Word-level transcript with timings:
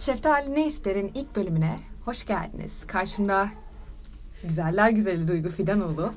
Şeftali 0.00 0.54
Ne 0.54 0.66
İster'in 0.66 1.10
ilk 1.14 1.36
bölümüne 1.36 1.76
hoş 2.04 2.26
geldiniz. 2.26 2.86
Karşımda 2.86 3.48
güzeller 4.44 4.90
güzeli 4.90 5.28
Duygu 5.28 5.48
Fidanoğlu. 5.48 6.12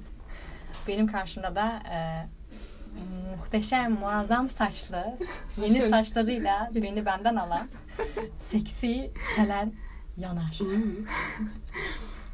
Benim 0.88 1.08
karşımda 1.08 1.56
da 1.56 1.84
e, 1.94 1.98
muhteşem, 3.38 3.92
muazzam 3.92 4.50
saçlı, 4.50 5.18
yeni 5.58 5.90
saçlarıyla 5.90 6.72
beni 6.76 7.06
benden 7.06 7.36
alan 7.36 7.68
seksi 8.38 9.12
Selen 9.36 9.74
Yanar. 10.18 10.60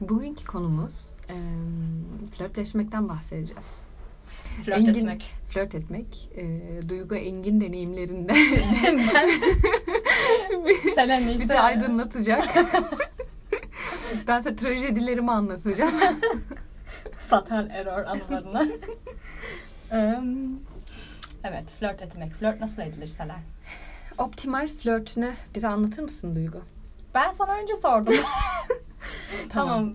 Bugünkü 0.01 0.45
konumuz 0.45 1.13
e, 1.29 1.35
flörtleşmekten 2.37 3.09
bahsedeceğiz. 3.09 3.81
Flört 4.65 4.77
Engin- 4.77 4.97
etmek. 4.99 5.31
Flört 5.49 5.75
etmek. 5.75 6.29
E, 6.35 6.59
Duygu 6.89 7.15
Engin 7.15 7.61
deneyimlerinden 7.61 8.35
Selen 10.95 11.27
neyse. 11.27 11.39
bizi 11.39 11.59
aydınlatacak. 11.59 12.47
ben 14.27 14.41
size 14.41 14.55
trajedilerimi 14.55 15.31
anlatacağım. 15.31 15.93
Fatal 17.29 17.69
error 17.69 18.05
anılarına. 18.05 18.67
Evet, 21.43 21.71
flört 21.79 22.01
etmek. 22.01 22.31
Flört 22.33 22.61
nasıl 22.61 22.81
edilir 22.81 23.07
Selen? 23.07 23.39
Optimal 24.17 24.67
flörtünü 24.67 25.33
bize 25.55 25.67
anlatır 25.67 26.03
mısın 26.03 26.35
Duygu? 26.35 26.61
Ben 27.15 27.33
sana 27.33 27.53
önce 27.53 27.75
sordum. 27.75 28.13
Tamam. 29.49 29.93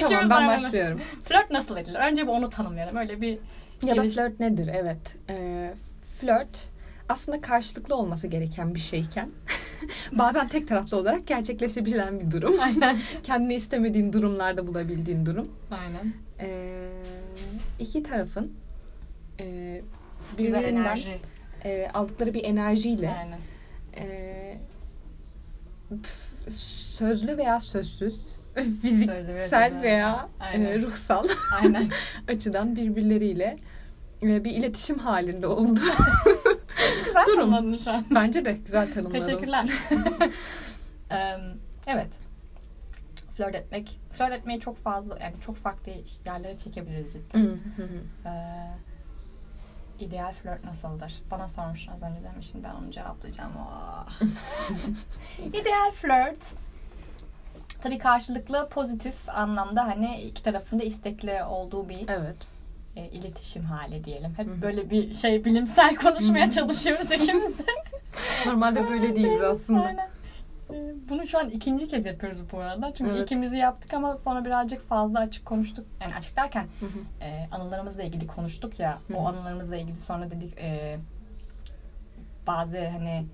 tamam. 0.00 0.30
Ben 0.30 0.48
başlıyorum. 0.48 1.00
Flört 1.24 1.50
nasıl 1.50 1.76
edilir? 1.76 1.98
Önce 1.98 2.22
bir 2.22 2.28
onu 2.28 2.48
tanımlayalım. 2.48 2.96
Öyle 2.96 3.20
bir 3.20 3.38
Ya 3.82 3.96
da 3.96 4.02
flört 4.02 4.40
nedir? 4.40 4.70
Evet. 4.74 5.16
Ee, 5.30 5.74
flört 6.20 6.70
aslında 7.12 7.40
karşılıklı 7.40 7.96
olması 7.96 8.26
gereken 8.26 8.74
bir 8.74 8.80
şeyken 8.80 9.30
bazen 10.12 10.48
tek 10.48 10.68
taraflı 10.68 10.96
olarak 10.96 11.26
gerçekleşebilen 11.26 12.20
bir 12.20 12.30
durum. 12.30 12.60
Aynen. 12.60 12.98
Kendini 13.22 13.54
istemediğin 13.54 14.12
durumlarda 14.12 14.66
bulabildiğin 14.66 15.26
durum. 15.26 15.48
Aynen. 15.70 16.12
Ee, 16.40 16.88
iki 17.78 18.02
tarafın 18.02 18.52
e, 19.40 19.80
birbirinden 20.38 20.98
e, 21.64 21.88
aldıkları 21.94 22.34
bir 22.34 22.44
enerjiyle 22.44 23.14
Aynen. 23.18 23.38
e, 23.96 24.58
sözlü 26.96 27.36
veya 27.36 27.60
sözsüz 27.60 28.36
fiziksel 28.82 29.82
veya 29.82 30.28
Aynen. 30.40 30.66
e, 30.66 30.82
ruhsal 30.82 31.28
Aynen. 31.62 31.88
açıdan 32.28 32.76
birbirleriyle 32.76 33.56
e, 34.22 34.44
bir 34.44 34.50
iletişim 34.50 34.98
halinde 34.98 35.46
oldu. 35.46 35.80
Güzel 37.04 37.26
Durum. 37.26 37.50
tanımladın 37.50 37.84
şu 37.84 37.90
an. 37.90 38.04
Bence 38.10 38.44
de 38.44 38.52
güzel 38.52 38.92
tanımladım. 38.94 39.20
Teşekkürler. 39.20 39.70
Evet. 41.86 42.12
Flört 43.36 43.54
etmek. 43.54 44.00
Flört 44.12 44.32
etmeyi 44.32 44.60
çok 44.60 44.76
fazla 44.78 45.18
yani 45.18 45.34
çok 45.40 45.56
farklı 45.56 45.92
yerlere 46.26 46.58
çekebiliriz 46.58 47.12
cidden. 47.12 47.58
Ee, 48.26 48.70
ideal 49.98 50.32
flört 50.32 50.64
nasıldır? 50.64 51.22
Bana 51.30 51.48
sormuşsun 51.48 51.92
az 51.92 52.02
önce 52.02 52.20
demişim 52.32 52.62
ben 52.62 52.74
onu 52.74 52.90
cevaplayacağım. 52.90 53.52
İdeal 55.52 55.90
flört 55.90 56.54
tabii 57.82 57.98
karşılıklı 57.98 58.68
pozitif 58.68 59.28
anlamda 59.28 59.84
hani 59.86 60.20
iki 60.22 60.42
tarafında 60.42 60.82
istekli 60.82 61.42
olduğu 61.44 61.88
bir 61.88 62.08
Evet. 62.08 62.36
E, 62.96 63.06
iletişim 63.08 63.64
hali 63.64 64.04
diyelim. 64.04 64.34
Hep 64.36 64.46
böyle 64.62 64.90
bir 64.90 65.14
şey 65.14 65.44
bilimsel 65.44 65.96
konuşmaya 65.96 66.50
çalışıyoruz 66.50 67.12
ikimiz 67.12 67.58
de. 67.58 67.64
Normalde 68.46 68.88
böyle 68.88 69.16
değiliz 69.16 69.42
aslında. 69.42 69.82
Aynen. 69.82 70.10
Ee, 70.70 70.94
Bunu 71.08 71.26
şu 71.26 71.38
an 71.38 71.50
ikinci 71.50 71.88
kez 71.88 72.06
yapıyoruz 72.06 72.40
bu 72.52 72.58
arada. 72.58 72.92
Çünkü 72.92 73.10
Evet. 73.10 73.22
ikimizi 73.22 73.56
yaptık 73.56 73.94
ama 73.94 74.16
sonra 74.16 74.44
birazcık 74.44 74.88
fazla 74.88 75.18
açık 75.18 75.46
konuştuk. 75.46 75.86
Yani 76.00 76.14
açık 76.14 76.36
derken 76.36 76.66
Hı 76.80 76.86
hı. 76.86 77.24
e, 77.24 77.48
anılarımızla 77.50 78.02
ilgili 78.02 78.26
konuştuk 78.26 78.80
ya. 78.80 78.98
Hı. 79.08 79.16
O 79.16 79.26
anılarımızla 79.26 79.76
ilgili 79.76 80.00
sonra 80.00 80.30
dedik 80.30 80.58
e, 80.58 80.98
bazı 82.46 82.88
hani 82.88 83.26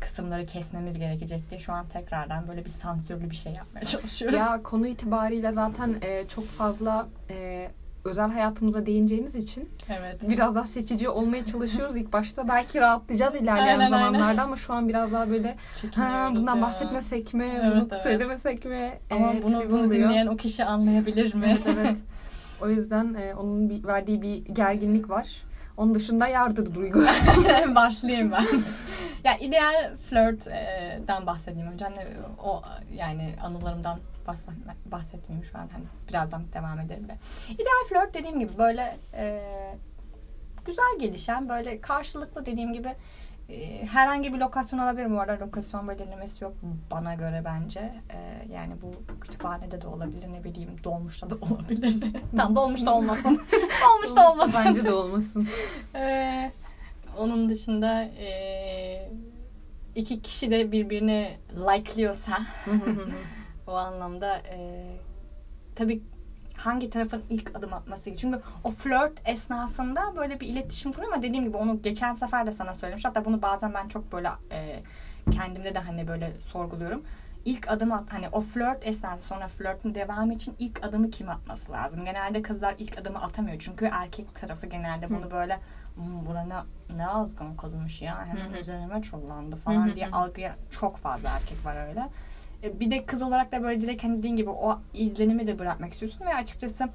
kısımları 0.00 0.46
kesmemiz 0.46 0.98
gerekecek 0.98 1.50
diye 1.50 1.60
şu 1.60 1.72
an 1.72 1.88
tekrardan 1.88 2.48
böyle 2.48 2.64
bir 2.64 2.70
sansürlü 2.70 3.30
bir 3.30 3.34
şey 3.36 3.52
yapmaya 3.52 3.84
çalışıyoruz. 3.84 4.38
Ya 4.38 4.62
konu 4.62 4.86
itibariyle 4.86 5.50
zaten 5.52 5.98
e, 6.02 6.28
çok 6.28 6.46
fazla 6.46 7.08
e, 7.30 7.68
özel 8.04 8.30
hayatımıza 8.30 8.86
değineceğimiz 8.86 9.34
için 9.34 9.68
evet. 9.88 10.28
biraz 10.28 10.54
daha 10.54 10.64
seçici 10.64 11.08
olmaya 11.08 11.44
çalışıyoruz 11.44 11.96
ilk 11.96 12.12
başta. 12.12 12.48
Belki 12.48 12.80
rahatlayacağız 12.80 13.34
ilerleyen 13.34 13.78
Aynen, 13.78 13.86
zamanlarda 13.86 14.24
aynen. 14.24 14.42
ama 14.42 14.56
şu 14.56 14.72
an 14.72 14.88
biraz 14.88 15.12
daha 15.12 15.30
böyle 15.30 15.56
ha, 15.94 16.30
bundan 16.34 16.56
ya. 16.56 16.62
bahsetmesek 16.62 17.34
mi, 17.34 17.52
Evet, 17.54 17.72
bunu 17.74 17.88
evet. 17.90 18.02
söylemesek 18.02 18.64
mi? 18.64 18.92
Ama 19.10 19.34
e, 19.34 19.42
bunu, 19.42 19.70
bunu 19.70 19.84
oluyor. 19.84 20.08
dinleyen 20.08 20.26
o 20.26 20.36
kişi 20.36 20.64
anlayabilir 20.64 21.34
mi? 21.34 21.46
Evet 21.46 21.76
evet. 21.78 21.96
O 22.62 22.68
yüzden 22.68 23.14
e, 23.14 23.34
onun 23.34 23.70
bir, 23.70 23.84
verdiği 23.84 24.22
bir 24.22 24.44
gerginlik 24.44 25.10
var. 25.10 25.42
Onun 25.76 25.94
dışında 25.94 26.26
yardır 26.26 26.74
duygu. 26.74 27.00
Başlayayım 27.74 28.32
ben. 28.32 28.46
ya 29.24 29.38
ideal 29.38 29.96
flörtten 30.10 31.26
bahsedeyim 31.26 31.68
önce. 31.72 31.84
Hani 31.84 32.06
o 32.44 32.62
yani 32.94 33.34
anılarımdan 33.42 34.00
bahsetmeyeyim 34.86 35.44
şu 35.52 35.58
an. 35.58 35.68
Hani 35.72 35.84
birazdan 36.08 36.42
devam 36.54 36.80
ederim 36.80 37.08
de. 37.08 37.16
İdeal 37.48 37.88
flört 37.88 38.14
dediğim 38.14 38.38
gibi 38.38 38.58
böyle 38.58 38.96
e, 39.14 39.42
güzel 40.66 40.98
gelişen 41.00 41.48
böyle 41.48 41.80
karşılıklı 41.80 42.46
dediğim 42.46 42.72
gibi 42.72 42.94
e, 43.52 43.86
herhangi 43.86 44.34
bir 44.34 44.38
lokasyon 44.38 44.78
olabilir. 44.78 45.10
Bu 45.10 45.20
arada 45.20 45.44
lokasyon 45.44 45.88
belirlemesi 45.88 46.44
yok 46.44 46.52
bana 46.90 47.14
göre 47.14 47.42
bence. 47.44 47.80
E, 48.10 48.48
yani 48.52 48.74
bu 48.82 49.14
kütüphanede 49.20 49.82
de 49.82 49.86
olabilir 49.86 50.32
ne 50.32 50.44
bileyim 50.44 50.70
dolmuşta 50.84 51.30
da 51.30 51.34
olabilir. 51.50 52.12
Tam 52.36 52.56
dolmuşta 52.56 52.94
olmasın. 52.94 53.42
dolmuşta 53.90 54.32
olmasın. 54.32 54.62
Bence 54.66 54.84
de 54.84 54.92
olmasın. 54.92 55.48
Ee, 55.94 56.52
onun 57.18 57.48
dışında 57.48 58.02
ee, 58.02 59.10
iki 59.94 60.22
kişi 60.22 60.50
de 60.50 60.72
birbirini 60.72 61.36
likeliyorsa 61.56 62.38
o 63.66 63.72
anlamda 63.72 64.38
ee, 64.38 64.86
tabii 65.74 66.02
hangi 66.64 66.90
tarafın 66.90 67.22
ilk 67.30 67.56
adım 67.56 67.72
atması. 67.72 68.16
Çünkü 68.16 68.40
o 68.64 68.70
flört 68.70 69.12
esnasında 69.24 70.16
böyle 70.16 70.40
bir 70.40 70.46
iletişim 70.48 70.92
kuruyor 70.92 71.12
ama 71.12 71.22
dediğim 71.22 71.44
gibi 71.44 71.56
onu 71.56 71.82
geçen 71.82 72.14
sefer 72.14 72.46
de 72.46 72.52
sana 72.52 72.74
söylemiş. 72.74 73.04
Hatta 73.04 73.24
bunu 73.24 73.42
bazen 73.42 73.74
ben 73.74 73.88
çok 73.88 74.12
böyle 74.12 74.28
ee, 74.50 74.82
kendimde 75.30 75.74
de 75.74 75.78
hani 75.78 76.08
böyle 76.08 76.32
sorguluyorum. 76.40 77.02
İlk 77.44 77.70
adım 77.70 77.92
at 77.92 78.12
hani 78.12 78.28
o 78.32 78.40
flört 78.40 78.86
esnası 78.86 79.26
sonra 79.26 79.48
flörtün 79.48 79.94
devamı 79.94 80.34
için 80.34 80.54
ilk 80.58 80.84
adımı 80.84 81.10
kim 81.10 81.28
atması 81.28 81.72
lazım? 81.72 82.04
Genelde 82.04 82.42
kızlar 82.42 82.74
ilk 82.78 82.98
adımı 82.98 83.22
atamıyor. 83.22 83.56
Çünkü 83.58 83.84
erkek 83.92 84.34
tarafı 84.40 84.66
genelde 84.66 85.10
bunu 85.10 85.30
böyle 85.30 85.58
"Hmm, 85.94 86.26
bura 86.26 86.44
ne, 86.44 86.54
ne 86.96 87.06
azgın 87.08 87.56
kızmış 87.56 88.02
ya 88.02 88.26
hemen 88.26 88.52
üzerime 88.52 89.02
çullandı 89.02 89.56
falan 89.56 89.88
hı 89.88 89.94
diye 89.96 90.10
algıya 90.10 90.56
çok 90.70 90.96
fazla 90.98 91.28
erkek 91.28 91.64
var 91.64 91.88
öyle. 91.88 92.08
E, 92.62 92.80
Bir 92.80 92.90
de 92.90 93.06
kız 93.06 93.22
olarak 93.22 93.52
da 93.52 93.62
böyle 93.62 93.80
direkt 93.80 94.04
hani 94.04 94.18
dediğin 94.18 94.36
gibi 94.36 94.50
o 94.50 94.80
izlenimi 94.94 95.46
de 95.46 95.58
bırakmak 95.58 95.92
istiyorsun 95.92 96.26
ve 96.26 96.34
açıkçası 96.34 96.88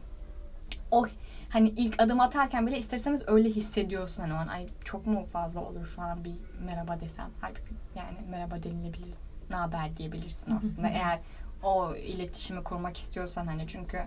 o 0.91 1.05
hani 1.49 1.69
ilk 1.69 2.01
adım 2.01 2.19
atarken 2.19 2.67
bile 2.67 2.77
isterseniz 2.77 3.23
öyle 3.27 3.49
hissediyorsun 3.49 4.21
hani 4.23 4.33
o 4.33 4.35
an 4.35 4.47
ay 4.47 4.67
çok 4.83 5.07
mu 5.07 5.23
fazla 5.23 5.61
olur 5.61 5.85
şu 5.85 6.01
an 6.01 6.23
bir 6.23 6.33
merhaba 6.65 6.99
desem 6.99 7.29
halbuki 7.41 7.73
yani 7.95 8.17
merhaba 8.31 8.63
denilebilir 8.63 9.13
ne 9.49 9.55
haber 9.55 9.97
diyebilirsin 9.97 10.51
aslında 10.57 10.87
eğer 10.89 11.19
o 11.63 11.95
iletişimi 11.95 12.63
kurmak 12.63 12.97
istiyorsan 12.97 13.47
hani 13.47 13.67
çünkü 13.67 13.97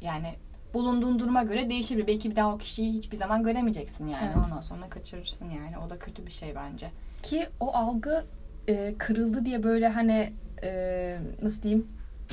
yani 0.00 0.34
bulunduğun 0.74 1.18
duruma 1.18 1.42
göre 1.42 1.70
değişebilir. 1.70 2.06
Belki 2.06 2.30
bir 2.30 2.36
daha 2.36 2.54
o 2.54 2.58
kişiyi 2.58 2.92
hiçbir 2.92 3.16
zaman 3.16 3.42
göremeyeceksin 3.42 4.06
yani. 4.06 4.26
Evet. 4.34 4.46
Ondan 4.46 4.60
sonra 4.60 4.88
kaçırırsın 4.88 5.50
yani. 5.50 5.78
O 5.86 5.90
da 5.90 5.98
kötü 5.98 6.26
bir 6.26 6.30
şey 6.30 6.54
bence. 6.54 6.90
Ki 7.22 7.48
o 7.60 7.74
algı 7.74 8.24
e, 8.68 8.94
kırıldı 8.98 9.44
diye 9.44 9.62
böyle 9.62 9.88
hani 9.88 10.32
e, 10.62 11.18
nasıl 11.42 11.62
diyeyim 11.62 11.86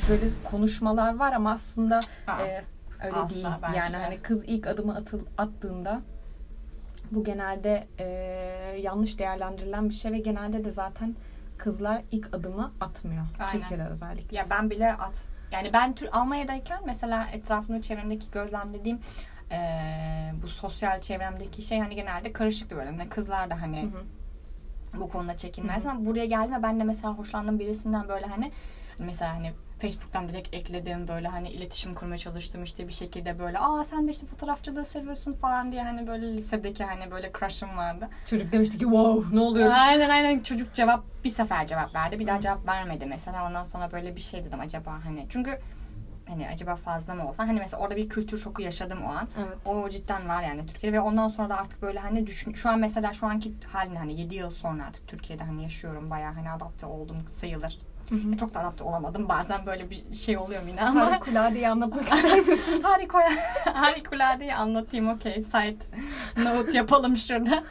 böyle 0.10 0.26
konuşmalar 0.44 1.16
var 1.16 1.34
ama 1.34 1.52
aslında 1.52 2.00
Ha, 2.26 2.42
e, 2.46 2.64
öyle 3.06 3.16
asla 3.16 3.36
değil. 3.36 3.76
Yani 3.78 3.94
de. 3.94 3.98
hani 3.98 4.18
kız 4.22 4.44
ilk 4.48 4.68
adımı 4.68 4.96
atıl, 4.96 5.26
attığında 5.38 6.02
bu 7.12 7.24
genelde 7.24 7.88
e, 8.00 8.06
yanlış 8.82 9.20
değerlendirilen 9.20 9.90
bir 9.90 9.94
şey 9.94 10.12
ve 10.12 10.18
genelde 10.18 10.66
de 10.66 10.72
zaten 10.72 11.16
kızlar 11.58 12.02
ilk 12.12 12.36
adımı 12.36 12.72
atmıyor. 12.82 13.26
Aynen. 13.40 13.52
Türkiye'de 13.52 13.84
özellikle. 13.88 14.38
Ya 14.38 14.50
ben 14.50 14.70
bile 14.70 14.94
at. 14.94 15.24
Yani 15.52 15.74
ben 15.74 15.96
Almanya'dayken 16.12 16.80
mesela 16.86 17.28
etrafımda 17.28 17.82
çevremdeki 17.82 18.32
gözlemlediğim 18.32 19.00
eee, 19.52 20.34
bu 20.44 20.48
sosyal 20.48 21.02
çevremdeki 21.02 21.62
şey 21.62 21.80
hani 21.80 21.96
genelde 21.96 22.34
karışıktı 22.34 22.76
böyle. 22.78 22.98
Ne 22.98 23.10
kızlar 23.10 23.50
da 23.50 23.62
hani 23.62 23.82
Hı 23.84 23.88
hı. 23.88 24.04
Bu 25.00 25.10
konuda 25.10 25.38
çekinmez 25.38 25.86
ama 25.86 26.06
buraya 26.06 26.26
geldiğimde 26.26 26.64
ben 26.64 26.80
de 26.80 26.84
mesela 26.84 27.14
hoşlandığım 27.14 27.60
birisinden 27.60 28.10
böyle 28.10 28.26
hani 28.26 28.52
mesela 29.00 29.36
hani 29.36 29.52
Facebook'tan 29.82 30.30
direkt 30.30 30.54
ekledim 30.54 31.08
böyle 31.08 31.28
hani 31.28 31.50
iletişim 31.50 31.96
kurmaya 31.96 32.18
çalıştım 32.18 32.64
işte 32.64 32.88
bir 32.88 32.94
şekilde 32.94 33.40
böyle 33.40 33.60
aa 33.60 33.84
sen 33.84 34.08
de 34.08 34.12
işte 34.12 34.26
fotoğrafçılığı 34.28 34.86
seviyorsun 34.86 35.34
falan 35.34 35.72
diye 35.72 35.84
hani 35.84 36.08
böyle 36.08 36.34
lisedeki 36.34 36.84
hani 36.84 37.12
böyle 37.12 37.32
crush'ım 37.40 37.78
vardı. 37.78 38.10
Çocuk 38.26 38.52
demişti 38.52 38.78
ki 38.78 38.84
wow 38.84 39.36
ne 39.36 39.42
oluyoruz? 39.42 39.78
Aynen 39.80 40.10
aynen 40.10 40.40
çocuk 40.40 40.74
cevap 40.74 41.04
bir 41.24 41.30
sefer 41.30 41.68
cevap 41.68 41.96
verdi 41.96 42.20
bir 42.20 42.28
daha 42.28 42.42
cevap 42.42 42.68
vermedi 42.68 43.06
mesela 43.06 43.48
ondan 43.48 43.64
sonra 43.64 43.92
böyle 43.92 44.16
bir 44.16 44.22
şey 44.22 44.46
dedim 44.46 44.60
acaba 44.60 44.92
hani 45.06 45.26
çünkü 45.30 45.60
hani 46.30 46.48
acaba 46.48 46.76
fazla 46.76 47.14
mı 47.14 47.30
olsa 47.30 47.48
hani 47.48 47.60
mesela 47.60 47.84
orada 47.84 47.96
bir 47.96 48.10
kültür 48.10 48.38
şoku 48.38 48.62
yaşadım 48.62 49.00
o 49.06 49.10
an. 49.10 49.28
Evet. 49.38 49.58
O 49.66 49.90
cidden 49.90 50.30
var 50.30 50.44
yani 50.44 50.66
Türkiye'de 50.68 50.98
ve 50.98 51.02
ondan 51.02 51.28
sonra 51.28 51.50
da 51.50 51.58
artık 51.58 51.82
böyle 51.82 52.00
hani 52.00 52.28
düşün 52.28 52.54
şu 52.54 52.70
an 52.70 52.80
mesela 52.80 53.14
şu 53.14 53.28
anki 53.28 53.54
haline 53.74 53.98
hani 53.98 54.20
7 54.22 54.36
yıl 54.36 54.50
sonra 54.50 54.86
artık 54.86 55.08
Türkiye'de 55.08 55.44
hani 55.44 55.64
yaşıyorum 55.64 56.10
bayağı 56.10 56.34
hani 56.34 56.52
adapte 56.52 56.86
oldum 56.86 57.18
sayılır. 57.30 57.80
Hı 58.10 58.16
hı. 58.16 58.38
Çok 58.38 58.54
da 58.54 58.60
adapte 58.60 58.84
olamadım. 58.84 59.30
Bazen 59.30 59.66
böyle 59.66 59.90
bir 59.90 60.16
şey 60.16 60.38
oluyor 60.38 60.62
yine 60.68 60.82
ama 60.82 61.02
Harikuladeyi 61.02 61.70
anlatmak 61.70 62.06
ister 62.06 62.40
misin? 62.40 62.82
Harika, 62.84 63.30
harikuladeyi 63.74 64.56
anlatayım. 64.56 65.10
Okey. 65.10 65.42
Site 65.42 65.86
note 66.44 66.78
yapalım 66.78 67.18
şurada. 67.18 67.64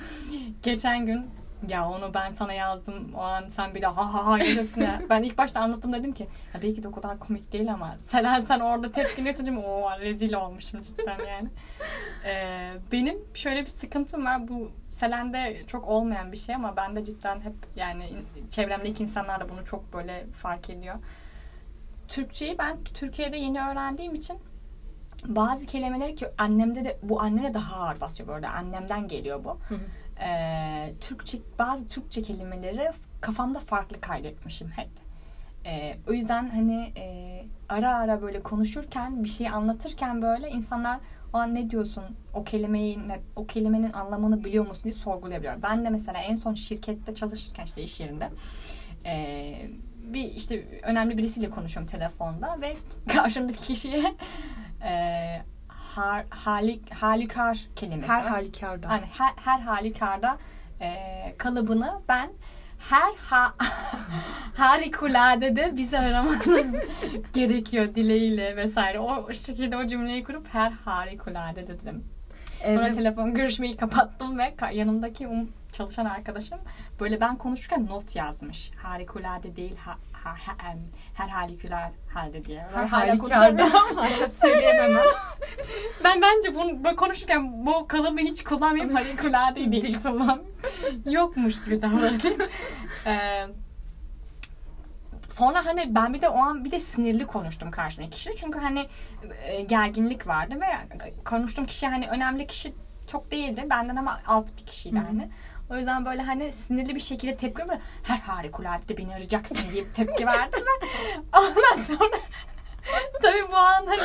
Geçen 0.62 1.06
gün 1.06 1.30
ya 1.68 1.88
onu 1.88 2.14
ben 2.14 2.32
sana 2.32 2.52
yazdım 2.52 3.14
o 3.14 3.20
an 3.20 3.48
sen 3.48 3.74
bir 3.74 3.82
de 3.82 3.86
ha 3.86 4.14
ha 4.14 4.26
ha 4.26 4.38
yazıyorsun 4.38 4.80
ya. 4.80 5.02
Ben 5.10 5.22
ilk 5.22 5.38
başta 5.38 5.60
anlattım 5.60 5.92
dedim 5.92 6.12
ki 6.12 6.28
ya 6.54 6.62
belki 6.62 6.82
de 6.82 6.88
o 6.88 6.92
kadar 6.92 7.18
komik 7.18 7.52
değil 7.52 7.72
ama 7.72 7.92
sen 7.92 8.40
sen 8.40 8.60
orada 8.60 8.92
tepkini 8.92 9.28
yapınca 9.28 9.58
o 9.60 10.00
rezil 10.00 10.32
olmuşum 10.34 10.82
cidden 10.82 11.18
yani. 11.28 11.48
Ee, 12.24 12.72
benim 12.92 13.18
şöyle 13.34 13.62
bir 13.62 13.66
sıkıntım 13.66 14.24
var. 14.24 14.48
Bu 14.48 14.70
Selen'de 14.88 15.62
çok 15.66 15.88
olmayan 15.88 16.32
bir 16.32 16.36
şey 16.36 16.54
ama 16.54 16.76
ben 16.76 16.96
de 16.96 17.04
cidden 17.04 17.40
hep 17.40 17.54
yani 17.76 18.08
çevremdeki 18.50 19.02
insanlar 19.02 19.40
da 19.40 19.48
bunu 19.48 19.64
çok 19.64 19.92
böyle 19.92 20.26
fark 20.42 20.70
ediyor. 20.70 20.94
Türkçeyi 22.08 22.58
ben 22.58 22.76
Türkiye'de 22.94 23.36
yeni 23.36 23.60
öğrendiğim 23.60 24.14
için 24.14 24.38
bazı 25.24 25.66
kelimeleri 25.66 26.14
ki 26.14 26.26
annemde 26.38 26.84
de 26.84 26.98
bu 27.02 27.20
anneme 27.22 27.54
daha 27.54 27.76
ağır 27.76 28.00
basıyor 28.00 28.28
böyle 28.28 28.48
annemden 28.48 29.08
geliyor 29.08 29.44
bu. 29.44 29.58
Hı 29.68 29.74
hı. 29.74 29.78
Ee, 30.20 30.94
Türkçe 31.00 31.38
bazı 31.58 31.88
Türkçe 31.88 32.22
kelimeleri 32.22 32.90
kafamda 33.20 33.58
farklı 33.58 34.00
kaydetmişim 34.00 34.70
hep. 34.70 34.88
Ee, 35.66 35.96
o 36.08 36.12
yüzden 36.12 36.48
hani 36.48 36.92
e, 36.96 37.44
ara 37.68 37.96
ara 37.96 38.22
böyle 38.22 38.42
konuşurken 38.42 39.24
bir 39.24 39.28
şey 39.28 39.48
anlatırken 39.48 40.22
böyle 40.22 40.50
insanlar 40.50 41.00
o 41.32 41.36
an 41.36 41.54
ne 41.54 41.70
diyorsun 41.70 42.04
o 42.34 42.44
kelimeyi 42.44 42.98
o 43.36 43.46
kelimenin 43.46 43.92
anlamını 43.92 44.44
biliyor 44.44 44.66
musun 44.66 44.84
diye 44.84 44.94
sorgulayabiliyor. 44.94 45.62
Ben 45.62 45.84
de 45.84 45.90
mesela 45.90 46.18
en 46.18 46.34
son 46.34 46.54
şirkette 46.54 47.14
çalışırken 47.14 47.64
işte 47.64 47.82
iş 47.82 48.00
yerinde 48.00 48.30
e, 49.06 49.54
bir 50.12 50.24
işte 50.24 50.80
önemli 50.82 51.18
birisiyle 51.18 51.50
konuşuyorum 51.50 51.90
telefonda 51.90 52.60
ve 52.60 52.74
karşımdaki 53.08 53.62
kişiye 53.62 54.14
e, 54.84 54.92
har, 55.96 56.24
halik, 56.30 56.94
halikar 56.94 57.66
kelimesi. 57.76 58.12
Her 58.12 58.22
halükarda. 58.22 58.88
Hani 58.88 59.04
her, 59.12 59.32
her 59.36 59.60
halükarda 59.60 60.38
e, 60.80 60.94
kalıbını 61.38 62.00
ben 62.08 62.30
her 62.78 63.14
ha, 63.16 63.54
harikulade 64.56 65.56
de 65.56 65.76
bizi 65.76 65.98
aramanız 65.98 66.66
gerekiyor 67.32 67.94
dileğiyle 67.94 68.56
vesaire. 68.56 68.98
O, 68.98 69.32
şekilde 69.32 69.76
o 69.76 69.86
cümleyi 69.86 70.24
kurup 70.24 70.46
her 70.52 70.70
harikulade 70.70 71.66
dedim. 71.66 72.04
Sonra 72.64 72.86
Evet. 72.86 72.96
telefon 72.96 73.34
görüşmeyi 73.34 73.76
kapattım 73.76 74.38
ve 74.38 74.54
yanımdaki 74.72 75.26
um, 75.26 75.48
çalışan 75.72 76.04
arkadaşım 76.04 76.58
böyle 77.00 77.20
ben 77.20 77.36
konuşurken 77.36 77.86
not 77.86 78.16
yazmış. 78.16 78.70
Harikulade 78.82 79.56
değil 79.56 79.76
ha, 79.76 79.98
ha, 80.24 80.34
ha- 80.46 80.70
em, 80.70 80.78
her 81.14 81.28
harikulade 81.28 81.92
halde 82.14 82.44
diye. 82.44 82.66
Her 82.74 82.86
halükarda. 82.86 83.68
söyleyemem. 84.28 85.02
Ben 86.04 86.22
bence 86.22 86.54
bunu 86.54 86.84
böyle 86.84 86.96
konuşurken 86.96 87.66
bu 87.66 87.88
kalıbı 87.88 88.20
hiç 88.20 88.44
kullanmayayım. 88.44 88.94
Harikuladeyi 88.94 89.72
de 89.72 89.76
hiç 89.76 90.02
kullanmayayım. 90.02 90.44
Yokmuş 91.06 91.64
gibi 91.64 91.82
davranayım. 91.82 92.38
Ee, 93.06 93.46
sonra 95.28 95.66
hani 95.66 95.94
ben 95.94 96.14
bir 96.14 96.22
de 96.22 96.28
o 96.28 96.38
an 96.38 96.64
bir 96.64 96.70
de 96.70 96.80
sinirli 96.80 97.26
konuştum 97.26 97.70
karşımdaki 97.70 98.14
kişi. 98.14 98.36
Çünkü 98.36 98.58
hani 98.58 98.86
e, 99.46 99.62
gerginlik 99.62 100.26
vardı 100.26 100.54
ve 100.60 100.66
konuştuğum 101.24 101.66
kişi 101.66 101.86
hani 101.88 102.08
önemli 102.08 102.46
kişi 102.46 102.74
çok 103.06 103.30
değildi. 103.30 103.66
Benden 103.70 103.96
ama 103.96 104.20
alt 104.26 104.56
bir 104.56 104.66
kişiydi 104.66 104.96
Hı 104.96 105.00
hı. 105.00 105.06
hani. 105.06 105.28
O 105.70 105.76
yüzden 105.76 106.04
böyle 106.04 106.22
hani 106.22 106.52
sinirli 106.52 106.94
bir 106.94 107.00
şekilde 107.00 107.36
tepki 107.36 107.68
böyle 107.68 107.80
her 108.02 108.18
harikulade 108.18 108.88
de 108.88 108.96
beni 108.96 109.14
arayacaksın 109.14 109.72
diye 109.72 109.84
tepki 109.96 110.26
verdim 110.26 110.60
ve 110.60 110.86
ondan 111.38 111.82
sonra 111.82 112.16
tabii 113.22 113.52
bu 113.52 113.56
an 113.56 113.86
hani 113.86 114.00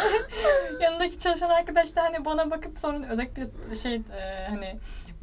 yanındaki 0.84 1.20
çalışan 1.20 1.50
arkadaş 1.50 1.96
da 1.96 2.04
hani 2.04 2.26
bana 2.26 2.52
bakıp 2.52 2.80
sonra 2.80 3.08
özellikle 3.08 3.48
şey 3.76 3.96
e, 3.96 4.48
hani 4.50 4.80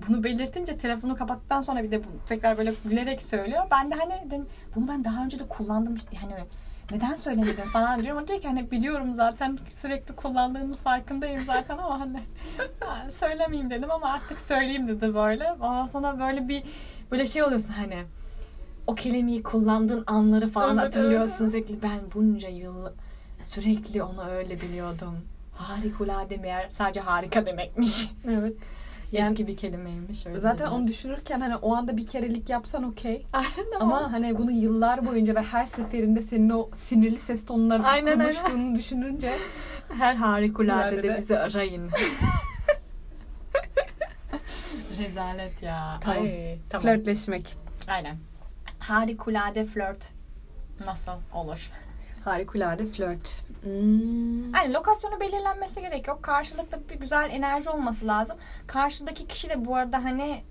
bunu 0.09 0.25
belirtince 0.25 0.79
telefonu 0.79 1.17
kapattıktan 1.17 1.63
sonra 1.63 1.83
bir 1.83 1.91
de 1.91 2.05
bu 2.05 2.09
tekrar 2.29 2.59
böyle 2.59 2.73
gülerek 2.85 3.23
söylüyor. 3.23 3.63
Ben 3.71 3.91
de 3.91 3.95
hani 3.95 4.27
dedim, 4.27 4.47
bunu 4.75 4.89
ben 4.89 5.05
daha 5.05 5.25
önce 5.25 5.39
de 5.39 5.49
kullandım. 5.49 5.99
Yani 6.13 6.35
neden 6.91 7.17
söylemedin 7.17 7.63
falan 7.73 8.01
diyorum. 8.01 8.23
O 8.23 8.29
diyor 8.29 8.41
ki 8.41 8.49
hani 8.49 8.71
biliyorum 8.71 9.15
zaten 9.15 9.59
sürekli 9.75 10.17
kullandığının 10.17 10.73
farkındayım 10.73 11.45
zaten 11.45 11.79
ama 11.79 12.01
hani 12.01 12.21
ha, 12.81 13.11
söylemeyeyim 13.11 13.71
dedim 13.71 13.91
ama 13.91 14.07
artık 14.13 14.41
söyleyeyim 14.41 14.89
dedi 14.89 15.15
böyle. 15.15 15.53
Ondan 15.53 15.87
sonra 15.87 16.19
böyle 16.19 16.49
bir 16.49 16.63
böyle 17.11 17.27
şey 17.27 17.43
oluyorsun 17.43 17.73
hani 17.73 18.03
o 18.87 18.95
kelimeyi 18.95 19.43
kullandığın 19.43 20.05
anları 20.07 20.51
falan 20.51 20.79
Evet, 20.79 20.87
hatırlıyorsun 20.87 21.49
sürekli 21.49 21.83
ben 21.83 21.99
bunca 22.15 22.49
yıl 22.49 22.87
sürekli 23.43 24.03
onu 24.03 24.25
öyle 24.31 24.61
biliyordum. 24.61 25.17
Harikulade 25.55 26.37
meğer 26.37 26.69
sadece 26.71 27.01
harika 27.01 27.47
demekmiş. 27.47 28.09
Evet. 28.29 28.55
Yani 29.13 29.31
Eski 29.33 29.47
bir 29.47 29.57
kelimeymiş. 29.57 30.27
Öyle 30.27 30.39
zaten 30.39 30.67
onu 30.67 30.87
düşünürken 30.87 31.41
hani 31.41 31.57
o 31.57 31.75
anda 31.75 31.97
bir 31.97 32.07
kerelik 32.07 32.49
yapsan 32.49 32.83
okey. 32.83 33.27
Aynen 33.33 33.81
Ama 33.81 34.13
hani 34.13 34.39
bunu 34.39 34.51
yıllar 34.51 35.07
boyunca 35.07 35.35
ve 35.35 35.43
her 35.43 35.67
seferinde 35.67 36.23
senin 36.23 36.51
o 36.51 36.69
sinirli 36.73 37.19
ses 37.19 37.45
tonlarını 37.47 37.87
Aynen, 37.87 38.11
aynen. 38.19 38.25
konuştuğunu 38.25 38.75
düşününce 38.75 39.39
her 39.99 40.15
harikulade 40.15 40.79
de 40.79 40.83
Harikulade 40.83 41.09
de. 41.15 41.19
bizi 41.19 41.39
arayın. 41.39 41.91
Rezalet 44.99 45.63
ya. 45.63 45.99
Tamam. 46.01 46.23
Ay, 46.23 46.59
tamam. 46.69 46.83
flörtleşmek. 46.83 47.57
Aynen. 47.89 48.17
Harikulade 48.79 49.65
flört 49.65 50.09
nasıl 50.87 51.13
olur? 51.35 51.71
Harikulade 52.25 52.87
flört. 52.87 53.43
Hmm. 53.67 54.55
Yani 54.55 54.73
lokasyonu 54.75 55.21
belirlenmesi 55.21 55.81
gerek 55.81 56.09
yok. 56.09 56.23
Karşılıklı 56.23 56.89
bir 56.89 56.95
güzel 56.95 57.31
enerji 57.33 57.71
olması 57.71 58.07
lazım. 58.07 58.37
Karşıdaki 58.67 59.27
kişi 59.27 59.49
de 59.51 59.65
bu 59.65 59.77
arada 59.77 60.05
hani 60.05 60.43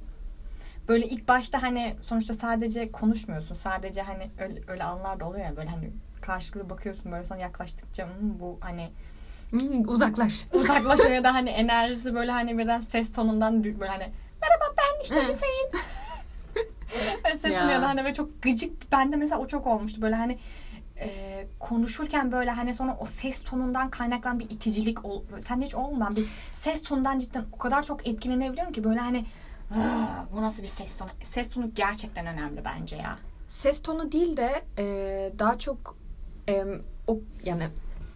böyle 0.87 1.07
ilk 1.07 1.27
başta 1.27 1.61
hani 1.63 1.95
sonuçta 2.07 2.33
sadece 2.33 2.91
konuşmuyorsun. 2.91 3.55
Sadece 3.55 4.01
hani 4.01 4.29
öyle, 4.39 4.61
öyle 4.67 4.83
anlar 4.83 5.19
da 5.19 5.25
oluyor 5.27 5.45
ya 5.45 5.55
böyle 5.57 5.69
hani 5.69 5.89
karşılıklı 6.21 6.69
bakıyorsun 6.69 7.11
böyle 7.11 7.25
sonra 7.25 7.39
yaklaştıkça 7.39 8.03
"Hmm, 8.07 8.39
bu 8.39 8.57
hani 8.61 8.91
Hmm, 9.49 9.89
uzaklaş. 9.89 10.47
uzaklaşıyor 10.53 11.09
ya 11.13 11.23
da 11.23 11.33
hani 11.33 11.49
enerjisi 11.49 12.15
böyle 12.15 12.31
hani 12.31 12.57
birden 12.57 12.79
ses 12.79 13.11
tonundan 13.13 13.63
böyle 13.63 13.87
hani 13.87 14.11
merhaba 14.41 14.65
ben 14.77 15.01
işte. 15.03 15.15
Hüseyin. 15.15 15.69
Böyle 17.23 17.35
sesim 17.35 17.51
Ya. 17.51 17.71
ya 17.71 17.81
da 17.81 17.87
hani 17.87 18.03
böyle 18.03 18.13
çok 18.13 18.41
gıcık 18.41 18.91
bende 18.91 19.15
mesela 19.15 19.41
o 19.41 19.47
çok 19.47 19.67
olmuştu 19.67 20.01
böyle 20.01 20.15
hani 20.15 20.37
e, 20.99 21.47
konuşurken 21.59 22.31
böyle 22.31 22.51
hani 22.51 22.73
sonra 22.73 22.97
o 22.99 23.05
ses 23.05 23.39
tonundan 23.43 23.89
kaynaklanan 23.89 24.39
bir 24.39 24.49
iticilik 24.49 25.05
ol, 25.05 25.23
sende 25.39 25.65
hiç 25.65 25.75
ben 25.75 26.15
bir 26.15 26.25
ses 26.53 26.83
tonundan 26.83 27.19
cidden 27.19 27.45
o 27.53 27.57
kadar 27.57 27.83
çok 27.83 28.07
etkilenebiliyorum 28.07 28.73
ki 28.73 28.83
böyle 28.83 28.99
hani 28.99 29.25
"Ah, 29.75 30.25
bu 30.35 30.41
nasıl 30.41 30.63
bir 30.63 30.67
ses 30.67 30.97
tonu? 30.97 31.09
Ses 31.23 31.49
tonu 31.49 31.71
gerçekten 31.75 32.25
önemli 32.25 32.61
bence 32.65 32.95
ya. 32.95 33.15
Ses 33.47 33.81
tonu 33.81 34.11
değil 34.11 34.37
de 34.37 34.63
e, 34.77 34.83
daha 35.39 35.59
çok 35.59 35.97
e, 36.49 36.63
o 37.07 37.19
yani 37.43 37.69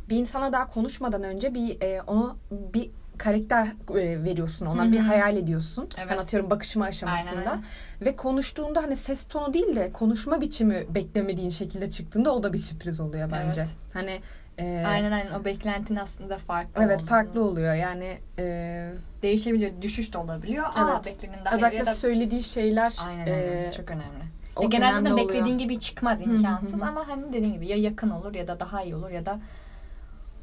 bir 0.09 0.17
insana 0.17 0.53
daha 0.53 0.67
konuşmadan 0.67 1.23
önce 1.23 1.53
bir 1.53 1.81
e, 1.81 2.01
onu 2.01 2.37
bir 2.51 2.91
karakter 3.19 3.65
e, 3.89 4.23
veriyorsun 4.23 4.65
ona 4.65 4.85
Hı 4.85 4.91
bir 4.91 4.99
hayal 4.99 5.37
ediyorsun. 5.37 5.87
Evet. 5.97 6.07
Ben 6.11 6.17
atıyorum 6.17 6.49
bakışma 6.49 6.85
aşamasında. 6.85 7.35
Aynen, 7.39 7.49
aynen. 7.51 7.63
Ve 8.01 8.15
konuştuğunda 8.15 8.83
hani 8.83 8.95
ses 8.95 9.27
tonu 9.27 9.53
değil 9.53 9.75
de 9.75 9.91
konuşma 9.93 10.41
biçimi 10.41 10.85
beklemediğin 10.95 11.49
şekilde 11.49 11.89
çıktığında 11.89 12.35
o 12.35 12.43
da 12.43 12.53
bir 12.53 12.57
sürpriz 12.57 12.99
oluyor 12.99 13.31
bence. 13.31 13.61
Evet. 13.61 13.69
Hani 13.93 14.21
e, 14.57 14.83
aynen 14.87 15.11
aynen 15.11 15.33
o 15.39 15.45
beklentin 15.45 15.95
aslında 15.95 16.37
farklı 16.37 16.83
Evet 16.83 16.95
olduğunu- 16.97 17.07
farklı 17.07 17.43
oluyor 17.43 17.73
yani 17.73 18.17
e, 18.39 18.91
değişebiliyor 19.21 19.71
düşüş 19.81 20.13
de 20.13 20.17
olabiliyor 20.17 20.63
Aa, 20.65 20.91
Evet. 20.93 21.05
beklenenin 21.05 21.45
daha 21.45 21.55
özellikle 21.55 21.85
da 21.85 21.93
söylediği 21.95 22.43
şeyler 22.43 22.95
Aynen 23.07 23.27
e, 23.27 23.33
aynen. 23.33 23.71
Çok 23.71 23.91
önemli. 23.91 24.23
o 24.55 24.61
Ya 24.63 24.67
genelde 24.69 25.09
de 25.09 25.13
oluyor. 25.13 25.29
beklediğin 25.29 25.57
gibi 25.57 25.79
çıkmaz 25.79 26.19
hı 26.19 26.23
imkansız 26.23 26.81
hı. 26.81 26.85
ama 26.85 27.07
hani 27.07 27.33
dediğin 27.33 27.53
gibi 27.53 27.67
ya 27.67 27.77
yakın 27.77 28.09
olur 28.09 28.33
ya 28.33 28.47
da 28.47 28.59
daha 28.59 28.83
iyi 28.83 28.95
olur 28.95 29.09
ya 29.09 29.25
da 29.25 29.39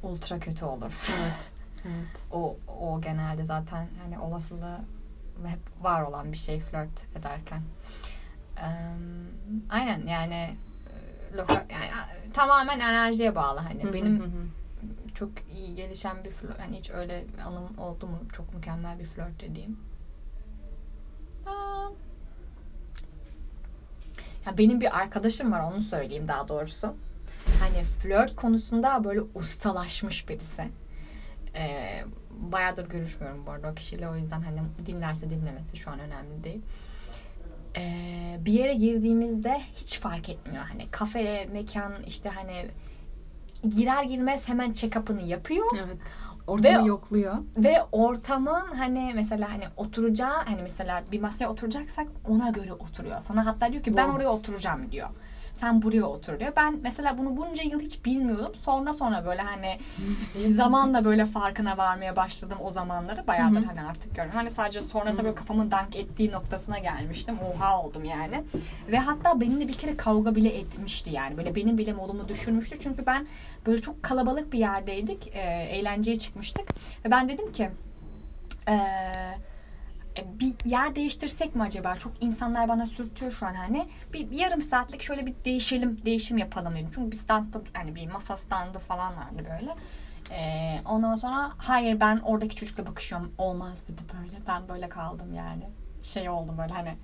ultra 0.03 0.39
kötü 0.39 0.65
olur. 0.65 0.93
Evet. 1.21 1.53
Evet. 1.87 2.23
O 2.33 2.57
o 2.81 3.01
genelde 3.01 3.45
zaten 3.45 3.89
hani 4.03 4.19
olasılığı 4.19 4.79
hep 5.47 5.59
var 5.81 6.03
olan 6.03 6.33
bir 6.33 6.37
şey 6.37 6.61
flört 6.61 7.17
ederken. 7.19 7.63
Eee, 8.57 8.63
aynen 9.71 10.07
yani 10.07 10.57
e, 11.35 11.37
loka, 11.37 11.67
yani 11.71 11.91
tamamen 12.33 12.81
enerjiye 12.81 13.35
bağlı 13.35 13.61
hani 13.61 13.93
benim 13.93 14.33
çok 15.15 15.31
iyi 15.55 15.75
gelişen 15.75 16.25
bir 16.25 16.31
flört 16.31 16.59
yani 16.59 16.79
hiç 16.79 16.91
öyle 16.91 17.25
anım 17.47 17.79
oldu 17.79 18.07
mu 18.07 18.19
çok 18.33 18.55
mükemmel 18.55 18.99
bir 18.99 19.07
flört 19.07 19.41
dediğim 19.41 19.81
Aa. 21.47 21.89
ya 24.47 24.59
benim 24.59 24.81
bir 24.81 24.99
arkadaşım 24.99 25.53
var 25.53 25.61
onu 25.61 25.83
söyleyeyim 25.83 26.29
daha 26.29 26.49
doğrusu 26.49 26.95
hani 27.61 27.85
flört 27.85 28.37
konusunda 28.37 29.05
böyle 29.05 29.21
ustalaşmış 29.35 30.29
birisi 30.29 30.69
ee, 31.57 32.05
bayağıdır 32.31 32.89
görüşmüyorum 32.89 33.47
bu 33.47 33.51
arada 33.51 33.71
o 33.71 33.75
kişiyle 33.75 34.09
o 34.09 34.17
yüzden 34.17 34.41
hani 34.41 34.61
dinlerse 34.87 35.31
dinlemesi 35.31 35.77
şu 35.77 35.91
an 35.91 36.01
önemli 36.01 36.45
değil 36.45 36.61
ee, 37.77 38.39
bir 38.41 38.53
yere 38.53 38.75
girdiğimizde 38.75 39.61
hiç 39.75 40.01
fark 40.01 40.29
etmiyor. 40.29 40.65
Hani 40.65 40.91
kafe, 40.91 41.49
mekan 41.53 41.93
işte 42.07 42.29
hani 42.29 42.67
girer 43.77 44.05
girmez 44.05 44.49
hemen 44.49 44.73
check-up'ını 44.73 45.23
yapıyor. 45.23 45.67
Evet. 45.85 45.97
Ortamı 46.47 46.85
Ve- 46.85 46.89
yokluyor. 46.89 47.37
Ve 47.57 47.83
ortamın 47.93 48.67
hani 48.77 49.13
mesela 49.15 49.53
hani 49.53 49.65
oturacağı 49.77 50.45
hani 50.45 50.63
mesela 50.63 51.03
bir 51.13 51.21
masaya 51.21 51.47
oturacaksak 51.47 52.07
ona 52.29 52.51
göre 52.51 52.73
oturuyor. 52.73 53.23
Sana 53.23 53.47
hatta 53.47 53.73
diyor 53.73 53.83
ki 53.83 53.97
ben 53.97 54.09
oraya 54.09 54.29
oturacağım 54.29 54.93
diyor. 54.93 55.09
Sen 55.57 55.83
buraya 55.83 56.05
otur 56.05 56.41
diyor. 56.41 56.53
Ben 56.57 56.79
mesela 56.83 57.19
bunu 57.19 57.37
bunca 57.37 57.63
yıl 57.63 57.81
hiç 57.81 58.05
bilmiyordum. 58.05 58.53
Sonra 58.65 58.93
sonra 58.93 59.27
böyle 59.27 59.43
hani 59.43 59.79
zamanla 60.49 61.05
böyle 61.05 61.27
farkına 61.27 61.77
varmaya 61.77 62.17
başladım 62.17 62.59
o 62.65 62.71
zamanları. 62.71 63.27
Bayağıdır 63.27 63.65
hani 63.65 63.83
artık 63.83 64.11
görüyorum. 64.11 64.39
Hani 64.39 64.51
sadece 64.51 64.83
sonrasında 64.83 65.25
böyle 65.25 65.35
kafamın 65.35 65.71
dank 65.71 65.97
ettiği 65.97 66.31
noktasına 66.33 66.79
gelmiştim. 66.79 67.39
Oha 67.41 67.83
oldum 67.83 68.05
yani. 68.05 68.43
Ve 68.91 68.99
hatta 68.99 69.41
benimle 69.41 69.69
bir 69.69 69.73
kere 69.73 69.97
kavga 69.97 70.35
bile 70.35 70.49
etmişti 70.59 71.11
yani. 71.11 71.37
Böyle 71.37 71.55
benim 71.55 71.79
bile 71.79 71.93
modumu 71.93 72.29
düşürmüştü. 72.29 72.79
Çünkü 72.79 73.07
ben 73.07 73.27
böyle 73.67 73.81
çok 73.81 74.03
kalabalık 74.03 74.53
bir 74.53 74.59
yerdeydik. 74.59 75.27
E, 75.37 75.41
eğlenceye 75.71 76.19
çıkmıştık. 76.19 76.69
Ve 77.05 77.11
ben 77.11 77.29
dedim 77.29 77.53
ki 77.53 77.71
eee, 78.69 79.39
bir 80.25 80.71
yer 80.71 80.95
değiştirsek 80.97 81.55
mi 81.55 81.63
acaba? 81.63 81.97
Çok 81.97 82.23
insanlar 82.23 82.69
bana 82.69 82.87
sürtüyor 82.87 83.33
şu 83.33 83.47
an 83.47 83.55
hani. 83.55 83.89
Bir, 84.13 84.31
bir 84.31 84.37
yarım 84.39 84.63
saatlik 84.63 85.03
şöyle 85.03 85.27
bir 85.27 85.35
değişelim, 85.45 86.01
değişim 86.05 86.39
yapalım 86.39 86.75
dedim. 86.75 86.91
Çünkü 86.95 87.11
bir 87.11 87.17
standta 87.17 87.61
hani 87.73 87.95
bir 87.95 88.07
masa 88.07 88.37
standı 88.37 88.79
falan 88.79 89.17
vardı 89.17 89.47
böyle. 89.51 89.75
Eee, 90.31 90.83
ondan 90.85 91.17
sonra 91.17 91.53
hayır 91.59 92.01
ben 92.01 92.19
oradaki 92.19 92.55
çocukla 92.57 92.87
bakışıyorum. 92.87 93.33
Olmaz 93.39 93.79
dedi 93.89 94.01
böyle. 94.19 94.37
Ben 94.49 94.69
böyle 94.69 94.89
kaldım 94.89 95.35
yani. 95.35 95.63
Şey 96.03 96.29
oldum 96.31 96.59
böyle 96.59 96.73
hani 96.73 96.95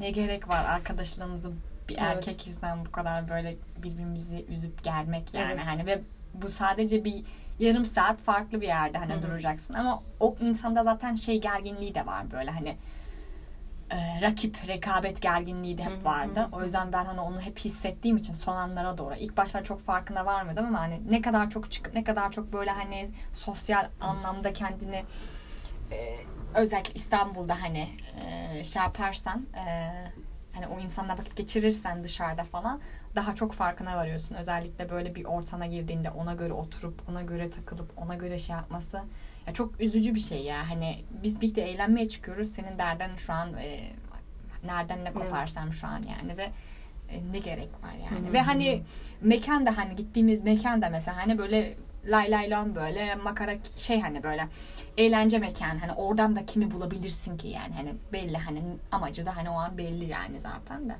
ne 0.00 0.10
gerek 0.10 0.48
var 0.48 0.64
arkadaşlarımızı 0.64 1.50
bir 1.88 1.94
Evet. 1.94 2.00
erkek 2.00 2.46
yüzünden 2.46 2.84
bu 2.84 2.92
kadar 2.92 3.28
böyle 3.28 3.56
birbirimizi 3.82 4.44
üzüp 4.48 4.84
gelmek 4.84 5.34
yani 5.34 5.52
Evet. 5.52 5.62
hani 5.66 5.86
ve 5.86 6.02
bu 6.34 6.48
sadece 6.48 7.04
bir 7.04 7.24
yarım 7.62 7.84
saat 7.84 8.20
farklı 8.20 8.60
bir 8.60 8.66
yerde 8.66 8.98
hani 8.98 9.12
Hı 9.12 9.18
hı. 9.18 9.22
duracaksın 9.22 9.74
ama 9.74 10.02
o 10.20 10.36
insanda 10.40 10.84
zaten 10.84 11.14
şey 11.14 11.40
gerginliği 11.40 11.94
de 11.94 12.06
var 12.06 12.30
böyle 12.30 12.50
hani 12.50 12.76
e, 13.90 14.20
rakip 14.22 14.68
rekabet 14.68 15.22
gerginliği 15.22 15.78
de 15.78 15.84
hep 15.84 16.04
vardı. 16.04 16.40
hı 16.40 16.44
hı. 16.44 16.48
O 16.52 16.62
yüzden 16.62 16.92
ben 16.92 17.04
hani 17.04 17.20
onu 17.20 17.40
hep 17.40 17.58
hissettiğim 17.58 18.16
için 18.16 18.32
son 18.32 18.56
anlara 18.56 18.98
doğru 18.98 19.14
ilk 19.14 19.36
başlar 19.36 19.64
çok 19.64 19.80
farkına 19.80 20.26
varmıyordum 20.26 20.66
ama 20.66 20.80
hani 20.80 21.00
ne 21.10 21.22
kadar 21.22 21.50
çok 21.50 21.70
çıkıp 21.70 21.94
ne 21.94 22.04
kadar 22.04 22.30
çok 22.32 22.52
böyle 22.52 22.70
hani 22.70 23.10
sosyal 23.34 23.88
anlamda 24.00 24.52
kendini 24.52 25.04
e, 25.92 26.16
özellikle 26.54 26.94
İstanbul'da 26.94 27.62
hani 27.62 27.88
e, 28.24 28.64
şey 28.64 28.82
yaparsan 28.82 29.46
e, 29.56 29.92
hani 30.54 30.66
o 30.66 30.80
insanla 30.80 31.18
vakit 31.18 31.36
geçirirsen 31.36 32.04
dışarıda 32.04 32.44
falan 32.44 32.80
daha 33.14 33.34
çok 33.34 33.52
farkına 33.52 33.96
varıyorsun. 33.96 34.34
Özellikle 34.34 34.90
böyle 34.90 35.14
bir 35.14 35.24
ortama 35.24 35.66
girdiğinde 35.66 36.10
ona 36.10 36.34
göre 36.34 36.52
oturup 36.52 37.08
ona 37.10 37.22
göre 37.22 37.50
takılıp 37.50 37.98
ona 37.98 38.14
göre 38.14 38.38
şey 38.38 38.56
yapması 38.56 39.02
ya 39.46 39.54
çok 39.54 39.80
üzücü 39.80 40.14
bir 40.14 40.20
şey 40.20 40.42
ya. 40.42 40.70
Hani 40.70 41.04
biz 41.22 41.40
birlikte 41.40 41.60
eğlenmeye 41.60 42.08
çıkıyoruz. 42.08 42.48
Senin 42.48 42.78
derdin 42.78 43.16
şu 43.16 43.32
an 43.32 43.54
e, 43.54 43.92
nereden 44.64 45.04
ne 45.04 45.12
koparsam 45.12 45.72
şu 45.72 45.86
an 45.86 46.02
yani 46.02 46.36
ve 46.36 46.50
e, 47.10 47.32
ne 47.32 47.38
gerek 47.38 47.68
var 47.82 47.94
yani. 48.12 48.28
Hı 48.28 48.32
Ve 48.32 48.40
hani 48.40 48.82
mekan 49.20 49.66
da 49.66 49.76
hani 49.76 49.96
gittiğimiz 49.96 50.44
mekan 50.44 50.82
da 50.82 50.88
mesela 50.90 51.16
hani 51.16 51.38
böyle 51.38 51.74
lay 52.06 52.30
lay 52.30 52.50
lon 52.50 52.74
böyle 52.74 53.14
makara 53.14 53.52
şey 53.76 54.00
hani 54.00 54.22
böyle 54.22 54.48
eğlence 54.96 55.38
mekan 55.38 55.78
hani 55.78 55.92
oradan 55.92 56.36
da 56.36 56.46
kimi 56.46 56.70
bulabilirsin 56.70 57.36
ki 57.36 57.48
yani 57.48 57.74
hani 57.74 57.94
belli 58.12 58.36
hani 58.36 58.62
amacı 58.92 59.26
da 59.26 59.36
hani 59.36 59.50
o 59.50 59.54
an 59.54 59.78
belli 59.78 60.04
yani 60.04 60.40
zaten 60.40 60.88
de. 60.88 60.96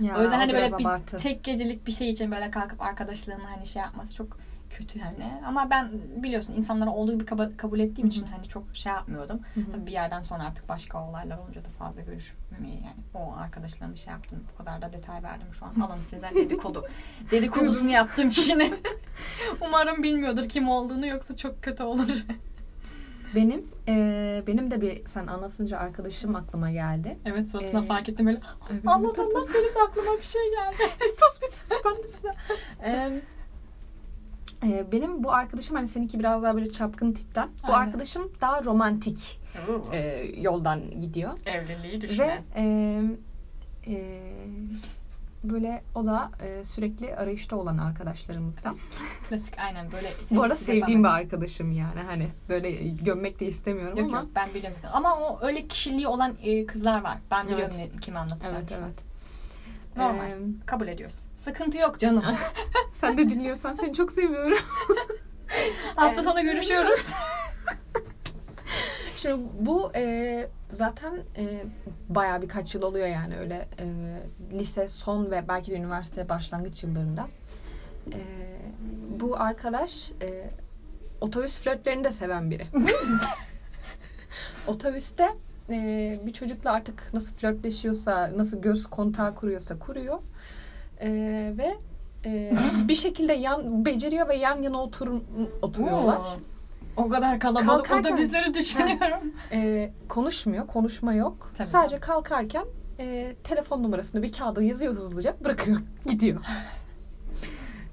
Ya, 0.00 0.18
o 0.18 0.22
yüzden 0.22 0.38
hani 0.38 0.52
böyle 0.52 0.66
bir 0.78 0.84
abartı. 0.84 1.16
tek 1.16 1.44
gecelik 1.44 1.86
bir 1.86 1.92
şey 1.92 2.10
için 2.10 2.30
böyle 2.30 2.50
kalkıp 2.50 2.82
arkadaşlarımla 2.82 3.50
hani 3.56 3.66
şey 3.66 3.82
yapması 3.82 4.14
çok 4.14 4.38
kötü 4.70 4.98
yani. 4.98 5.32
Ama 5.46 5.70
ben 5.70 5.88
biliyorsun 6.16 6.52
insanlara 6.54 6.90
olduğu 6.90 7.12
gibi 7.12 7.24
kaba- 7.26 7.56
kabul 7.56 7.78
ettiğim 7.80 8.08
Hı 8.08 8.14
hı. 8.14 8.16
için 8.16 8.26
hani 8.26 8.48
çok 8.48 8.64
şey 8.72 8.92
yapmıyordum. 8.92 9.40
Hı 9.54 9.60
hı. 9.60 9.72
Tabii 9.72 9.86
bir 9.86 9.92
yerden 9.92 10.22
sonra 10.22 10.42
artık 10.44 10.68
başka 10.68 11.08
olaylar 11.08 11.38
olunca 11.38 11.64
da 11.64 11.68
fazla 11.78 12.00
görüşmemeyi 12.00 12.74
yani 12.76 12.96
o 13.14 13.34
arkadaşlarımla 13.36 13.96
şey 13.96 14.12
yaptım. 14.12 14.44
Bu 14.54 14.58
kadar 14.58 14.82
da 14.82 14.92
detay 14.92 15.22
verdim 15.22 15.46
şu 15.52 15.66
an. 15.66 15.74
Alın 15.80 16.02
size 16.02 16.30
dedikodu. 16.34 16.84
Dedikodusunu 17.30 17.90
yaptım 18.00 18.30
kişinin. 18.30 18.74
Umarım 19.60 20.02
bilmiyordur 20.02 20.48
kim 20.48 20.68
olduğunu 20.68 21.06
yoksa 21.06 21.36
çok 21.36 21.62
kötü 21.62 21.82
olur. 21.82 22.24
Benim 23.34 23.64
e, 23.88 24.42
benim 24.46 24.70
de 24.70 24.80
bir 24.80 25.06
sen 25.06 25.26
anlatınca 25.26 25.78
arkadaşım 25.78 26.34
aklıma 26.36 26.70
geldi. 26.70 27.18
evet 27.24 27.50
suratına 27.50 27.84
Ee, 27.84 27.86
fark 27.86 28.08
ettim 28.08 28.26
böyle. 28.26 28.40
Evet, 28.72 28.82
Allah 28.86 29.08
Allah 29.08 29.44
benim 29.54 29.74
de 29.74 29.78
aklıma 29.88 30.18
bir 30.18 30.24
şey 30.26 30.42
geldi. 30.50 30.76
sus 31.08 31.42
bir 31.42 31.46
sus 31.46 31.70
ben 31.84 31.94
de. 31.94 32.36
Ee, 32.84 33.22
e, 34.68 34.92
benim 34.92 35.24
bu 35.24 35.32
arkadaşım 35.32 35.76
hani 35.76 35.88
seninki 35.88 36.18
biraz 36.18 36.42
daha 36.42 36.54
böyle 36.54 36.70
çapkın 36.70 37.12
tipten. 37.12 37.48
Bu 37.68 37.72
Aynen. 37.74 37.86
arkadaşım 37.86 38.32
daha 38.40 38.64
romantik 38.64 39.40
e, 39.92 39.98
yoldan 40.40 41.00
gidiyor. 41.00 41.32
Evliliği 41.46 42.02
Ve 42.02 42.08
düşüne. 42.08 42.42
e, 42.56 42.62
e, 43.86 44.20
böyle 45.50 45.84
o 45.94 46.06
da 46.06 46.30
e, 46.40 46.64
sürekli 46.64 47.16
arayışta 47.16 47.56
olan 47.56 47.78
arkadaşlarımızdan. 47.78 48.74
Klasik 49.28 49.58
aynen 49.58 49.92
böyle. 49.92 50.12
Bu 50.30 50.42
arada 50.42 50.56
sevdiğim 50.56 51.04
bir 51.04 51.08
arkadaşım 51.08 51.70
yani 51.72 52.00
hani 52.06 52.28
böyle 52.48 52.70
gömmek 52.88 53.40
de 53.40 53.46
istemiyorum 53.46 53.98
Yok 53.98 54.08
ama. 54.08 54.16
yok 54.16 54.28
ben 54.34 54.48
biliyorum 54.54 54.78
zaten. 54.82 54.96
Ama 54.96 55.16
o 55.16 55.46
öyle 55.46 55.66
kişiliği 55.68 56.08
olan 56.08 56.36
e, 56.42 56.66
kızlar 56.66 57.00
var. 57.04 57.18
Ben 57.30 57.48
biliyorum 57.48 57.74
Evet. 57.80 57.94
ne, 57.94 58.00
kimi 58.00 58.18
anlatacağım 58.18 58.56
Evet 58.58 58.78
evet. 58.82 59.04
Normal. 59.96 60.30
Ee, 60.30 60.36
Kabul 60.66 60.88
ediyoruz. 60.88 61.16
Sıkıntı 61.36 61.78
yok 61.78 61.98
canım. 61.98 62.24
sen 62.92 63.16
de 63.16 63.28
dinliyorsan 63.28 63.74
seni 63.74 63.94
çok 63.94 64.12
seviyorum. 64.12 64.58
Hafta 65.96 66.22
sonu 66.22 66.42
görüşüyoruz. 66.42 67.06
Şimdi 69.24 69.42
bu 69.60 69.90
e, 69.94 70.46
zaten 70.72 71.14
e, 71.36 71.64
bayağı 72.08 72.42
birkaç 72.42 72.74
yıl 72.74 72.82
oluyor 72.82 73.06
yani 73.06 73.38
öyle 73.38 73.68
e, 73.78 73.86
lise 74.58 74.88
son 74.88 75.30
ve 75.30 75.48
belki 75.48 75.70
de 75.70 75.76
üniversite 75.76 76.28
başlangıç 76.28 76.82
yıllarında. 76.82 77.26
E, 78.12 78.20
bu 79.20 79.36
arkadaş 79.40 80.12
e, 80.22 80.50
otobüs 81.20 81.58
flörtlerini 81.58 82.04
de 82.04 82.10
seven 82.10 82.50
biri. 82.50 82.66
Otobüste 84.66 85.28
e, 85.70 86.20
bir 86.26 86.32
çocukla 86.32 86.72
artık 86.72 87.14
nasıl 87.14 87.34
flörtleşiyorsa, 87.34 88.30
nasıl 88.36 88.62
göz 88.62 88.86
kontağı 88.86 89.34
kuruyorsa 89.34 89.78
kuruyor. 89.78 90.18
E, 91.00 91.08
ve 91.58 91.74
e, 92.24 92.52
bir 92.88 92.94
şekilde 92.94 93.32
yan 93.32 93.84
beceriyor 93.84 94.28
ve 94.28 94.36
yan 94.36 94.62
yana 94.62 94.82
otur, 94.82 95.20
oturuyorlar. 95.62 96.20
O 96.96 97.08
kadar 97.08 97.40
kalabalık 97.40 97.86
Kalkarken- 97.86 98.00
otobüsleri 98.12 98.54
düşünüyorum. 98.54 99.32
E, 99.52 99.92
konuşmuyor, 100.08 100.66
konuşma 100.66 101.14
yok. 101.14 101.52
Tabii, 101.58 101.68
Sadece 101.68 101.96
tabii. 101.96 102.06
kalkarken 102.06 102.64
e, 102.98 103.34
telefon 103.44 103.82
numarasını 103.82 104.22
bir 104.22 104.32
kağıda 104.32 104.62
yazıyor 104.62 104.94
hızlıca, 104.94 105.36
bırakıyor, 105.44 105.80
gidiyor. 106.06 106.44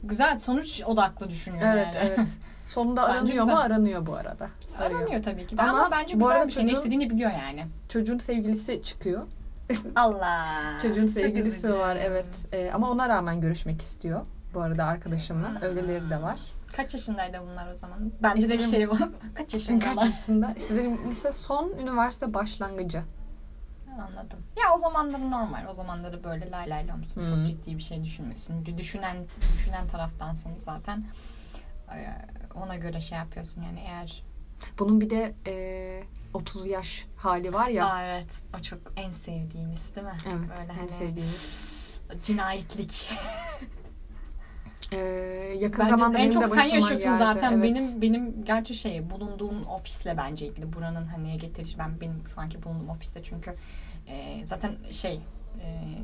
Güzel 0.03 0.38
sonuç 0.38 0.81
odaklı 0.86 1.29
düşünüyor 1.29 1.63
Evet, 1.74 1.88
yani. 1.96 1.98
evet. 2.08 2.20
Sonunda 2.67 3.01
Bence 3.01 3.12
aranıyor 3.13 3.43
mu? 3.43 3.50
güzel. 3.50 3.65
Aranıyor 3.65 4.05
bu 4.05 4.15
arada. 4.15 4.50
Arıyor. 4.79 5.00
Aramıyor 5.00 5.24
tabii 5.24 5.48
ki 5.48 5.58
de 5.58 5.62
Ama 5.62 5.79
ama, 5.79 5.91
bence 5.91 6.15
bu 6.15 6.20
güzel 6.20 6.36
arada 6.36 6.48
bir 6.48 6.51
şey. 6.51 6.67
Ne 6.67 6.72
istediğini 6.72 7.10
biliyor 7.10 7.31
yani. 7.31 7.65
Çocuğun 7.89 8.17
sevgilisi 8.17 8.84
çıkıyor. 8.84 9.24
Allah. 9.96 10.77
Çocuğun 10.81 11.05
sevgilisi 11.05 11.74
var, 11.74 11.96
evet. 11.96 12.25
E, 12.51 12.72
ama 12.74 12.89
ona 12.91 13.10
rağmen 13.10 13.41
görüşmek 13.41 13.81
istiyor. 13.81 14.22
Bu 14.53 14.62
arada 14.62 14.86
arkadaşımla. 14.86 15.51
Öyleleri 15.62 16.10
de 16.10 16.22
var. 16.22 16.39
Kaç 16.75 16.94
yaşındaydı 16.94 17.42
bunlar 17.42 17.72
o 17.72 17.75
zaman? 17.75 18.12
Bence 18.24 18.50
de 18.50 18.58
bir 18.58 18.63
şey 18.63 18.90
var. 18.90 19.10
Kaç 19.36 19.54
yaşındalar? 19.54 19.96
Kaç 19.96 20.04
yaşında? 20.06 20.50
İşte 20.58 20.75
dedim 20.75 21.00
lise 21.08 21.32
son, 21.32 21.70
üniversite 21.70 22.34
başlangıcı. 22.34 23.04
Anladım. 24.00 24.40
Ya 24.58 24.74
o 24.75 24.78
zamanları 24.78 25.32
normal. 25.32 25.68
O 25.70 25.74
zamanları 25.74 26.24
böyle 26.24 26.51
lay 26.51 26.70
lay 26.70 26.88
lomsun. 26.88 27.25
Çok 27.25 27.48
ciddi 27.48 27.78
bir 27.78 27.82
şey 27.82 28.04
düşünmüyorsun. 28.04 28.66
Düşünen 28.78 29.18
düşünen 29.54 29.88
taraftansın 29.88 30.51
zaten. 30.66 31.06
Ee, 31.94 32.08
Ona 32.56 32.75
göre 32.75 33.01
şey 33.01 33.18
yapıyorsun 33.18 33.62
yani 33.62 33.80
eğer 33.80 34.24
Bunun 34.80 35.01
bir 35.01 35.10
de 35.10 35.36
e, 35.48 36.04
30 36.34 36.68
yaş 36.68 37.06
hali 37.16 37.54
var 37.54 37.68
ya. 37.68 37.88
Aa, 37.88 38.04
evet. 38.04 38.32
O 38.60 38.62
çok 38.62 38.80
en 38.96 39.12
sevdiğimiz 39.12 39.96
değil 39.96 40.08
mi? 40.08 40.18
Evet. 40.28 40.50
Böyle 40.50 40.74
en 40.74 40.78
hani 40.78 40.90
sevdiğimiz. 40.90 41.62
Cinayetlik. 42.24 43.10
Ee, 44.94 44.98
yakın 45.60 45.80
bence 45.80 45.90
zamanda 45.90 46.18
en 46.18 46.32
çok 46.32 46.44
de 46.44 46.48
sen 46.48 46.64
yaşıyorsun 46.64 46.98
geldi. 46.98 47.18
zaten. 47.18 47.52
Evet. 47.52 47.64
Benim 47.64 48.02
benim 48.02 48.46
gerçi 48.46 48.76
şey 48.76 49.10
bulunduğum 49.10 49.66
ofisle 49.68 50.18
bence 50.18 50.48
ilgili. 50.48 50.74
Buranın 50.74 51.06
hani 51.06 51.38
getirici 51.38 51.80
ben 51.80 52.02
benim 52.02 52.28
şu 52.36 52.42
anki 52.42 52.64
bulunduğum 52.64 52.90
ofiste 52.90 53.24
çünkü 53.24 53.56
e, 54.08 54.46
zaten 54.46 54.72
şey 54.92 55.22
e, 55.62 55.98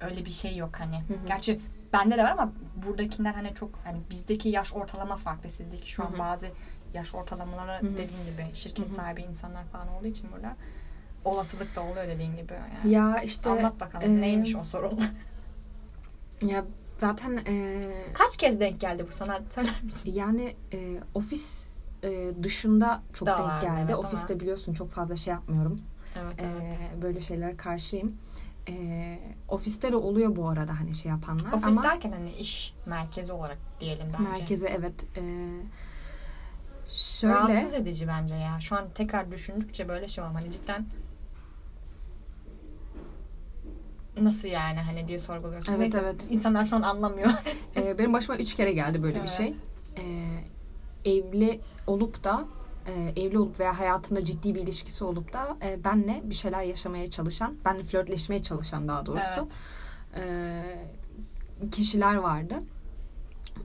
öyle 0.00 0.24
bir 0.24 0.30
şey 0.30 0.56
yok 0.56 0.70
hani. 0.78 0.96
Hı 0.96 1.14
hı. 1.14 1.26
Gerçi 1.26 1.60
bende 1.92 2.18
de 2.18 2.24
var 2.24 2.30
ama 2.30 2.52
buradakinden 2.86 3.32
hani 3.32 3.54
çok 3.54 3.70
hani 3.84 3.98
bizdeki 4.10 4.48
yaş 4.48 4.74
ortalama 4.74 5.16
farklı. 5.16 5.50
Sizdeki 5.50 5.90
şu 5.90 6.04
an 6.04 6.10
hı 6.10 6.14
hı. 6.14 6.18
bazı 6.18 6.50
yaş 6.94 7.14
ortalamaları 7.14 7.82
hı 7.82 7.86
hı. 7.86 7.92
dediğin 7.92 8.26
gibi 8.26 8.54
şirket 8.54 8.86
hı 8.86 8.90
hı. 8.90 8.94
sahibi 8.94 9.22
insanlar 9.22 9.64
falan 9.64 9.88
olduğu 9.88 10.06
için 10.06 10.32
burada 10.32 10.56
olasılık 11.24 11.76
da 11.76 11.82
oluyor 11.82 12.08
dediğin 12.08 12.36
gibi. 12.36 12.52
Yani. 12.52 12.94
Ya 12.94 13.22
işte 13.22 13.50
anlat 13.50 13.80
bakalım 13.80 14.18
e, 14.18 14.20
neymiş 14.20 14.56
o 14.56 14.64
sorun. 14.64 15.00
Ya 16.42 16.64
zaten 16.96 17.36
e, 17.46 17.84
kaç 18.14 18.36
kez 18.36 18.60
denk 18.60 18.80
geldi 18.80 19.06
bu 19.08 19.12
sana 19.12 19.40
söyler 19.54 19.82
misin? 19.82 20.12
Yani 20.12 20.56
e, 20.72 21.00
ofis 21.14 21.66
e, 22.02 22.30
dışında 22.42 23.02
çok 23.12 23.28
da 23.28 23.38
denk 23.38 23.48
var, 23.48 23.60
geldi. 23.60 23.80
Evet, 23.84 23.94
Ofiste 23.94 24.32
ama. 24.32 24.40
biliyorsun 24.40 24.74
çok 24.74 24.90
fazla 24.90 25.16
şey 25.16 25.32
yapmıyorum. 25.34 25.80
Evet, 26.22 26.34
evet. 26.38 26.78
E, 26.98 27.02
böyle 27.02 27.20
şeylere 27.20 27.56
karşıyım. 27.56 28.16
E, 28.68 29.18
ofiste 29.48 29.92
de 29.92 29.96
oluyor 29.96 30.36
bu 30.36 30.48
arada 30.48 30.80
hani 30.80 30.94
şey 30.94 31.10
yapanlar. 31.10 31.52
Ofis 31.52 31.64
ama, 31.64 31.82
derken 31.82 32.12
hani 32.12 32.32
iş 32.32 32.74
merkezi 32.86 33.32
olarak 33.32 33.58
diyelim 33.80 34.06
bence. 34.12 34.30
Merkezi 34.30 34.66
evet. 34.66 35.06
E, 35.16 35.22
şöyle. 36.88 37.34
Rahatsız 37.34 37.74
edici 37.74 38.08
bence 38.08 38.34
ya. 38.34 38.60
Şu 38.60 38.76
an 38.76 38.84
tekrar 38.94 39.30
düşündükçe 39.30 39.88
böyle 39.88 40.08
şey 40.08 40.24
var. 40.24 40.32
Hani 40.32 40.52
cidden 40.52 40.86
nasıl 44.20 44.48
yani 44.48 44.80
hani 44.80 45.08
diye 45.08 45.18
sorguluyorsun. 45.18 45.72
Evet 45.72 45.80
Neyse, 45.80 46.00
evet. 46.02 46.26
İnsanlar 46.30 46.64
şu 46.64 46.76
an 46.76 46.82
anlamıyor. 46.82 47.30
ee, 47.76 47.98
benim 47.98 48.12
başıma 48.12 48.38
üç 48.38 48.54
kere 48.54 48.72
geldi 48.72 49.02
böyle 49.02 49.18
evet. 49.18 49.26
bir 49.26 49.32
şey. 49.32 49.54
Ee, 49.96 51.10
evli 51.10 51.60
olup 51.86 52.24
da 52.24 52.44
e, 52.86 52.92
evli 53.16 53.38
olup 53.38 53.60
veya 53.60 53.78
hayatında 53.78 54.24
ciddi 54.24 54.54
bir 54.54 54.60
ilişkisi 54.60 55.04
olup 55.04 55.32
da 55.32 55.56
e, 55.62 55.84
benle 55.84 56.22
bir 56.24 56.34
şeyler 56.34 56.62
yaşamaya 56.62 57.10
çalışan, 57.10 57.54
benle 57.64 57.82
flörtleşmeye 57.82 58.42
çalışan 58.42 58.88
daha 58.88 59.06
doğrusu 59.06 59.48
evet. 60.14 60.24
e, 61.64 61.70
kişiler 61.70 62.14
vardı. 62.14 62.54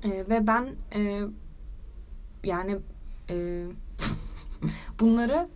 E, 0.03 0.09
ve 0.09 0.47
ben 0.47 0.75
e, 0.95 1.21
yani 2.43 2.77
e, 3.29 3.65
bunları 4.99 5.49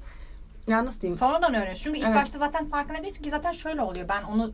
ya 0.68 0.86
nasıl 0.86 1.02
diyeyim? 1.02 1.20
Sonradan 1.20 1.54
öğreniyorsun. 1.54 1.84
Çünkü 1.84 2.00
ilk 2.00 2.06
evet. 2.06 2.16
başta 2.16 2.40
zaten 2.40 2.70
farkında 2.70 3.04
değilsin 3.04 3.24
ki 3.24 3.30
zaten 3.30 3.52
şöyle 3.52 3.82
oluyor. 3.82 4.10
Ben 4.10 4.24
onu 4.24 4.54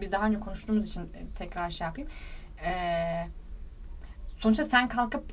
biz 0.00 0.12
daha 0.12 0.26
önce 0.26 0.40
konuştuğumuz 0.40 0.88
için 0.88 1.00
e, 1.00 1.26
tekrar 1.38 1.70
şey 1.70 1.86
yapayım. 1.86 2.10
Ee, 2.64 3.26
sonuçta 4.38 4.64
sen 4.64 4.88
kalkıp 4.88 5.32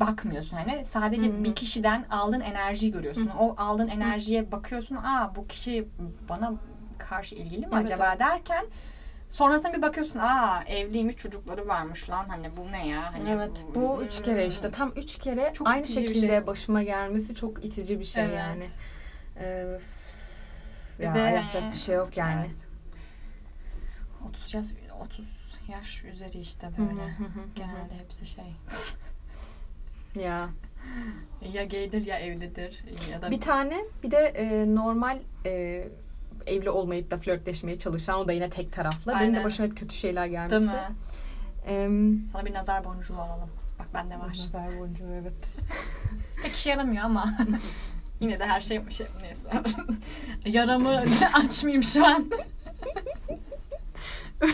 bakmıyorsun 0.00 0.56
hani 0.56 0.84
sadece 0.84 1.26
hmm. 1.26 1.44
bir 1.44 1.54
kişiden 1.54 2.04
aldığın 2.10 2.40
enerjiyi 2.40 2.92
görüyorsun. 2.92 3.22
Hmm. 3.22 3.38
O 3.38 3.54
aldığın 3.58 3.88
enerjiye 3.88 4.52
bakıyorsun. 4.52 4.96
Aa 4.96 5.32
bu 5.36 5.46
kişi 5.46 5.88
bana 6.28 6.52
karşı 6.98 7.34
ilgili 7.34 7.60
mi 7.60 7.72
evet, 7.72 7.84
acaba 7.84 8.08
evet. 8.08 8.20
derken 8.20 8.64
sonrasında 9.30 9.72
bir 9.72 9.82
bakıyorsun. 9.82 10.18
Aa 10.18 10.62
evliymiş 10.66 11.16
çocukları 11.16 11.68
varmış 11.68 12.10
lan 12.10 12.24
hani 12.28 12.56
bu 12.56 12.72
ne 12.72 12.88
ya? 12.88 13.12
Hani, 13.12 13.30
evet 13.30 13.64
bu 13.74 14.02
üç 14.02 14.22
kere 14.22 14.46
işte 14.46 14.70
tam 14.70 14.92
üç 14.96 15.18
kere 15.18 15.52
çok 15.54 15.68
aynı 15.68 15.86
şekilde 15.86 16.28
şey. 16.28 16.46
başıma 16.46 16.82
gelmesi 16.82 17.34
çok 17.34 17.64
itici 17.64 17.98
bir 17.98 18.04
şey 18.04 18.24
evet. 18.24 18.38
yani. 18.38 18.64
Ee, 19.36 19.78
ya 20.98 21.14
Ve, 21.14 21.18
yapacak 21.18 21.72
bir 21.72 21.76
şey 21.76 21.94
yok 21.94 22.16
yani. 22.16 22.46
Evet. 22.46 22.56
30 24.28 24.54
yaş 24.54 24.66
30 25.00 25.26
yaş 25.68 26.04
üzeri 26.04 26.38
işte 26.40 26.70
böyle. 26.78 27.16
Genelde 27.54 27.94
hepsi 27.98 28.26
şey. 28.26 28.44
ya 30.24 30.48
ya 31.52 31.64
gaydir 31.64 32.06
ya 32.06 32.18
evlidir 32.18 32.84
ya 33.10 33.22
da 33.22 33.30
bir 33.30 33.40
tane 33.40 33.84
bir 34.02 34.10
de 34.10 34.16
e, 34.16 34.74
normal 34.74 35.18
e, 35.46 35.84
evli 36.46 36.70
olmayıp 36.70 37.10
da 37.10 37.16
flörtleşmeye 37.18 37.78
çalışan 37.78 38.18
o 38.18 38.28
da 38.28 38.32
yine 38.32 38.50
tek 38.50 38.72
taraflı. 38.72 39.12
Aynen. 39.12 39.28
Benim 39.28 39.40
de 39.40 39.44
başıma 39.44 39.68
hep 39.68 39.76
kötü 39.76 39.94
şeyler 39.94 40.26
gelmesi. 40.26 40.50
Değil 40.60 40.80
mi? 40.80 40.94
Ee, 41.66 41.88
Sana 42.32 42.44
bir 42.44 42.54
nazar 42.54 42.84
boncuğu 42.84 43.16
alalım. 43.18 43.50
Bak 43.78 43.86
bende 43.94 44.18
var. 44.18 44.28
Nazar 44.28 44.80
boncuğu 44.80 45.12
evet. 45.22 45.56
Pek 46.42 46.52
işe 46.52 46.70
yaramıyor 46.70 47.04
ama. 47.04 47.34
Yine 48.20 48.38
de 48.38 48.46
her 48.46 48.60
şey 48.60 48.90
şey 48.90 49.06
neyse. 49.22 49.50
Yaramı 50.44 51.04
açmayayım 51.34 51.82
şu 51.82 52.06
an. 52.06 52.30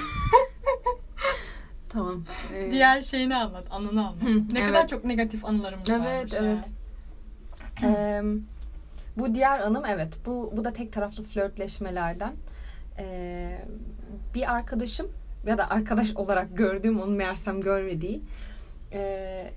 tamam. 1.89 2.25
Ee... 2.55 2.71
Diğer 2.71 3.03
şeyini 3.03 3.37
anlat, 3.37 3.67
anını 3.71 4.09
anlat. 4.09 4.23
Hı, 4.23 4.55
ne 4.55 4.59
evet. 4.61 4.67
kadar 4.67 4.89
çok 4.89 5.05
negatif 5.05 5.45
anılarımız 5.45 5.89
evet, 5.89 6.01
varmış. 6.01 6.33
Evet, 6.33 6.65
evet. 7.83 7.93
ee, 7.97 8.23
bu 9.17 9.35
diğer 9.35 9.61
anım 9.61 9.85
evet. 9.87 10.19
Bu 10.27 10.53
bu 10.57 10.65
da 10.65 10.73
tek 10.73 10.93
taraflı 10.93 11.23
flörtleşmelerden. 11.23 12.33
Ee, 12.99 13.65
bir 14.35 14.53
arkadaşım 14.53 15.07
ya 15.47 15.59
da 15.59 15.71
arkadaş 15.71 16.17
olarak 16.17 16.57
gördüğüm 16.57 17.01
onu 17.01 17.11
meğersem 17.11 17.61
görmediği 17.61 18.23
e, 18.93 19.51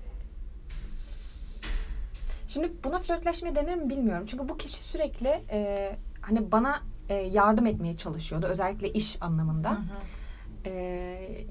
Şimdi 2.53 2.71
buna 2.83 2.99
flörtleşme 2.99 3.55
denir 3.55 3.75
mi 3.75 3.89
bilmiyorum. 3.89 4.25
Çünkü 4.25 4.49
bu 4.49 4.57
kişi 4.57 4.83
sürekli 4.83 5.43
e, 5.51 5.89
hani 6.21 6.51
bana 6.51 6.81
e, 7.09 7.13
yardım 7.13 7.65
etmeye 7.65 7.97
çalışıyordu. 7.97 8.45
Özellikle 8.45 8.89
iş 8.89 9.17
anlamında. 9.21 9.71
Hı 9.71 9.75
hı. 9.75 10.69
E, 10.69 11.45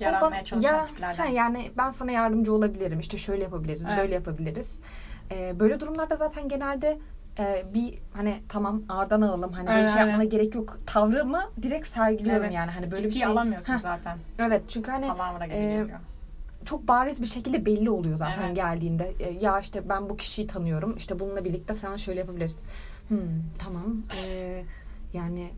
Yaranmaya 0.00 0.44
çalışan 0.44 0.74
ya, 0.74 0.86
tiplerden. 0.86 1.22
Ha, 1.22 1.28
yani 1.28 1.70
ben 1.76 1.90
sana 1.90 2.10
yardımcı 2.10 2.52
olabilirim. 2.52 3.00
İşte 3.00 3.16
şöyle 3.16 3.42
yapabiliriz, 3.42 3.86
evet. 3.88 3.98
böyle 3.98 4.14
yapabiliriz. 4.14 4.80
E, 5.30 5.60
böyle 5.60 5.80
durumlarda 5.80 6.16
zaten 6.16 6.48
genelde 6.48 6.98
e, 7.38 7.64
bir 7.74 7.98
hani 8.12 8.42
tamam 8.48 8.82
ağırdan 8.88 9.20
alalım 9.20 9.52
hani 9.52 9.66
böyle 9.66 9.78
evet, 9.78 9.90
şey 9.90 10.00
yapmana 10.00 10.22
evet. 10.22 10.32
gerek 10.32 10.54
yok 10.54 10.78
tavrımı 10.86 11.42
direkt 11.62 11.86
sergiliyorum 11.86 12.44
evet. 12.44 12.54
yani 12.54 12.70
hani 12.70 12.90
böyle 12.90 13.02
Ciddi 13.02 13.14
bir 13.14 13.18
şey 13.18 13.28
alamıyorsun 13.28 13.72
Heh. 13.72 13.80
zaten. 13.80 14.18
Evet 14.38 14.62
çünkü 14.68 14.90
hani 14.90 15.06
e, 15.50 15.86
çok 16.68 16.88
bariz 16.88 17.20
bir 17.20 17.26
şekilde 17.26 17.66
belli 17.66 17.90
oluyor 17.90 18.18
zaten 18.18 18.46
evet. 18.46 18.56
geldiğinde. 18.56 19.14
E, 19.20 19.30
ya 19.30 19.60
işte 19.60 19.88
ben 19.88 20.10
bu 20.10 20.16
kişiyi 20.16 20.46
tanıyorum. 20.46 20.96
İşte 20.96 21.18
bununla 21.18 21.44
birlikte 21.44 21.74
sana 21.74 21.98
şöyle 21.98 22.20
yapabiliriz. 22.20 22.62
Hmm, 23.08 23.18
tamam. 23.58 24.02
E, 24.22 24.64
yani 25.12 25.50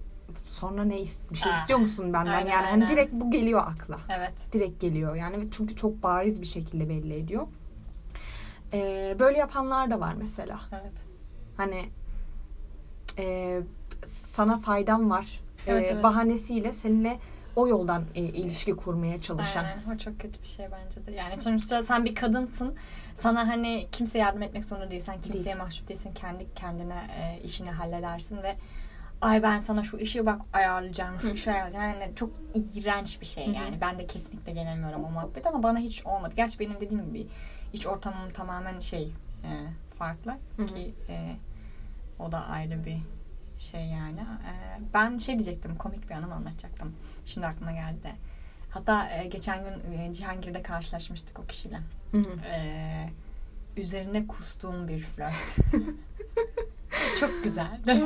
sonra 0.44 0.84
ne 0.84 0.96
bir 1.30 1.36
şey 1.36 1.52
istiyor 1.52 1.78
musun 1.78 2.12
benden? 2.12 2.32
Aynen, 2.32 2.50
yani 2.50 2.66
hani 2.66 2.88
direkt 2.88 3.12
bu 3.12 3.30
geliyor 3.30 3.60
akla. 3.66 3.98
Evet. 4.08 4.32
Direkt 4.52 4.80
geliyor. 4.80 5.14
Yani 5.14 5.48
çünkü 5.50 5.76
çok 5.76 6.02
bariz 6.02 6.40
bir 6.40 6.46
şekilde 6.46 6.88
belli 6.88 7.14
ediyor. 7.14 7.46
E, 8.72 9.16
böyle 9.18 9.38
yapanlar 9.38 9.90
da 9.90 10.00
var 10.00 10.14
mesela. 10.18 10.60
Evet. 10.72 11.04
Hani 11.56 11.84
e, 13.18 13.58
sana 14.06 14.58
faydam 14.58 15.10
var. 15.10 15.40
Evet, 15.66 15.84
e, 15.84 15.86
evet. 15.86 16.02
Bahanesiyle 16.02 16.72
seninle 16.72 17.18
o 17.56 17.68
yoldan 17.68 18.04
e, 18.14 18.20
ilişki 18.20 18.76
kurmaya 18.76 19.20
çalışan. 19.20 19.64
Aynen 19.64 19.94
o 19.94 19.98
çok 19.98 20.20
kötü 20.20 20.42
bir 20.42 20.48
şey 20.48 20.66
bence 20.72 21.06
de. 21.06 21.12
Yani 21.12 21.40
sonuçta 21.40 21.82
sen 21.82 22.04
bir 22.04 22.14
kadınsın. 22.14 22.74
Sana 23.14 23.48
hani 23.48 23.86
kimse 23.92 24.18
yardım 24.18 24.42
etmek 24.42 24.64
zorunda 24.64 24.90
değil. 24.90 25.02
Sen 25.02 25.20
kimseye 25.20 25.44
Değil. 25.44 25.56
mahcup 25.56 25.88
değilsin. 25.88 26.12
Kendi 26.14 26.54
kendine 26.54 27.10
e, 27.20 27.42
işini 27.44 27.70
halledersin 27.70 28.42
ve 28.42 28.56
ay 29.20 29.42
ben 29.42 29.60
sana 29.60 29.82
şu 29.82 29.96
işi 29.96 30.26
bak 30.26 30.40
ayarlayacağım, 30.52 31.20
şu 31.20 31.28
işi 31.28 31.50
ayarlayacağım. 31.50 32.00
Yani 32.00 32.14
çok 32.14 32.30
iğrenç 32.54 33.20
bir 33.20 33.26
şey 33.26 33.46
yani. 33.46 33.78
Ben 33.80 33.98
de 33.98 34.06
kesinlikle 34.06 34.52
gelemiyorum 34.52 35.04
o 35.04 35.10
muhabbet 35.10 35.46
ama 35.46 35.62
bana 35.62 35.78
hiç 35.78 36.06
olmadı. 36.06 36.34
Gerçi 36.36 36.58
benim 36.58 36.80
dediğim 36.80 37.06
gibi 37.06 37.26
iç 37.72 37.86
ortamım 37.86 38.32
tamamen 38.32 38.78
şey 38.78 39.12
e, 39.44 39.50
farklı 39.98 40.36
ki 40.74 40.94
e, 41.08 41.36
o 42.18 42.32
da 42.32 42.38
ayrı 42.46 42.84
bir 42.84 42.98
şey 43.58 43.84
yani. 43.84 44.20
E, 44.20 44.52
ben 44.94 45.18
şey 45.18 45.34
diyecektim, 45.34 45.76
komik 45.76 46.10
bir 46.10 46.14
anımı 46.14 46.34
anlatacaktım. 46.34 46.94
Şimdi 47.30 47.46
aklıma 47.46 47.72
geldi. 47.72 48.12
Hatta 48.70 49.10
e, 49.10 49.26
geçen 49.26 49.64
gün 49.64 49.98
e, 49.98 50.12
Cihangir'de 50.12 50.62
karşılaşmıştık 50.62 51.38
o 51.38 51.46
kişiyle. 51.46 51.78
Hı 52.12 52.18
hı. 52.18 52.46
E, 52.52 53.10
üzerine 53.76 54.26
kustuğum 54.26 54.88
bir 54.88 55.00
flört. 55.00 55.56
Çok 57.20 57.44
güzeldi. 57.44 58.02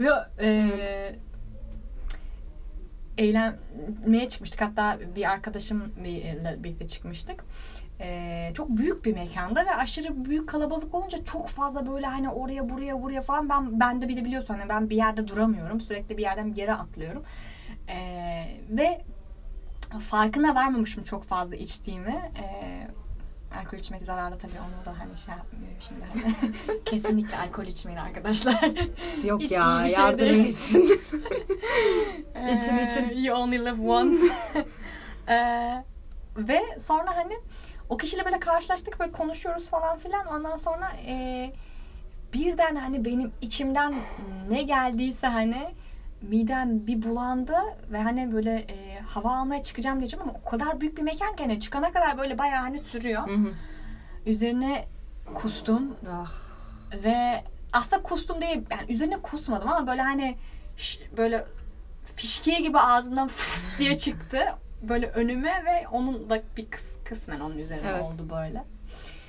Ve 0.00 0.10
e, 0.40 1.16
eğlenmeye 3.18 4.28
çıkmıştık. 4.28 4.60
Hatta 4.60 4.98
bir 5.16 5.30
arkadaşımla 5.30 6.64
birlikte 6.64 6.88
çıkmıştık 6.88 7.44
e, 8.00 8.50
çok 8.54 8.68
büyük 8.68 9.04
bir 9.04 9.14
mekanda 9.14 9.66
ve 9.66 9.74
aşırı 9.76 10.24
büyük 10.24 10.48
kalabalık 10.48 10.94
olunca 10.94 11.24
çok 11.24 11.48
fazla 11.48 11.86
böyle 11.92 12.06
hani 12.06 12.30
oraya 12.30 12.68
buraya 12.68 13.02
buraya 13.02 13.22
falan 13.22 13.48
ben 13.48 13.80
ben 13.80 14.02
de 14.02 14.08
bile 14.08 14.24
biliyorsun 14.24 14.54
hani 14.54 14.68
ben 14.68 14.90
bir 14.90 14.96
yerde 14.96 15.28
duramıyorum 15.28 15.80
sürekli 15.80 16.16
bir 16.16 16.22
yerden 16.22 16.52
bir 16.52 16.56
yere 16.56 16.74
atlıyorum 16.74 17.22
e, 17.88 17.96
ve 18.70 19.02
farkına 20.00 20.54
varmamışım 20.54 21.04
çok 21.04 21.24
fazla 21.24 21.56
içtiğimi 21.56 22.32
e, 22.42 22.44
alkol 23.60 23.78
içmek 23.78 24.04
zararlı 24.04 24.38
tabii 24.38 24.52
onu 24.52 24.86
da 24.86 24.98
hani 24.98 25.16
şey 25.18 25.34
yapmıyorum 25.34 25.78
şimdi. 25.80 26.04
Hani. 26.12 26.54
Kesinlikle 26.84 27.36
alkol 27.36 27.64
içmeyin 27.64 27.98
arkadaşlar. 27.98 28.60
Yok 29.24 29.40
Hiç 29.40 29.50
ya 29.52 29.80
bir 29.84 29.88
şey 29.88 29.98
yardım 30.04 30.18
değil. 30.18 30.46
için. 30.46 30.82
İçin 32.56 32.76
için. 32.76 33.24
You 33.24 33.36
only 33.36 33.58
live 33.58 33.90
once. 33.90 34.34
Ee, 35.28 35.84
ve 36.36 36.60
sonra 36.80 37.16
hani 37.16 37.34
o 37.88 37.96
kişiyle 37.96 38.24
böyle 38.24 38.40
karşılaştık 38.40 39.00
böyle 39.00 39.12
konuşuyoruz 39.12 39.68
falan 39.68 39.98
filan. 39.98 40.26
Ondan 40.26 40.58
sonra 40.58 40.92
e, 41.06 41.52
birden 42.32 42.76
hani 42.76 43.04
benim 43.04 43.32
içimden 43.40 43.94
ne 44.50 44.62
geldiyse 44.62 45.26
hani 45.26 45.74
midem 46.22 46.86
bir 46.86 47.02
bulandı 47.02 47.56
ve 47.92 48.02
hani 48.02 48.32
böyle 48.32 48.54
e, 48.54 49.00
hava 49.00 49.36
almaya 49.36 49.62
çıkacağım 49.62 49.98
diyeceğim 49.98 50.28
ama 50.28 50.38
o 50.44 50.50
kadar 50.50 50.80
büyük 50.80 50.96
bir 50.96 51.02
mekan 51.02 51.36
ki 51.36 51.42
hani 51.42 51.60
çıkana 51.60 51.92
kadar 51.92 52.18
böyle 52.18 52.38
bayağı 52.38 52.60
hani 52.60 52.78
sürüyor. 52.78 53.28
Hı 53.28 53.34
hı. 53.34 53.52
Üzerine 54.26 54.84
kustum 55.34 55.96
ah. 56.10 56.32
ve 57.04 57.44
aslında 57.72 58.02
kustum 58.02 58.40
değil 58.40 58.62
yani 58.70 58.92
üzerine 58.92 59.16
kusmadım 59.16 59.68
ama 59.68 59.86
böyle 59.86 60.02
hani 60.02 60.36
böyle 61.16 61.44
fişkiye 62.16 62.60
gibi 62.60 62.78
ağzından 62.78 63.30
diye 63.78 63.98
çıktı 63.98 64.38
böyle 64.82 65.06
önüme 65.06 65.64
ve 65.64 65.88
onun 65.88 66.30
da 66.30 66.42
bir 66.56 66.70
kıs, 66.70 66.93
kısmen 67.14 67.40
onun 67.40 67.58
üzerine 67.58 67.88
Evet. 67.90 68.02
oldu 68.02 68.30
böyle. 68.30 68.64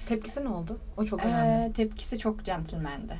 Tepkisi 0.07 0.43
ne 0.43 0.49
oldu? 0.49 0.79
O 0.97 1.05
çok 1.05 1.25
önemli. 1.25 1.69
Ee, 1.69 1.73
tepkisi 1.73 2.19
çok 2.19 2.43
centilmendi. 2.45 3.17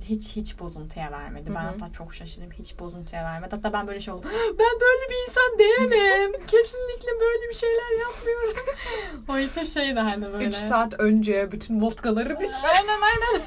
Hiç 0.00 0.36
hiç 0.36 0.58
bozuntuya 0.60 1.12
vermedi. 1.12 1.50
Ben 1.54 1.60
Hı 1.62 1.68
hı. 1.68 1.72
hatta 1.78 1.92
çok 1.92 2.14
şaşırdım. 2.14 2.50
Hiç 2.50 2.78
bozuntuya 2.78 3.24
vermedi. 3.24 3.54
Hatta 3.54 3.72
ben 3.72 3.86
böyle 3.86 4.00
şey 4.00 4.14
oldum. 4.14 4.30
Ben 4.58 4.80
böyle 4.80 5.10
bir 5.10 5.28
insan 5.28 5.58
değilim. 5.58 6.32
Kesinlikle 6.46 7.08
böyle 7.20 7.48
bir 7.50 7.54
şeyler 7.54 7.98
yapmıyorum. 8.00 8.62
o 9.28 9.38
ise 9.38 9.66
şey 9.66 9.96
de 9.96 10.00
hani 10.00 10.32
böyle. 10.32 10.44
3 10.48 10.54
saat 10.54 11.00
önce 11.00 11.52
bütün 11.52 11.80
vodkaları 11.80 12.40
dik. 12.40 12.50
Aynen 12.64 13.00
aynen. 13.02 13.46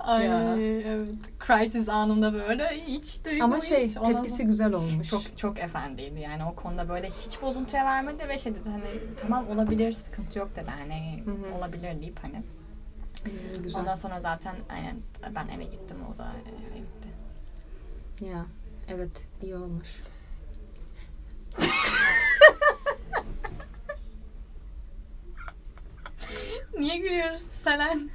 Ay 0.00 0.24
Ya. 0.24 0.56
evet. 0.92 1.08
Crisis 1.46 1.88
anında 1.88 2.32
böyle 2.32 2.70
hiç 2.86 3.24
duygu 3.24 3.44
Ama 3.44 3.60
şey 3.60 3.86
hiç. 3.88 3.94
Tepkisi 3.94 4.36
sonra- 4.36 4.48
güzel 4.48 4.72
olmuş. 4.72 5.10
çok 5.10 5.38
çok 5.38 5.58
efendiydi 5.58 6.20
yani 6.20 6.44
o 6.44 6.54
konuda 6.54 6.88
böyle 6.88 7.10
hiç 7.26 7.42
bozuntuya 7.42 7.84
vermedi 7.84 8.28
ve 8.28 8.38
şey 8.38 8.54
dedi 8.54 8.68
hani 8.70 8.86
tamam 9.22 9.48
olabilir 9.50 9.92
sıkıntı 9.92 10.38
yok 10.38 10.56
dedi 10.56 10.70
hani 10.78 11.22
Hı 11.24 11.30
hı. 11.30 11.54
olabilir 11.58 12.00
deyip 12.00 12.18
hani 12.24 12.42
güzel. 13.62 13.80
ondan 13.80 13.94
sonra 13.94 14.20
zaten 14.20 14.54
aynen 14.70 14.96
ben 15.34 15.48
eve 15.48 15.64
gittim 15.64 15.96
o 16.14 16.18
da 16.18 16.32
eve 16.70 16.78
gitti. 16.78 17.08
Ya 18.32 18.46
evet 18.88 19.26
iyi 19.42 19.56
olmuş. 19.56 20.02
Niye 26.78 26.96
gülüyoruz 26.98 27.42
Selen? 27.42 28.10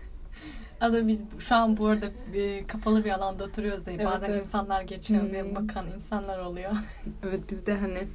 Az 0.82 0.94
önce 0.94 1.08
biz 1.08 1.24
şu 1.40 1.56
an 1.56 1.78
bu 1.78 1.88
arada 1.88 2.06
e, 2.34 2.68
kapalı 2.68 3.06
bir 3.06 3.12
alanda 3.12 3.44
oturuyoruz 3.44 3.86
diye 3.86 3.96
Evet, 3.96 4.06
bazen 4.08 4.30
evet. 4.30 4.42
insanlar 4.42 4.82
geçiyor 4.82 5.22
Hmm. 5.22 5.32
ve 5.32 5.56
bakan 5.56 5.86
insanlar 5.96 6.40
oluyor. 6.40 6.72
Evet 7.24 7.42
biz 7.50 7.66
de 7.66 7.78
hani 7.78 8.08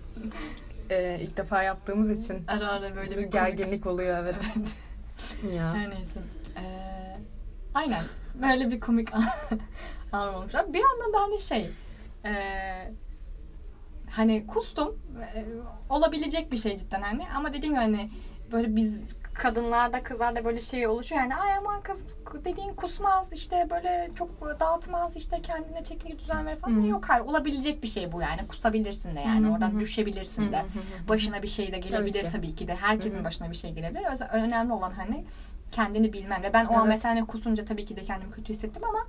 e, 0.91 1.19
ilk 1.21 1.37
defa 1.37 1.63
yaptığımız 1.63 2.11
için 2.25 2.45
Ara 2.49 2.69
ara 2.69 2.97
böyle 2.97 3.19
bir 3.19 3.23
gerginlik 3.23 3.87
oluyor 3.87 4.19
evet. 4.19 4.35
Evet. 4.57 5.53
ya. 5.55 5.75
Her 5.75 5.91
neyse. 5.91 6.21
Ee, 6.57 7.19
aynen. 7.75 8.05
Böyle 8.43 8.71
bir 8.71 8.81
komik 8.81 9.15
an 9.15 9.25
anım 10.13 10.35
olmuş. 10.35 10.53
Bir 10.55 10.81
yandan 10.81 11.13
da 11.13 11.21
hani 11.21 11.41
şey 11.41 11.71
ee, 12.25 12.93
hani 14.11 14.47
kustum. 14.47 14.99
Ee, 15.35 15.45
olabilecek 15.89 16.53
bir 16.53 16.57
şey 16.57 16.79
cidden 16.79 17.03
hani. 17.03 17.27
Ama 17.37 17.49
dediğim 17.53 17.75
gibi 17.75 17.83
hani 17.85 18.11
böyle 18.53 18.77
biz 18.77 19.01
kadınlarda 19.35 20.03
kızlarda 20.03 20.45
böyle 20.45 20.61
şey 20.61 20.87
oluşuyor 20.87 21.21
yani 21.21 21.37
ay 21.37 21.55
aman 21.57 21.81
kız 21.81 22.07
dediğin 22.45 22.75
kusmaz 22.75 23.33
işte 23.33 23.67
böyle 23.71 24.11
çok 24.15 24.61
dağıtmaz 24.61 25.17
işte 25.17 25.43
kendine 25.43 25.85
çeki 25.85 26.19
düzen 26.19 26.47
verir 26.47 26.59
falan. 26.59 26.83
Hı. 26.83 26.87
Yok 26.87 27.05
hayır 27.09 27.25
olabilecek 27.25 27.83
bir 27.83 27.89
şey 27.89 28.13
bu 28.13 28.21
yani 28.23 28.47
kusabilirsin 28.49 29.17
de 29.17 29.21
yani 29.21 29.47
hı 29.47 29.53
oradan 29.53 29.81
düşebilirsin 29.81 30.53
de 30.53 30.59
hı 30.59 30.63
hı. 30.63 31.09
başına 31.09 31.43
bir 31.43 31.49
şey 31.49 31.73
de 31.73 31.79
gelebilir 31.79 32.21
Tabii 32.23 32.33
tabii 32.33 32.47
ki. 32.51 32.55
ki, 32.57 32.69
de. 32.69 32.75
Herkesin 32.75 33.19
hı. 33.21 33.25
başına 33.25 33.51
bir 33.51 33.57
şey 33.57 33.73
gelebilir. 33.73 34.07
Öz- 34.13 34.21
Önemli 34.33 34.73
olan 34.73 34.91
hani 34.93 35.25
kendini 35.73 36.13
bilmen 36.13 36.43
ve 36.43 36.53
ben 36.53 36.65
o 36.65 36.73
an 36.73 36.81
Evet. 36.81 36.89
mesela 36.89 37.15
hani 37.15 37.27
kusunca 37.27 37.65
tabii 37.65 37.85
ki 37.85 37.97
de 37.97 38.05
kendimi 38.05 38.33
kötü 38.33 38.49
hissettim 38.49 38.85
ama 38.85 39.07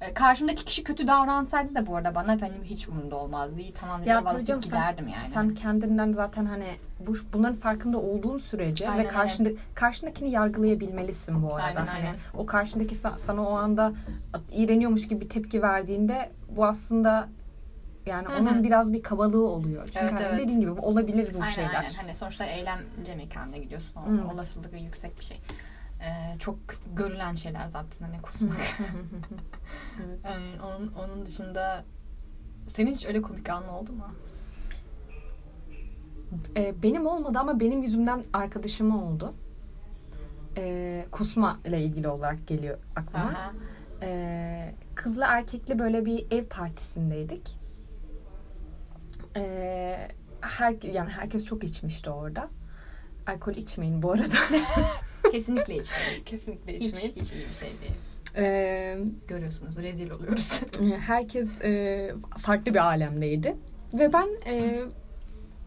e, 0.00 0.14
karşımdaki 0.14 0.64
kişi 0.64 0.84
kötü 0.84 1.06
davransaydı 1.06 1.74
da 1.74 1.86
bu 1.86 1.96
arada 1.96 2.14
bana 2.14 2.40
benim 2.40 2.64
hiç 2.64 2.88
umurumda 2.88 3.16
olmazdı. 3.16 3.60
İyi 3.60 3.72
tamam 3.72 4.04
canım, 4.04 4.62
sen- 4.62 4.70
giderdim 4.70 5.08
yani. 5.08 5.26
Sen 5.26 5.48
kendinden 5.54 6.12
zaten 6.12 6.44
hani 6.46 6.76
bu 7.06 7.12
bunların 7.32 7.56
farkında 7.56 7.98
olduğun 7.98 8.36
sürece 8.38 8.90
Aynen, 8.90 9.04
ve 9.04 9.08
karşında 9.08 9.48
karşındakini 9.74 10.30
yargılayabilmelisin 10.30 11.42
bu 11.42 11.54
arada. 11.54 11.66
Aynen, 11.66 11.86
hani 11.86 12.06
aynen. 12.06 12.16
o 12.34 12.46
karşındaki 12.46 12.94
sa- 12.94 13.18
sana 13.18 13.48
o 13.48 13.52
anda 13.52 13.92
iğreniyormuş 14.52 15.08
gibi 15.08 15.20
bir 15.20 15.28
tepki 15.28 15.62
verdiğinde 15.62 16.30
bu 16.56 16.66
aslında 16.66 17.28
yani 18.06 18.28
Hı 18.28 18.32
hı. 18.32 18.40
onun 18.40 18.64
biraz 18.64 18.92
bir 18.92 19.02
kabalığı 19.02 19.46
oluyor. 19.48 19.84
Çünkü 19.86 19.98
Evet, 20.00 20.12
hani 20.12 20.24
evet. 20.24 20.38
dediğin 20.38 20.60
gibi 20.60 20.70
olabilir 20.70 21.34
bu 21.34 21.38
aynen, 21.42 21.52
şeyler. 21.52 21.74
aynen. 21.74 21.92
Hani 21.94 22.14
sonuçta 22.14 22.44
eğlence 22.44 23.14
mekanına 23.16 23.56
gidiyorsun. 23.56 23.96
O 23.96 24.00
Evet. 24.10 24.34
Olasılığı 24.34 24.76
yüksek 24.78 25.18
bir 25.18 25.24
şey. 25.24 25.40
Ee, 26.00 26.38
çok 26.38 26.58
görülen 26.96 27.34
şeyler 27.34 27.68
zaten 27.68 28.06
hani 28.06 28.22
kusmak. 28.22 28.56
evet. 30.06 30.18
Yani 30.24 30.62
onun, 30.62 30.92
onun 30.92 31.26
dışında 31.26 31.84
senin 32.66 32.94
hiç 32.94 33.06
öyle 33.06 33.22
komik 33.22 33.48
anın 33.50 33.68
oldu 33.68 33.92
mu? 33.92 34.06
Ee, 36.56 36.74
benim 36.82 37.06
olmadı 37.06 37.38
ama 37.38 37.60
benim 37.60 37.82
yüzümden 37.82 38.24
arkadaşıma 38.32 39.04
oldu. 39.04 39.34
Ee, 40.56 41.06
kusma 41.10 41.60
ile 41.64 41.80
ilgili 41.80 42.08
olarak 42.08 42.46
geliyor 42.46 42.78
aklıma. 42.96 43.24
Aha. 43.24 43.52
Ee, 44.02 44.74
kızlı 44.94 45.24
erkekli 45.28 45.78
böyle 45.78 46.04
bir 46.04 46.26
ev 46.30 46.44
partisindeydik. 46.44 47.58
Ee, 49.36 50.08
her, 50.40 50.82
yani 50.92 51.10
herkes 51.10 51.44
çok 51.44 51.64
içmişti 51.64 52.10
orada. 52.10 52.48
Alkol 53.26 53.52
içmeyin 53.52 54.02
bu 54.02 54.12
arada. 54.12 54.34
Kesinlikle 55.32 55.76
içmeyin. 55.76 56.24
Kesinlikle 56.24 56.72
Hiç, 56.72 56.94
hiç 56.94 57.32
iyi 57.32 57.46
bir 57.48 57.54
şey 57.54 57.68
değil. 57.80 57.92
Ee, 58.36 58.98
Görüyorsunuz 59.28 59.76
rezil 59.76 60.10
oluyoruz. 60.10 60.60
herkes 61.06 61.60
e, 61.64 62.08
farklı 62.38 62.74
bir 62.74 62.84
alemdeydi. 62.84 63.56
Ve 63.94 64.12
ben 64.12 64.28
e, 64.46 64.80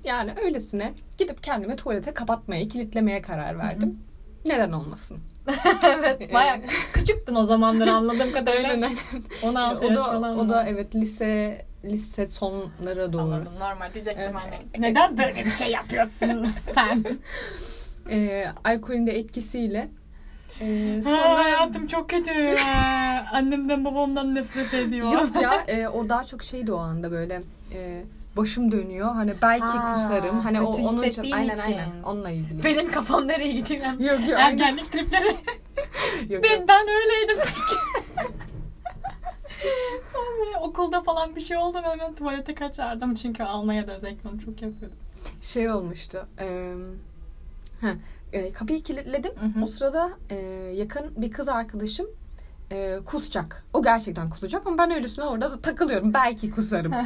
yani 0.04 0.34
öylesine 0.43 0.93
gidip 1.17 1.43
kendimi 1.43 1.76
tuvalete 1.76 2.13
kapatmaya, 2.13 2.67
kilitlemeye 2.67 3.22
karar 3.22 3.58
verdim. 3.60 4.00
Neden 4.45 4.72
olmasın? 4.72 5.17
evet 5.84 6.34
baya 6.34 6.62
küçüktün 6.93 7.36
o 7.36 7.43
zamanlar 7.45 7.88
anladığım 7.88 8.32
kadarıyla. 8.34 8.69
Aynen, 8.69 8.82
aynen. 8.84 9.24
16 9.43 9.88
o 9.88 9.95
da 9.95 10.04
falan 10.04 10.39
o 10.39 10.43
mı? 10.43 10.50
da 10.50 10.67
evet 10.67 10.95
lise 10.95 11.65
lise 11.86 12.30
sonlara 12.30 13.13
doğru. 13.13 13.22
Anladım 13.22 13.54
normal 13.60 13.93
diyecektim 13.93 14.24
Evet. 14.24 14.36
hani. 14.36 14.60
Neden 14.84 15.17
böyle 15.17 15.45
bir 15.45 15.52
şey 15.52 15.72
yapıyorsun 15.72 16.48
sen? 16.74 17.06
Ee, 18.12 18.45
alkolün 18.63 19.08
de 19.08 19.17
etkisiyle 19.19 19.89
e, 20.62 21.02
Sonra 21.04 21.15
sonra 21.15 21.43
hayatım 21.43 21.88
çok 21.88 22.10
kötü. 22.10 22.32
Annemden 23.34 23.86
babamdan 23.86 24.36
nefret 24.36 24.74
ediyor. 24.74 25.12
yok 25.12 25.41
ya 25.41 25.63
e, 25.67 25.88
o 25.88 26.10
daha 26.10 26.24
çok 26.24 26.43
şeydi 26.43 26.72
o 26.74 26.78
anda 26.78 27.12
böyle 27.12 27.41
e, 27.74 28.04
başım 28.38 28.72
dönüyor 28.72 29.13
hani 29.13 29.34
belki 29.41 29.65
Ha, 29.65 29.93
kusarım 29.93 30.39
hani 30.39 30.62
o 30.62 30.65
onun 30.65 31.04
için 31.04 31.32
aynen 31.32 31.56
için. 31.56 31.63
aynen 31.63 32.04
onunla 32.06 32.30
ilgili. 32.30 32.63
Benim 32.63 32.91
kafam 32.91 33.28
nereye 33.28 33.52
gidiyor? 33.54 33.86
Yok 33.86 34.02
yok. 34.02 34.39
aynen. 34.39 34.39
Ergenlik 34.39 34.91
tripleri. 34.91 35.28
Yok, 36.30 36.43
ben, 36.43 36.60
yok. 36.60 36.67
ben 36.67 36.88
öyleydim 36.88 37.38
çünkü. 37.43 37.76
Böyle 40.39 40.58
okulda 40.58 41.02
falan 41.02 41.36
bir 41.36 41.41
şey 41.41 41.58
oldu 41.58 41.78
hemen 41.84 42.15
tuvalete 42.15 42.56
kaçardım. 42.56 43.15
Çünkü 43.15 43.43
Almanya'da 43.43 43.95
özellikle 43.95 44.30
onu 44.30 44.39
çok 44.41 44.62
yapıyordum. 44.62 44.98
Şey 45.41 45.69
olmuştu. 45.72 46.28
E, 46.39 46.74
heh, 47.81 47.93
e, 48.33 48.51
kapıyı 48.51 48.83
kilitledim. 48.83 49.31
Hı 49.31 49.59
hı. 49.59 49.63
O 49.63 49.67
sırada 49.67 50.09
e, 50.29 50.35
yakın 50.75 51.05
bir 51.17 51.31
kız 51.31 51.47
arkadaşım 51.49 52.07
e, 52.71 52.99
kusacak. 53.05 53.63
O 53.73 53.83
gerçekten 53.83 54.29
kusacak 54.29 54.67
ama 54.67 54.77
ben 54.77 54.91
öylesine 54.91 55.25
orada 55.25 55.61
takılıyorum. 55.61 56.13
Belki 56.13 56.51
kusarım. 56.51 56.93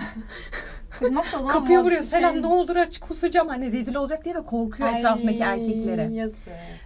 Kapıyı 1.51 1.79
vuruyor. 1.79 2.01
şey- 2.01 2.09
Selam 2.09 2.41
ne 2.41 2.47
olur 2.47 2.75
aç 2.75 2.99
kusacağım. 2.99 3.47
Hani 3.47 3.71
rezil 3.71 3.95
olacak 3.95 4.25
diye 4.25 4.35
de 4.35 4.41
korkuyor 4.43 4.89
Ay, 4.89 4.99
etrafındaki 4.99 5.43
erkeklere. 5.43 6.13
Yazık. 6.13 6.37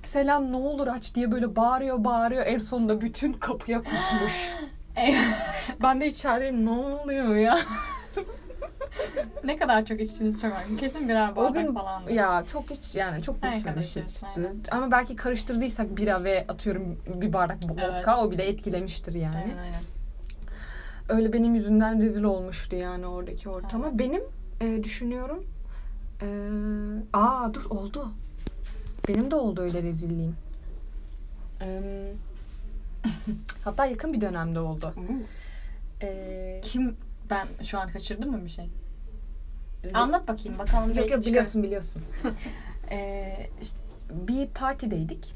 Selam 0.03 0.51
ne 0.51 0.55
olur 0.55 0.87
aç 0.87 1.15
diye 1.15 1.31
böyle 1.31 1.55
bağırıyor 1.55 2.03
bağırıyor. 2.03 2.45
En 2.45 2.59
sonunda 2.59 3.01
bütün 3.01 3.33
kapıya 3.33 3.83
kusmuş. 3.83 4.53
ben 5.81 6.01
de 6.01 6.07
içerideyim 6.07 6.65
ne 6.65 6.69
oluyor 6.69 7.35
ya? 7.35 7.59
ne 9.43 9.57
kadar 9.57 9.85
çok 9.85 10.01
içtiğiniz 10.01 10.41
çok 10.41 10.51
önemli. 10.53 10.77
Kesin 10.77 11.09
birer 11.09 11.29
o 11.31 11.35
bardak 11.35 11.53
gün 11.53 11.73
falan. 11.73 12.07
ya 12.09 12.43
çok 12.51 12.69
hiç 12.69 12.95
yani 12.95 13.21
çok 13.23 13.35
içmemişiz. 13.55 14.23
aynen. 14.35 14.55
Ama 14.71 14.91
belki 14.91 15.15
karıştırdıysak 15.15 15.97
bira 15.97 16.23
ve 16.23 16.45
atıyorum 16.47 16.97
bir 17.21 17.33
bardak 17.33 17.63
vodka 17.69 17.83
Evet. 17.85 18.07
o 18.19 18.31
bile 18.31 18.43
etkilemiştir 18.47 19.13
yani. 19.13 19.35
Aynen 19.35 19.57
aynen. 19.57 19.81
Öyle 21.09 21.33
benim 21.33 21.55
yüzümden 21.55 22.01
rezil 22.01 22.23
olmuştu 22.23 22.75
yani 22.75 23.05
oradaki 23.07 23.49
ortama. 23.49 23.87
Evet. 23.87 23.99
Benim 23.99 24.21
e, 24.61 24.83
düşünüyorum 24.83 25.43
Ee, 26.21 26.27
aa 27.13 27.53
dur 27.53 27.65
oldu. 27.69 28.07
Benim 29.07 29.31
de 29.31 29.35
oldu 29.35 29.61
öyle 29.61 29.83
rezilliğim. 29.83 30.35
Ee, 31.61 32.11
hatta 33.63 33.85
yakın 33.85 34.13
bir 34.13 34.21
dönemde 34.21 34.59
oldu. 34.59 34.93
Ee, 36.01 36.61
Kim 36.63 36.95
ben 37.29 37.47
şu 37.63 37.79
an 37.79 37.89
kaçırdım 37.89 38.31
mı 38.31 38.43
bir 38.45 38.49
şey? 38.49 38.69
Anlat 39.93 40.27
bakayım 40.27 40.59
bakalım. 40.59 40.95
Yok 40.97 41.11
yok 41.11 41.25
biliyorsun 41.25 41.63
biliyorsun. 41.63 42.03
ee, 42.91 43.49
işte 43.61 43.77
bir 44.11 44.47
partideydik 44.47 45.33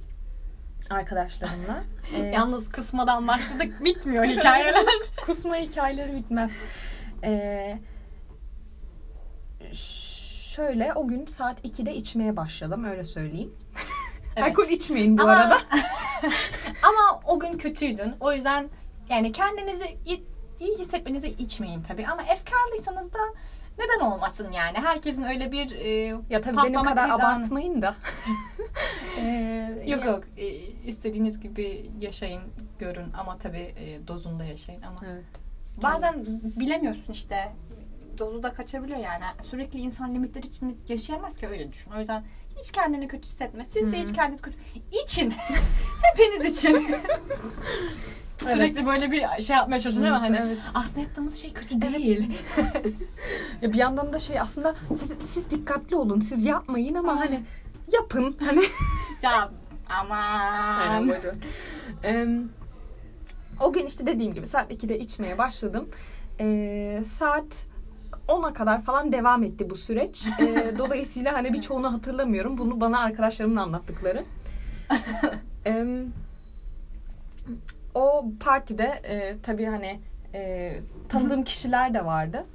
arkadaşlarımla. 0.90 1.84
Ee, 2.16 2.20
Yalnız 2.20 2.70
kısmadan 2.70 3.28
başladık 3.28 3.84
bitmiyor 3.84 4.24
hikayeler. 4.26 4.86
kusma 5.26 5.56
hikayeleri 5.56 6.16
bitmez. 6.16 6.52
Ee, 7.24 7.80
şöyle 10.52 10.94
o 10.94 11.08
gün 11.08 11.26
saat 11.26 11.66
2'de 11.66 11.96
içmeye 11.96 12.36
başladım 12.38 12.84
öyle 12.86 13.04
söyleyeyim. 13.04 13.54
Evet. 14.36 14.50
Alkol 14.50 14.68
içmeyin 14.70 15.18
bu 15.18 15.22
Ama- 15.22 15.32
arada. 15.32 15.58
Ama 16.84 17.22
o 17.26 17.40
gün 17.40 17.58
kötüydün. 17.58 18.14
O 18.20 18.34
yüzden 18.34 18.70
yani 19.10 19.32
kendinizi 19.32 19.98
iyi, 20.06 20.24
iyi 20.60 20.78
hissetmenizi 20.80 21.28
içmeyin 21.28 21.84
tabii. 21.84 22.08
Ama 22.08 22.22
efkarlıysanız 22.24 23.14
da 23.14 23.20
neden 23.80 24.06
olmasın 24.06 24.52
yani. 24.52 24.78
Herkesin 24.78 25.24
öyle 25.24 25.52
bir 25.52 25.72
e, 25.72 25.90
Ya 26.30 26.42
tabii 26.42 26.58
benim 26.58 26.84
kadar 26.84 27.10
krizi 27.10 27.24
anı- 27.24 27.34
abartmayın 27.34 27.82
da. 27.82 27.96
Ee, 29.20 29.84
Yok 29.88 30.06
yok. 30.06 30.24
E, 30.38 30.48
istediğiniz 30.88 31.40
gibi 31.40 31.92
yaşayın, 32.00 32.42
görün 32.80 33.14
ama 33.18 33.38
tabii 33.38 33.58
e, 33.78 34.08
dozunda 34.08 34.44
yaşayın 34.46 34.82
ama 34.82 34.96
Evet. 35.12 35.24
bazen 35.84 36.26
bilemiyorsun 36.60 37.14
işte 37.14 37.52
dozu 38.18 38.44
da 38.44 38.54
kaçabiliyor 38.54 39.00
yani. 39.00 39.24
Sürekli 39.44 39.80
insan 39.80 40.16
limitleri 40.16 40.48
için 40.48 40.80
yaşayamaz 40.88 41.38
ki 41.38 41.48
öyle 41.48 41.72
düşün. 41.72 41.92
O 41.92 42.00
yüzden 42.00 42.24
hiç 42.60 42.72
kendini 42.72 43.08
kötü 43.08 43.24
hissetme. 43.28 43.66
Siz 43.66 43.92
de 43.92 44.00
Hı. 44.00 44.04
hiç 44.04 44.14
kendinizi 44.16 44.42
kötü... 44.42 44.58
İçin. 45.04 45.34
Hepiniz 46.02 46.58
için. 46.58 46.96
Sürekli 48.42 48.80
Evet. 48.80 48.86
böyle 48.88 49.12
bir 49.12 49.42
şey 49.42 49.56
yapmaya 49.56 49.80
çalışıyorum 49.80 50.14
ama 50.14 50.22
hani 50.24 50.38
Evet. 50.42 50.58
aslında 50.74 51.00
yaptığımız 51.00 51.36
şey 51.36 51.54
kötü 51.54 51.82
değil. 51.82 52.32
Ya 53.62 53.74
bir 53.74 53.78
yandan 53.78 54.14
da 54.14 54.20
şey 54.20 54.40
aslında 54.40 54.76
siz, 54.90 55.14
siz 55.24 55.50
dikkatli 55.50 55.96
olun. 55.96 56.20
Siz 56.20 56.46
yapmayın 56.46 56.96
ama 56.96 57.12
Aa. 57.12 57.20
hani 57.20 57.44
yapın. 57.94 58.36
Hani 58.46 58.62
ya 59.22 59.52
aman. 60.00 61.12
O 63.60 63.74
gün 63.74 63.86
işte 63.86 64.08
dediğim 64.08 64.34
gibi 64.34 64.46
saat 64.46 64.72
2'de 64.72 65.00
içmeye 65.00 65.38
başladım. 65.38 65.90
Ee, 66.40 67.02
saat 67.06 67.68
10'a 68.28 68.54
kadar 68.54 68.82
falan 68.82 69.12
devam 69.12 69.44
etti 69.44 69.70
bu 69.70 69.76
süreç. 69.76 70.28
Ee, 70.40 70.74
dolayısıyla 70.78 71.34
hani 71.34 71.54
birçoğunu 71.54 71.94
hatırlamıyorum. 71.94 72.58
Bunu 72.58 72.82
bana 72.82 73.00
arkadaşlarımın 73.00 73.56
anlattıkları. 73.56 74.24
Em, 75.66 76.06
o 77.96 78.26
partide 78.40 79.02
e, 79.04 79.36
tabii 79.44 79.66
hani 79.66 80.00
e, 80.34 80.74
tanıdığım 81.10 81.44
kişiler 81.44 81.94
de 81.94 82.06
vardı. 82.06 82.46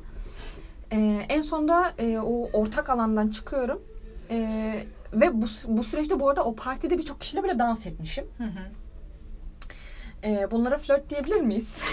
E, 0.93 1.27
en 1.29 1.41
sonunda 1.41 1.93
e, 1.99 2.19
o 2.19 2.51
ortak 2.53 2.91
alandan 2.91 3.29
çıkıyorum. 3.29 3.83
E, 4.31 4.37
ve 5.13 5.43
bu, 5.43 5.47
bu 5.69 5.85
süreçte 5.85 6.21
bu 6.21 6.29
arada 6.29 6.45
o 6.45 6.55
partide 6.55 6.99
birçok 6.99 7.21
kişiyle 7.21 7.43
böyle 7.43 7.59
dans 7.59 7.87
etmişim. 7.87 8.27
Hı 8.39 8.45
hı. 8.45 8.71
E, 10.25 10.51
bunlara 10.51 10.79
flört 10.79 11.11
diyebilir 11.11 11.41
miyiz? 11.41 11.83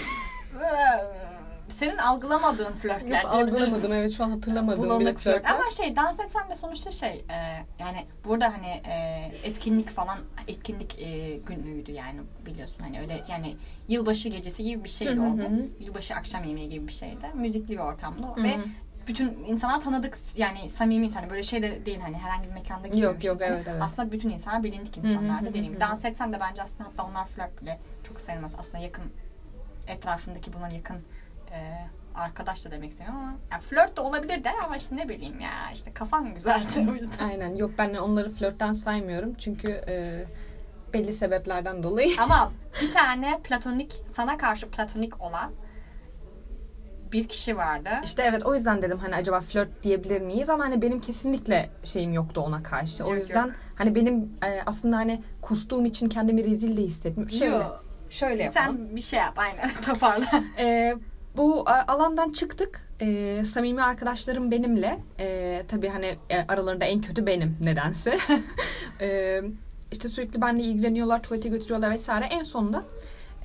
Senin 1.68 1.96
algılamadığın 1.96 2.72
flörtler 2.72 3.24
Algılamadım 3.24 3.56
diyebiliriz. 3.56 3.90
evet 3.90 4.12
şu 4.12 4.24
an 4.24 4.30
hatırlamadığım 4.30 5.00
bile 5.00 5.14
flört. 5.14 5.46
Ama 5.46 5.70
şey 5.70 5.96
dans 5.96 6.20
etsen 6.20 6.48
de 6.50 6.54
sonuçta 6.54 6.90
şey 6.90 7.24
e, 7.30 7.64
yani 7.78 8.06
burada 8.24 8.52
hani 8.54 8.66
e, 8.66 9.30
etkinlik 9.44 9.90
falan 9.90 10.18
etkinlik 10.48 10.98
e, 11.02 11.36
günlüğüydü 11.36 11.92
yani 11.92 12.20
biliyorsun 12.46 12.78
hani 12.80 13.00
öyle 13.00 13.22
yani 13.28 13.56
yılbaşı 13.88 14.28
gecesi 14.28 14.64
gibi 14.64 14.84
bir 14.84 14.88
şeydi 14.88 15.16
Hı 15.16 15.22
hı 15.22 15.26
o 15.26 15.32
hı. 15.32 15.36
gün. 15.36 15.76
Yılbaşı 15.80 16.14
akşam 16.14 16.44
yemeği 16.44 16.68
gibi 16.68 16.88
bir 16.88 16.92
şeydi. 16.92 17.26
Müzikli 17.34 17.72
bir 17.74 17.78
ortamda 17.78 18.26
o. 18.26 18.36
Hı 18.36 18.42
ve 18.42 18.56
bütün 19.06 19.44
insanlar 19.46 19.80
tanıdık 19.80 20.16
yani 20.36 20.70
samimi 20.70 21.06
insan 21.06 21.30
böyle 21.30 21.42
şey 21.42 21.62
de 21.62 21.86
değil 21.86 22.00
hani 22.00 22.18
herhangi 22.18 22.48
bir 22.48 22.52
mekanda 22.52 22.88
girmemişiz. 22.88 23.24
yok, 23.24 23.40
Hani 23.40 23.50
evet, 23.50 23.66
evet. 23.68 23.82
Aslında 23.82 24.12
bütün 24.12 24.28
insanlar 24.28 24.62
bilindik 24.62 24.96
insanlardı 24.96 25.44
hı 25.44 25.48
dediğim 25.48 25.66
gibi. 25.66 25.80
Dans 25.80 26.04
etsen 26.04 26.32
de 26.32 26.40
bence 26.40 26.62
aslında 26.62 26.84
hatta 26.84 27.04
onlar 27.10 27.26
flört 27.26 27.62
bile 27.62 27.78
çok 28.08 28.20
sayılmaz. 28.20 28.52
Aslında 28.58 28.78
yakın 28.78 29.04
etrafındaki 29.86 30.52
bulunan 30.52 30.70
yakın 30.70 30.96
e, 31.54 31.86
arkadaş 32.14 32.64
da 32.64 32.70
demek 32.70 32.90
istemiyorum 32.92 33.20
ama 33.22 33.34
yani 33.52 33.62
flört 33.62 33.96
de 33.96 34.00
olabilir 34.00 34.44
de 34.44 34.50
ama 34.64 34.76
işte 34.76 34.96
ne 34.96 35.08
bileyim 35.08 35.40
ya 35.40 35.50
işte 35.74 35.92
kafan 35.92 36.34
güzeldi 36.34 36.86
o 36.90 36.94
yüzden. 36.94 37.28
Aynen 37.28 37.54
yok 37.54 37.70
ben 37.78 37.94
onları 37.94 38.30
flörtten 38.30 38.72
saymıyorum 38.72 39.34
çünkü 39.34 39.68
e, 39.70 40.24
belli 40.92 41.12
sebeplerden 41.12 41.82
dolayı. 41.82 42.10
ama 42.20 42.52
bir 42.82 42.90
tane 42.92 43.40
platonik 43.44 43.92
sana 44.16 44.38
karşı 44.38 44.70
platonik 44.70 45.20
olan 45.20 45.52
bir 47.12 47.28
kişi 47.28 47.56
vardı. 47.56 47.88
İşte 48.04 48.22
evet 48.22 48.46
o 48.46 48.54
yüzden 48.54 48.82
dedim 48.82 48.98
hani 48.98 49.14
acaba 49.16 49.40
flört 49.40 49.82
diyebilir 49.82 50.20
miyiz 50.20 50.50
ama 50.50 50.64
hani 50.64 50.82
benim 50.82 51.00
kesinlikle 51.00 51.70
şeyim 51.84 52.12
yoktu 52.12 52.40
ona 52.40 52.62
karşı. 52.62 53.04
O 53.04 53.08
Yok, 53.08 53.18
yüzden 53.18 53.46
yok. 53.46 53.54
hani 53.74 53.94
benim 53.94 54.16
e, 54.44 54.62
aslında 54.66 54.96
hani 54.96 55.22
kustuğum 55.42 55.84
için 55.84 56.08
kendimi 56.08 56.44
rezil 56.44 56.76
de 56.76 56.82
hissetmiyorum. 56.82 57.36
Şöyle, 57.36 57.54
Yo, 57.54 57.62
şöyle 58.10 58.42
yapalım. 58.42 58.76
sen 58.76 58.96
bir 58.96 59.00
şey 59.00 59.18
yap 59.18 59.34
aynen 59.36 59.70
toparla. 59.86 60.26
E, 60.58 60.94
bu 61.36 61.64
alandan 61.68 62.32
çıktık. 62.32 62.88
E, 63.00 63.44
samimi 63.44 63.82
arkadaşlarım 63.82 64.50
benimle. 64.50 64.98
E, 65.20 65.62
tabii 65.68 65.88
hani 65.88 66.18
e, 66.30 66.44
aralarında 66.48 66.84
en 66.84 67.00
kötü 67.00 67.26
benim 67.26 67.56
nedense. 67.60 68.18
e, 69.00 69.40
işte 69.92 70.08
sürekli 70.08 70.40
benimle 70.40 70.62
ilgileniyorlar, 70.62 71.22
tuvalete 71.22 71.48
götürüyorlar 71.48 71.90
vesaire. 71.90 72.24
En 72.24 72.42
sonunda 72.42 72.84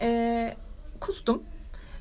e, 0.01 0.53
kustum. 0.99 1.43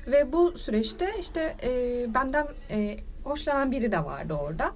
Ve 0.07 0.33
bu 0.33 0.57
süreçte 0.57 1.13
işte 1.19 1.55
e, 1.63 1.69
benden 2.13 2.47
e, 2.69 2.97
hoşlanan 3.23 3.71
biri 3.71 3.91
de 3.91 4.05
vardı 4.05 4.33
orada. 4.33 4.71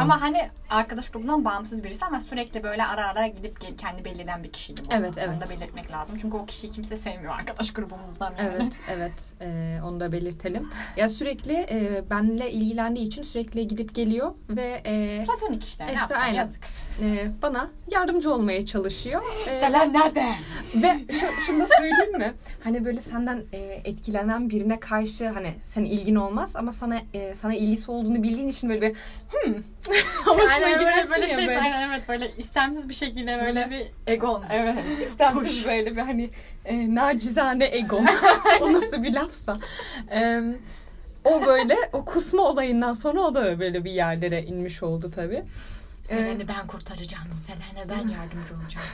Ama 0.00 0.20
hani 0.20 0.48
arkadaş 0.70 1.08
grubundan 1.10 1.44
bağımsız 1.44 1.84
birisi 1.84 2.04
ama 2.04 2.20
sürekli 2.20 2.62
böyle 2.62 2.84
ara 2.84 3.08
ara 3.08 3.26
gidip 3.26 3.60
gel- 3.60 3.76
kendi 3.76 4.04
belli 4.04 4.22
eden 4.22 4.44
bir 4.44 4.52
kişiydi 4.52 4.80
bu. 4.84 4.94
Evet, 4.94 5.10
Onu 5.18 5.24
evet. 5.24 5.40
da 5.40 5.50
belirtmek 5.50 5.90
lazım. 5.90 6.16
Çünkü 6.20 6.36
o 6.36 6.46
kişiyi 6.46 6.70
kimse 6.70 6.96
sevmiyor 6.96 7.34
arkadaş 7.34 7.72
grubumuzdan. 7.72 8.34
Yani. 8.38 8.50
Evet, 8.54 8.72
evet. 8.88 9.12
Ee, 9.40 9.78
onu 9.84 10.00
da 10.00 10.12
belirtelim. 10.12 10.68
Ya 10.96 11.08
sürekli 11.08 11.52
e, 11.52 12.04
benle 12.10 12.50
ilgilendiği 12.50 13.06
için 13.06 13.22
sürekli 13.22 13.68
gidip 13.68 13.94
geliyor 13.94 14.34
ve 14.48 14.82
e, 14.86 15.24
Platonik 15.24 15.64
işte. 15.64 15.84
İşte 15.84 15.96
yapsın 15.96 16.14
aynen. 16.14 16.38
yazık. 16.38 16.60
e, 17.02 17.30
bana 17.42 17.70
yardımcı 17.90 18.32
olmaya 18.34 18.66
çalışıyor. 18.66 19.22
E, 19.46 19.60
Selen 19.60 19.92
nerede? 19.92 20.24
ve 20.74 21.12
şu, 21.12 21.26
şunu 21.46 21.60
da 21.60 21.66
söyleyeyim 21.66 22.18
mi? 22.18 22.34
Hani 22.64 22.84
böyle 22.84 23.00
senden 23.00 23.42
e, 23.52 23.58
etkilenen 23.84 24.50
birine 24.50 24.80
karşı 24.80 25.28
hani 25.28 25.54
senin 25.64 25.86
ilgin 25.86 26.14
olmaz 26.14 26.56
ama 26.56 26.72
sana 26.72 27.00
e, 27.14 27.34
sana 27.34 27.54
ilgisi 27.54 27.90
olduğunu 27.90 28.22
bildiğin 28.22 28.48
için 28.48 28.70
böyle 28.70 28.80
bir 28.82 28.96
hmm 29.30 29.54
havasına 30.24 30.60
böyle, 30.60 30.78
girersin 30.78 31.12
böyle 31.12 31.32
ya 31.32 31.38
şey 31.38 31.48
böyle. 31.48 31.60
aynen 31.60 31.88
evet 31.90 32.08
böyle 32.08 32.32
istemsiz 32.36 32.88
bir 32.88 32.94
şekilde 32.94 33.40
böyle 33.40 33.70
bir 33.70 34.12
egon. 34.12 34.44
Evet. 34.50 34.78
İstemsiz 35.06 35.48
Push. 35.48 35.66
böyle 35.66 35.96
bir 35.96 36.00
hani 36.00 36.28
e, 36.64 36.94
nacizane 36.94 37.76
ego. 37.76 38.00
o 38.60 38.72
nasıl 38.72 39.02
bir 39.02 39.12
lafsa. 39.12 39.58
E, 40.10 40.40
o 41.24 41.46
böyle 41.46 41.76
o 41.92 42.04
kusma 42.04 42.42
olayından 42.42 42.92
sonra 42.92 43.20
o 43.20 43.34
da 43.34 43.60
böyle 43.60 43.84
bir 43.84 43.90
yerlere 43.90 44.42
inmiş 44.42 44.82
oldu 44.82 45.10
tabii. 45.14 45.42
Selen'i 46.04 46.48
ben 46.48 46.66
kurtaracağım. 46.66 47.24
Selen'e 47.46 47.88
ben 47.88 48.08
yardımcı 48.08 48.54
olacağım. 48.54 48.86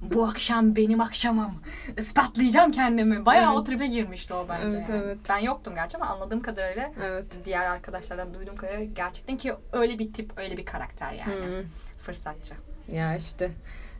Bu 0.00 0.26
akşam 0.26 0.76
benim 0.76 1.00
akşamım. 1.00 1.54
Ispatlayacağım 1.98 2.72
kendimi. 2.72 3.26
Bayağı 3.26 3.52
Evet. 3.52 3.58
o 3.58 3.64
tribe 3.64 3.86
girmişti 3.86 4.34
o 4.34 4.46
bence. 4.48 4.76
Evet, 4.76 4.88
yani. 4.88 5.02
evet. 5.04 5.18
Ben 5.28 5.38
yoktum 5.38 5.74
gerçi 5.74 5.96
ama 5.96 6.06
anladığım 6.06 6.42
kadarıyla 6.42 6.92
Evet. 7.02 7.26
diğer 7.44 7.66
arkadaşlardan 7.66 8.34
duyduğum 8.34 8.56
kadarıyla 8.56 8.84
gerçekten 8.84 9.36
ki 9.36 9.54
öyle 9.72 9.98
bir 9.98 10.12
tip, 10.12 10.32
öyle 10.38 10.56
bir 10.56 10.64
karakter 10.64 11.12
yani. 11.12 11.34
Hmm. 11.34 11.70
Fırsatçı. 11.98 12.54
Ya 12.92 13.16
işte. 13.16 13.50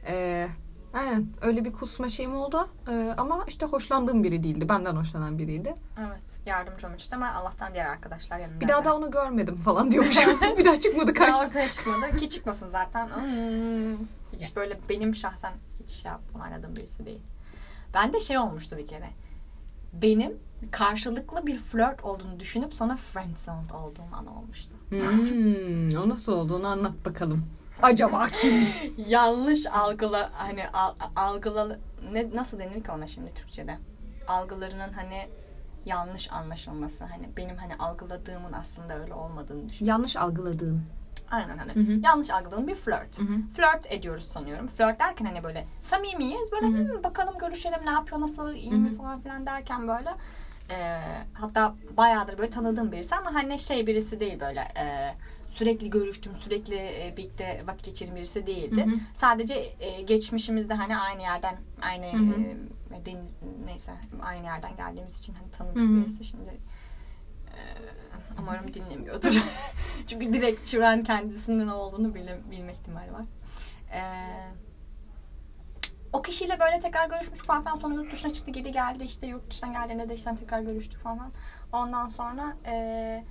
E, 0.06 0.46
aynen 0.92 1.26
öyle 1.40 1.64
bir 1.64 1.72
kusma 1.72 2.08
şeyim 2.08 2.36
oldu. 2.36 2.68
E, 2.88 3.14
ama 3.16 3.44
işte 3.48 3.66
hoşlandığım 3.66 4.24
biri 4.24 4.42
değildi. 4.42 4.68
Benden 4.68 4.96
hoşlanan 4.96 5.38
biriydi. 5.38 5.74
Evet. 5.98 6.40
Yardımcı 6.46 6.86
olmak 6.86 7.00
işte 7.00 7.16
ama 7.16 7.32
Allah'tan 7.32 7.74
diğer 7.74 7.86
arkadaşlar 7.86 8.38
yanımda. 8.38 8.60
Bir 8.60 8.68
daha 8.68 8.84
da 8.84 8.96
onu 8.96 9.10
görmedim 9.10 9.56
falan 9.56 9.90
diyormuşum. 9.90 10.40
bir 10.58 10.64
daha 10.64 10.80
çıkmadı 10.80 11.14
Daha 11.16 11.26
karşı. 11.26 11.38
ortaya 11.38 11.70
çıkmadı 11.70 12.16
ki 12.16 12.28
çıkmasın 12.28 12.68
zaten. 12.68 13.08
Hmm. 13.16 13.96
Hiç 14.32 14.56
böyle 14.56 14.78
benim 14.88 15.14
şahsen 15.14 15.52
hiç 15.82 15.90
şey 15.90 16.12
yapmam 16.12 16.76
birisi 16.76 17.06
değil. 17.06 17.20
Ben 17.94 18.12
de 18.12 18.20
şey 18.20 18.38
olmuştu 18.38 18.76
bir 18.78 18.86
kere. 18.86 19.10
Benim 19.92 20.38
karşılıklı 20.70 21.46
bir 21.46 21.58
flört 21.58 22.04
olduğunu 22.04 22.40
düşünüp 22.40 22.74
sonra 22.74 22.96
friendzoned 22.96 23.70
olduğum 23.70 24.14
an 24.16 24.26
olmuştu. 24.26 24.70
Hmm, 24.88 25.98
o 26.04 26.08
nasıl 26.08 26.32
olduğunu 26.32 26.66
anlat 26.66 27.04
bakalım. 27.04 27.44
Acaba 27.82 28.26
kim? 28.28 28.68
Yanlış 29.08 29.66
algıla 29.66 30.30
hani 30.34 30.68
al, 30.68 30.94
algıla 31.16 31.78
ne 32.12 32.30
nasıl 32.34 32.58
denir 32.58 32.84
ki 32.84 32.90
ona 32.92 33.06
şimdi 33.06 33.34
Türkçe'de? 33.34 33.78
Algılarının 34.28 34.92
hani 34.92 35.28
yanlış 35.86 36.32
anlaşılması. 36.32 37.04
Hani 37.04 37.28
benim 37.36 37.56
hani 37.56 37.74
algıladığımın 37.78 38.52
aslında 38.52 38.98
öyle 38.98 39.14
olmadığını 39.14 39.68
düşünüyorum. 39.68 39.86
Yanlış 39.98 40.16
algıladığın. 40.16 40.82
Aynen 41.30 41.58
hani 41.58 41.72
Hı 41.74 41.80
hı. 41.80 42.00
yanlış 42.02 42.30
algıladığım 42.30 42.66
bir 42.66 42.74
flört. 42.74 43.18
Hı 43.18 43.22
hı. 43.22 43.36
Flört 43.56 43.92
ediyoruz 43.92 44.24
sanıyorum. 44.26 44.66
Flört 44.66 45.00
derken 45.00 45.24
hani 45.24 45.44
böyle 45.44 45.66
samimiyiz. 45.82 46.52
Böyle 46.52 46.66
Hı 46.66 46.70
hı. 46.70 46.94
"Hmm, 46.94 47.02
bakalım 47.04 47.38
görüşelim 47.38 47.86
ne 47.86 47.90
yapıyor 47.90 48.20
nasıl 48.20 48.52
iyi 48.54 48.72
Hı 48.72 48.76
mi 48.76 48.96
falan 48.96 49.20
filan 49.20 49.46
derken 49.46 49.88
böyle 49.88 50.10
e, 50.70 51.00
hatta 51.32 51.74
bayağıdır 51.96 52.38
böyle 52.38 52.50
tanıdığım 52.50 52.92
birisi 52.92 53.14
ama 53.16 53.34
hani 53.34 53.58
şey 53.58 53.86
birisi 53.86 54.20
değil 54.20 54.40
böyle 54.40 54.60
e, 54.60 55.14
sürekli 55.58 55.90
görüştüm 55.90 56.32
sürekli 56.36 56.74
e, 56.74 57.14
birlikte 57.16 57.62
vakit 57.66 57.84
geçirdiğim 57.84 58.16
birisi 58.16 58.46
değildi. 58.46 58.86
Hı 58.86 58.90
hı. 58.90 59.00
Sadece 59.14 59.54
e, 59.80 60.02
geçmişimizde 60.02 60.74
hani 60.74 60.96
aynı 60.96 61.22
yerden 61.22 61.58
aynı 61.82 62.06
Hı 62.12 62.16
hı. 62.16 62.40
e, 62.94 63.06
deniz 63.06 63.30
neyse 63.66 63.92
aynı 64.22 64.44
yerden 64.44 64.76
geldiğimiz 64.76 65.18
için 65.18 65.34
hani 65.34 65.50
tanıdık 65.50 65.76
Hı 65.76 65.82
hı. 65.82 66.04
birisi 66.04 66.24
şimdi 66.24 66.50
e, 67.46 67.58
umarım 68.38 68.74
dinlemiyordur. 68.74 69.42
Çünkü 70.06 70.32
direkt 70.32 70.68
Şuran 70.68 71.02
kendisinin 71.02 71.68
olduğunu 71.68 72.14
bile, 72.14 72.38
bilme 72.50 72.72
ihtimali 72.72 73.12
var. 73.12 73.24
E, 73.92 74.00
o 76.12 76.22
kişiyle 76.22 76.60
böyle 76.60 76.78
tekrar 76.78 77.08
görüşmüş 77.08 77.40
falan 77.40 77.62
filan 77.62 77.76
sonra 77.76 77.94
yurt 77.94 78.12
dışına 78.12 78.32
çıktı 78.32 78.50
geri 78.50 78.72
geldi 78.72 79.04
işte 79.04 79.26
yurt 79.26 79.50
dışından 79.50 79.72
geldiğinde 79.72 80.08
de 80.08 80.14
işte 80.14 80.34
tekrar 80.40 80.60
görüştük 80.60 81.00
falan. 81.00 81.32
Ondan 81.72 82.08
sonra 82.08 82.56
e, 82.66 83.24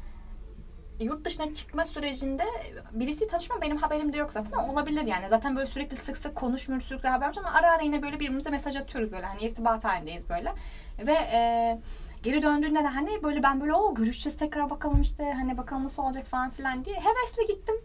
yurt 0.99 1.25
dışına 1.25 1.53
çıkma 1.53 1.85
sürecinde 1.85 2.43
birisi 2.91 3.27
tanışma 3.27 3.61
benim 3.61 3.77
haberim 3.77 4.13
de 4.13 4.17
yok 4.17 4.31
zaten 4.31 4.51
ama 4.51 4.73
olabilir 4.73 5.01
yani. 5.01 5.29
Zaten 5.29 5.55
böyle 5.55 5.67
sürekli 5.67 5.97
sık 5.97 6.17
sık 6.17 6.35
konuşmuyoruz 6.35 6.87
sürekli 6.87 7.09
haberimiz 7.09 7.37
ama 7.37 7.51
ara 7.53 7.71
ara 7.71 7.81
yine 7.81 8.01
böyle 8.01 8.15
birbirimize 8.15 8.49
mesaj 8.49 8.75
atıyoruz 8.75 9.11
böyle 9.11 9.25
hani 9.25 9.41
irtibat 9.41 9.83
halindeyiz 9.85 10.29
böyle. 10.29 10.53
Ve 10.99 11.13
e, 11.13 11.79
geri 12.23 12.41
döndüğünde 12.41 12.83
de 12.83 12.87
hani 12.87 13.23
böyle 13.23 13.43
ben 13.43 13.61
böyle 13.61 13.73
o 13.73 13.95
görüşeceğiz 13.95 14.37
tekrar 14.37 14.69
bakalım 14.69 15.01
işte 15.01 15.33
hani 15.33 15.57
bakalım 15.57 15.83
nasıl 15.83 16.03
olacak 16.03 16.25
falan 16.25 16.49
filan 16.49 16.85
diye 16.85 16.95
hevesle 16.95 17.53
gittim. 17.53 17.75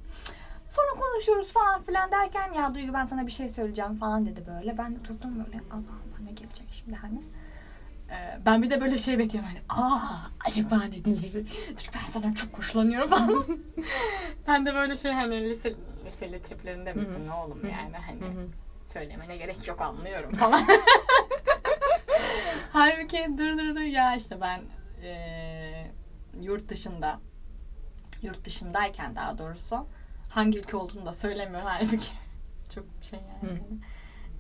Sonra 0.71 1.01
konuşuyoruz 1.01 1.53
falan 1.53 1.83
filan 1.83 2.11
derken 2.11 2.53
ya 2.53 2.75
Duygu 2.75 2.95
ben 2.95 3.05
sana 3.05 3.27
bir 3.27 3.33
şey 3.33 3.49
söyleyeceğim 3.49 3.95
falan 3.97 4.27
dedi 4.27 4.45
böyle. 4.47 4.79
Ben 4.79 4.95
de 4.95 5.05
durdum 5.05 5.45
böyle 5.45 5.61
Allah 5.71 5.95
Allah 5.95 6.25
ne 6.25 6.33
gelecek 6.33 6.69
şimdi 6.73 6.97
hani. 6.97 7.23
Ee, 8.11 8.39
ben 8.47 8.63
bir 8.63 8.71
de 8.71 8.81
böyle 8.81 8.99
şey 8.99 9.19
bekliyorum 9.19 9.51
hani 9.51 9.83
aa 9.83 10.09
acaba 10.47 10.83
ne 10.85 11.05
diyecek? 11.05 11.47
Dur 11.71 11.91
ben 11.95 12.09
sana 12.09 12.35
çok 12.35 12.59
hoşlanıyorum 12.59 13.11
falan. 13.11 13.45
ben 14.47 14.67
de 14.67 14.75
böyle 14.75 14.97
şey 14.97 15.13
hani 15.13 15.49
lise, 15.51 15.75
liseli 16.07 16.43
triplerinde 16.43 16.93
misin 16.93 17.27
ne 17.29 17.33
oğlum 17.33 17.61
yani 17.71 17.97
hani 18.07 18.21
söylemene 18.85 19.37
gerek 19.37 19.69
yok 19.69 19.81
anlıyorum 19.81 20.33
falan. 20.33 20.67
Halbuki 22.73 23.27
dur 23.39 23.59
dur 23.59 23.75
dur 23.77 23.81
ya 23.81 24.17
işte 24.17 24.41
ben 24.41 24.63
eee, 25.03 25.91
yurt 26.43 26.69
dışında 26.69 27.21
yurt 28.23 28.45
dışındayken 28.45 29.17
daha 29.17 29.39
doğrusu 29.39 29.87
hangi 30.31 30.59
ülke 30.59 30.77
olduğunu 30.77 31.07
da 31.07 31.13
söylemiyorum 31.13 31.69
halbuki 31.69 32.11
çok 32.75 32.85
şey 33.03 33.19
yani. 33.43 33.61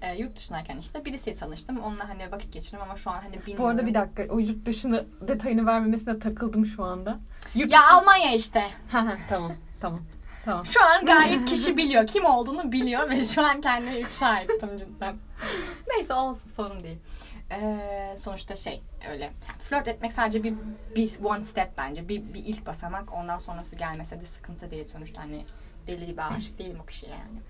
Eee, 0.03 0.17
yurt 0.19 0.37
dışındayken 0.37 0.77
işte 0.79 1.05
birisiyle 1.05 1.37
tanıştım. 1.37 1.81
Onunla 1.81 2.09
hani 2.09 2.33
vakit 2.33 2.53
geçirdim 2.53 2.81
ama 2.83 2.97
şu 2.97 3.11
an 3.11 3.15
hani 3.15 3.33
bilmiyorum. 3.33 3.65
Bu 3.65 3.69
arada 3.69 3.87
bir 3.87 3.95
dakika 3.95 4.23
o 4.31 4.39
yurt 4.39 4.67
dışını 4.67 5.05
detayını 5.21 5.67
vermemesine 5.67 6.19
takıldım 6.19 6.67
şu 6.67 6.85
anda. 6.85 7.19
Yurt 7.55 7.73
Ya 7.73 7.79
dışı- 7.81 7.93
Almanya 7.93 8.35
işte. 8.35 8.71
Tamam 9.29 9.53
tamam 9.79 10.03
tamam. 10.45 10.67
Şu 10.67 10.85
an 10.85 11.07
gayet 11.07 11.45
kişi 11.49 11.77
biliyor. 11.77 12.07
Kim 12.07 12.25
olduğunu 12.25 12.73
biliyor 12.73 13.11
ve 13.11 13.25
şu 13.25 13.47
an 13.47 13.61
kendimi 13.61 13.97
ifşa 13.97 14.39
ettim 14.41 14.71
cidden. 14.79 15.17
Neyse 15.89 16.15
olsun 16.15 16.49
sorun 16.51 16.83
değil. 16.83 16.99
Ee, 17.53 18.15
sonuçta 18.19 18.57
şey 18.57 18.83
öyle 19.11 19.31
flört 19.69 19.89
etmek 19.89 20.13
sadece 20.13 20.43
bir, 20.43 20.55
bir 20.97 21.11
one 21.25 21.45
step 21.45 21.71
bence. 21.79 22.09
Bir, 22.09 22.35
bir 22.35 22.45
ilk 22.45 22.67
basamak. 22.67 23.13
Ondan 23.13 23.39
sonrası 23.39 23.77
gelmese 23.77 24.21
de 24.21 24.25
sıkıntı 24.27 24.71
değil 24.71 24.89
sonuçta. 24.93 25.23
Hani 25.23 25.45
deli 25.87 26.07
gibi 26.07 26.23
aşık 26.23 26.59
değilim 26.59 26.79
o 26.83 26.87
kişiye 26.87 27.13
yani. 27.13 27.41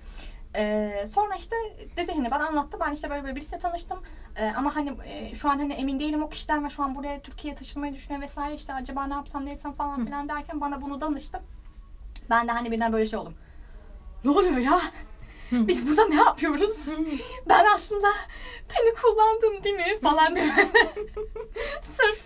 Ee, 0.57 1.07
sonra 1.15 1.35
işte 1.37 1.57
dedi 1.97 2.13
hani 2.13 2.31
bana 2.31 2.47
anlattı. 2.47 2.79
Ben 2.81 2.93
işte 2.93 3.11
böyle, 3.11 3.23
böyle 3.25 3.37
birisiyle 3.37 3.59
tanıştım. 3.59 3.99
Ee, 4.37 4.53
ama 4.57 4.77
hani 4.77 4.97
e, 5.05 5.35
şu 5.35 5.51
an 5.51 5.59
hani 5.59 5.73
emin 5.73 5.99
değilim 5.99 6.23
o 6.23 6.29
kişiden 6.29 6.65
ve 6.65 6.69
şu 6.69 6.83
an 6.83 6.95
buraya 6.95 7.21
Türkiye'ye 7.21 7.59
taşınmayı 7.59 7.95
düşünüyor 7.95 8.23
vesaire. 8.23 8.55
işte 8.55 8.75
acaba 8.75 9.07
ne 9.07 9.15
yapsam 9.15 9.47
ne 9.47 9.53
etsem 9.53 9.73
falan 9.73 10.05
filan 10.05 10.29
derken 10.29 10.61
bana 10.61 10.83
bunu 10.83 11.01
danıştı. 11.01 11.41
Ben 12.31 12.49
de 12.49 12.53
hani 12.53 12.71
birden 12.71 12.93
böyle 12.93 13.07
şey 13.07 13.19
oldum. 13.19 13.35
Ne 14.25 14.31
oluyor 14.31 14.57
ya? 14.57 14.81
Biz 15.53 15.89
burada 15.89 16.05
ne 16.05 16.15
yapıyoruz? 16.15 16.89
ben 17.49 17.67
aslında 17.75 18.09
beni 18.71 18.95
kullandın 18.95 19.65
değil 19.65 19.77
mi? 19.77 20.01
Falan 20.03 20.37
diye. 20.37 20.47
Sırf 21.83 22.23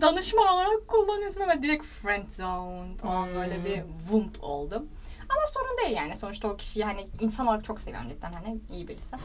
danışman 0.00 0.46
olarak 0.48 0.88
kullanıyorsun 0.88 1.40
ama 1.40 1.62
direkt 1.62 1.84
friend 1.84 2.30
zone 2.30 2.96
falan 2.96 3.34
böyle 3.34 3.64
bir 3.64 3.82
vump 4.10 4.44
oldum. 4.44 4.88
Ama 5.28 5.46
sorun 5.54 5.78
değil 5.84 5.96
yani. 5.96 6.16
Sonuçta 6.16 6.48
o 6.48 6.56
kişiyi 6.56 6.84
hani 6.84 7.08
insan 7.20 7.46
olarak 7.46 7.64
çok 7.64 7.80
seviyorum 7.80 8.08
cidden 8.08 8.32
hani 8.32 8.58
iyi 8.72 8.88
birisi. 8.88 9.16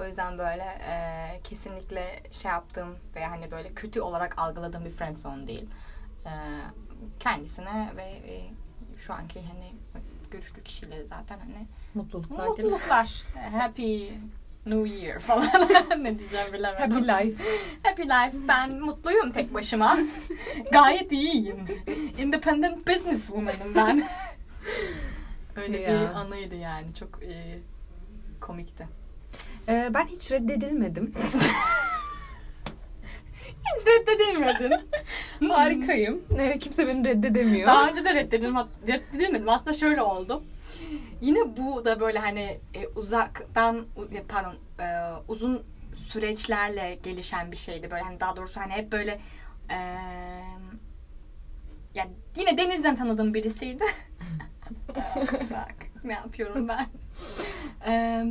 O 0.00 0.04
yüzden 0.04 0.38
böyle 0.38 0.64
e, 0.88 1.40
kesinlikle 1.44 2.22
şey 2.30 2.50
yaptığım 2.50 2.96
ve 3.14 3.24
hani 3.26 3.50
böyle 3.50 3.72
kötü 3.72 4.00
olarak 4.00 4.38
algıladığım 4.38 4.84
bir 4.84 4.90
friend 4.90 5.16
zone 5.16 5.46
değil. 5.46 5.68
E, 6.26 6.32
kendisine 7.20 7.92
ve 7.96 8.02
e, 8.02 8.50
şu 8.98 9.14
anki 9.14 9.42
hani 9.42 9.72
görüştüğü 10.30 10.62
kişiyle 10.62 11.04
zaten 11.04 11.38
hani 11.38 11.66
Mutluluklar 11.94 12.46
mutluluklar. 12.46 13.22
Happy 13.52 14.08
New 14.66 14.88
Year 14.88 15.18
falan 15.20 15.50
ne 16.04 16.18
diyeceğim 16.18 16.46
bilemedim. 16.52 16.90
Happy 16.92 17.08
life. 17.08 17.44
Happy 17.82 18.02
life. 18.02 18.48
Ben 18.48 18.80
mutluyum 18.80 19.32
tek 19.32 19.54
başıma. 19.54 19.98
Gayet 20.72 21.12
iyiyim. 21.12 21.66
Independent 22.18 22.86
business 22.88 23.26
woman'ım 23.26 23.74
ben. 23.74 24.08
Öyle 25.56 25.78
bir 25.78 25.82
Ya. 25.92 26.14
anıydı 26.14 26.54
yani. 26.54 26.94
Çok 26.94 27.22
e, 27.22 27.58
komikti. 28.40 28.88
Ee, 29.68 29.90
ben 29.94 30.06
hiç 30.06 30.32
reddedilmedim. 30.32 31.14
Hiç 33.76 33.86
reddedilmedin. 33.86 34.88
Harikayım. 35.48 36.22
Ee, 36.38 36.58
kimse 36.58 36.86
beni 36.86 37.04
reddedemiyor. 37.08 37.66
Daha 37.66 37.88
önce 37.90 38.04
de 38.04 38.14
reddedildim, 38.14 38.56
reddedilmedim. 38.88 39.48
Aslında 39.48 39.72
şöyle 39.72 40.02
oldu. 40.02 40.42
Yine 41.20 41.56
bu 41.56 41.84
da 41.84 42.00
böyle 42.00 42.18
hani 42.18 42.60
e, 42.74 42.86
uzaktan 42.86 43.86
pardon 44.28 44.54
e, 44.80 44.86
uzun 45.28 45.62
süreçlerle 46.08 46.98
gelişen 47.02 47.52
bir 47.52 47.56
şeydi. 47.56 47.90
Böyle 47.90 48.02
hani 48.02 48.20
daha 48.20 48.36
doğrusu 48.36 48.60
hani 48.60 48.72
hep 48.72 48.92
böyle 48.92 49.20
e, 49.70 49.76
ya 51.94 52.08
yine 52.36 52.58
denizden 52.58 52.96
tanıdığım 52.96 53.34
birisiydi. 53.34 53.84
Bak 55.50 55.74
ne 56.04 56.12
yapıyorum 56.12 56.68
ben. 56.68 56.86
E, 57.86 58.24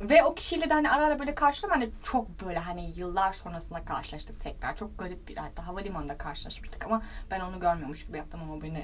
ve 0.00 0.24
o 0.24 0.34
kişiyle 0.34 0.70
de 0.70 0.74
hani 0.74 0.90
ara 0.90 1.04
ara 1.04 1.18
böyle 1.18 1.34
karşıladım 1.34 1.80
hani 1.80 1.90
çok 2.02 2.40
böyle 2.44 2.58
hani 2.58 2.92
yıllar 2.96 3.32
sonrasında 3.32 3.84
karşılaştık 3.84 4.40
tekrar. 4.40 4.76
Çok 4.76 4.98
garip 4.98 5.28
bir 5.28 5.36
hatta 5.36 5.66
havalimanında 5.66 6.18
karşılaşmıştık 6.18 6.84
ama 6.84 7.02
ben 7.30 7.40
onu 7.40 7.60
görmüyormuş 7.60 8.06
gibi 8.06 8.16
yaptım 8.16 8.40
ama 8.42 8.62
beni 8.62 8.78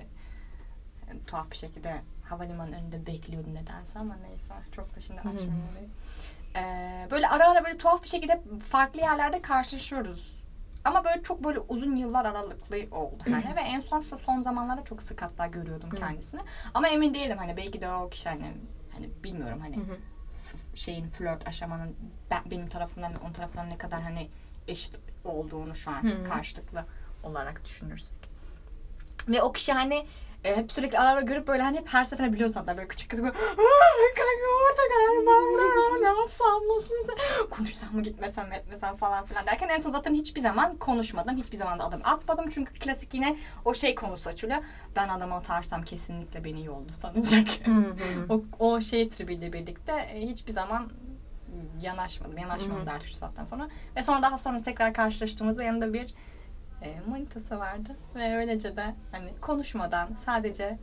e, 1.09 1.25
tuhaf 1.27 1.51
bir 1.51 1.57
şekilde 1.57 2.01
havalimanının 2.29 2.77
önünde 2.77 3.07
bekliyordu 3.07 3.55
nedense 3.55 3.99
ama 3.99 4.17
neyse 4.17 4.55
çok 4.73 4.97
da 4.97 5.01
şimdi 5.01 5.21
açmayayım. 5.21 5.91
Ee, 6.57 7.09
böyle 7.11 7.29
ara 7.29 7.51
ara 7.51 7.65
böyle 7.65 7.79
tuhaf 7.79 8.03
bir 8.03 8.09
şekilde 8.09 8.41
farklı 8.69 9.01
yerlerde 9.01 9.43
karşılaşıyoruz. 9.43 10.40
Ama 10.85 11.05
böyle 11.05 11.23
çok 11.23 11.45
böyle 11.45 11.59
uzun 11.59 11.97
yıllar 11.97 12.25
aralıklı 12.25 12.77
oldu 12.97 13.23
hani 13.25 13.57
ve 13.57 13.61
en 13.61 13.81
son 13.81 14.01
şu 14.01 14.19
son 14.19 14.43
zamanlarda 14.43 14.85
çok 14.85 15.03
sık 15.03 15.23
hatta 15.23 15.47
görüyordum 15.47 15.91
kendisini. 15.91 16.41
Ama 16.75 16.89
emin 16.89 17.15
değilim 17.15 17.39
hani 17.39 17.57
belki 17.57 17.81
de 17.81 17.91
o 17.91 18.11
kişi 18.11 18.29
hani 18.29 18.53
hani 18.93 19.11
bilmiyorum 19.25 19.61
hani 19.61 19.79
şeyin 20.75 21.09
flört 21.09 21.49
aşamanın 21.49 21.97
ben, 22.31 22.43
benim 22.51 22.69
tarafımdan 22.69 23.13
onun 23.25 23.33
tarafından 23.33 23.71
ne 23.71 23.79
kadar 23.79 24.03
hani 24.03 24.29
eşit 24.69 24.97
olduğunu 25.25 25.75
şu 25.75 25.91
an 25.91 26.25
karşılıklı 26.29 26.85
olarak 27.23 27.65
düşünürsek. 27.65 28.31
Ve 29.29 29.43
o 29.43 29.53
kişi 29.53 29.73
hani 29.73 30.07
e, 30.45 30.57
hep 30.57 30.73
sürekli 30.73 30.99
ara 30.99 31.09
ara 31.11 31.21
görüp 31.21 31.47
böyle 31.49 31.63
hani 31.63 31.79
hep 31.79 31.89
her 31.89 32.05
seferinde 32.05 32.33
biliyorsun 32.35 32.61
hatta 32.61 32.77
böyle 32.77 32.89
küçük 32.89 33.11
kız 33.11 33.23
böyle 33.23 33.33
"Aa, 33.35 34.15
kanka 34.17 34.47
orada 34.67 34.83
galiba 34.95 35.31
ne 36.01 36.21
yapsam 36.21 36.61
nasıl 36.77 36.95
konuşsam 37.51 37.95
mı 37.95 38.03
gitmesem 38.03 38.49
mi 38.49 38.55
etmesem 38.55 38.97
falan 38.97 39.25
filan 39.27 39.47
derken 39.47 39.69
en 39.69 39.81
son 39.81 39.91
zaten 39.91 40.15
hiçbir 40.15 40.41
zaman 40.41 40.77
konuşmadım. 40.77 41.37
Hiçbir 41.37 41.57
zaman 41.57 41.79
da 41.79 41.85
adım 41.85 42.01
atmadım 42.05 42.51
çünkü 42.51 42.75
klasik 42.75 43.15
yine 43.15 43.37
o 43.65 43.75
şey 43.75 43.95
konusu 43.95 44.29
açılıyor. 44.29 44.59
Ben 44.97 45.09
adamı 45.09 45.35
atarsam 45.35 45.83
kesinlikle 45.83 46.45
beni 46.45 46.65
yoldu 46.65 46.93
sanacak. 46.93 47.49
O, 48.29 48.43
o 48.59 48.81
şey 48.81 49.09
tribiyle 49.09 49.53
birlikte 49.53 49.93
e, 49.93 50.21
hiçbir 50.21 50.53
zaman 50.53 50.91
yanaşmadım. 51.81 52.39
Yanaşmadım 52.39 52.87
derdi 52.87 53.07
şu 53.07 53.15
saatten 53.15 53.45
sonra. 53.45 53.69
Ve 53.97 54.03
sonra 54.03 54.23
daha 54.23 54.39
sonra 54.39 54.63
tekrar 54.63 54.95
karşılaştığımızda 54.95 55.63
yanında 55.63 55.93
bir 55.93 56.15
e, 56.83 57.01
manitası 57.11 57.59
vardı. 57.59 57.97
Ve 58.15 58.37
öylece 58.37 58.77
de 58.77 58.95
hani 59.13 59.31
konuşmadan 59.41 60.09
sadece 60.25 60.79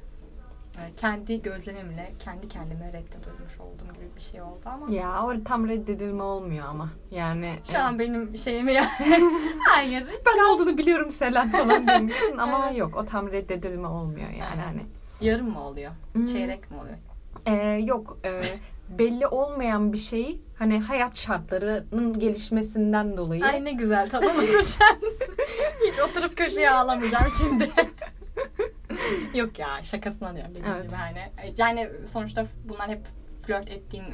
e, 0.78 0.95
kendi 0.95 1.41
gözlemimle 1.41 2.14
kendi 2.20 2.48
kendime 2.48 2.88
reddedilmiş 2.88 3.60
olduğum 3.60 3.93
gibi 3.93 4.16
bir 4.16 4.22
şey 4.22 4.41
oldu 4.41 4.62
ama 4.66 4.91
Ya 4.93 5.24
o 5.24 5.43
tam 5.43 5.68
reddedilme 5.68 6.24
olmuyor 6.24 6.66
ama. 6.68 6.89
Yani 7.12 7.54
şu 7.72 7.80
an 7.80 8.00
benim 8.00 8.38
şeyimi 8.38 8.74
ya 8.74 8.86
hayır 9.70 10.06
ben 10.26 10.38
ne 10.38 10.45
olduğunu 10.45 10.78
biliyorum 10.78 11.12
Selen 11.12 11.52
falan 11.52 11.88
demişsin 11.88 12.38
ama 12.38 12.70
yok 12.72 12.95
o 12.98 13.06
tam 13.06 13.32
reddedilme 13.32 13.88
olmuyor 13.88 14.30
yani 14.30 14.52
Evet. 14.56 14.66
hani. 14.66 14.82
Yarım 15.22 15.50
mı 15.52 15.64
oluyor? 15.64 15.91
Hmm. 16.14 16.26
Çeyrek 16.26 16.72
mi 16.72 16.78
oluyor? 16.78 16.98
Ee, 17.45 17.56
yok 17.86 18.18
e, 18.26 18.41
belli 18.90 19.28
olmayan 19.28 19.94
bir 19.94 19.98
şeyi 19.98 20.42
hani 20.60 20.80
hayat 20.80 21.16
şartlarının 21.18 22.20
gelişmesinden 22.20 23.18
dolayı. 23.18 23.46
Ay 23.46 23.66
ne 23.66 23.72
güzel 23.72 24.10
tanımadın 24.10 24.62
sen. 24.62 24.98
Hiç 25.88 26.00
oturup 26.00 26.38
köşeye 26.38 26.72
ağlamayacağım 26.72 27.28
şimdi. 27.38 27.72
Yok 29.38 29.60
ya 29.60 29.84
şakasına 29.84 30.36
diyorum 30.36 30.52
dediğim 30.56 30.76
Evet. 30.76 30.84
gibi 30.88 30.96
hani. 30.96 31.22
Yani 31.58 31.90
sonuçta 32.08 32.46
bunlar 32.70 32.90
hep 32.90 33.02
flört 33.44 33.70
ettiğim 33.70 34.06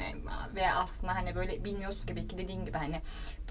ve 0.56 0.72
aslında 0.74 1.16
hani 1.16 1.36
böyle 1.36 1.66
bilmiyorsun 1.66 2.06
gibi 2.06 2.28
ki 2.28 2.38
dediğin 2.38 2.66
gibi 2.66 2.78
hani 2.78 3.02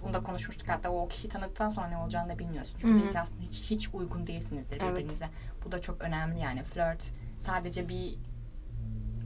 onu 0.04 0.14
da 0.14 0.22
konuşmuştuk 0.22 0.68
hatta 0.68 0.90
o 0.90 1.08
kişiyi 1.08 1.28
tanıdıktan 1.28 1.70
sonra 1.70 1.88
ne 1.88 1.96
olacağını 1.96 2.28
da 2.28 2.38
bilmiyorsun. 2.38 2.76
Çünkü 2.80 3.04
belki 3.04 3.20
aslında 3.20 3.42
hiç 3.42 3.62
hiç 3.62 3.88
uygun 3.94 4.26
değilsinizdir 4.26 4.80
Evet. 4.80 4.90
birbirinize. 4.92 5.26
Bu 5.64 5.72
da 5.72 5.80
çok 5.80 6.00
önemli 6.00 6.40
yani 6.40 6.62
flört 6.62 7.02
sadece 7.38 7.88
bir 7.88 8.14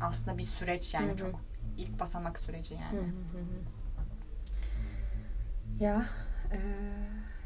aslında 0.00 0.38
bir 0.38 0.42
süreç 0.42 0.94
yani 0.94 1.08
Hı 1.08 1.12
hı. 1.12 1.16
çok 1.16 1.40
ilk 1.78 2.00
basamak 2.00 2.38
süreci 2.38 2.74
yani. 2.74 2.98
hı 2.98 3.00
hı 3.00 3.38
hı. 3.38 3.76
Ya 5.80 6.06
e, 6.52 6.58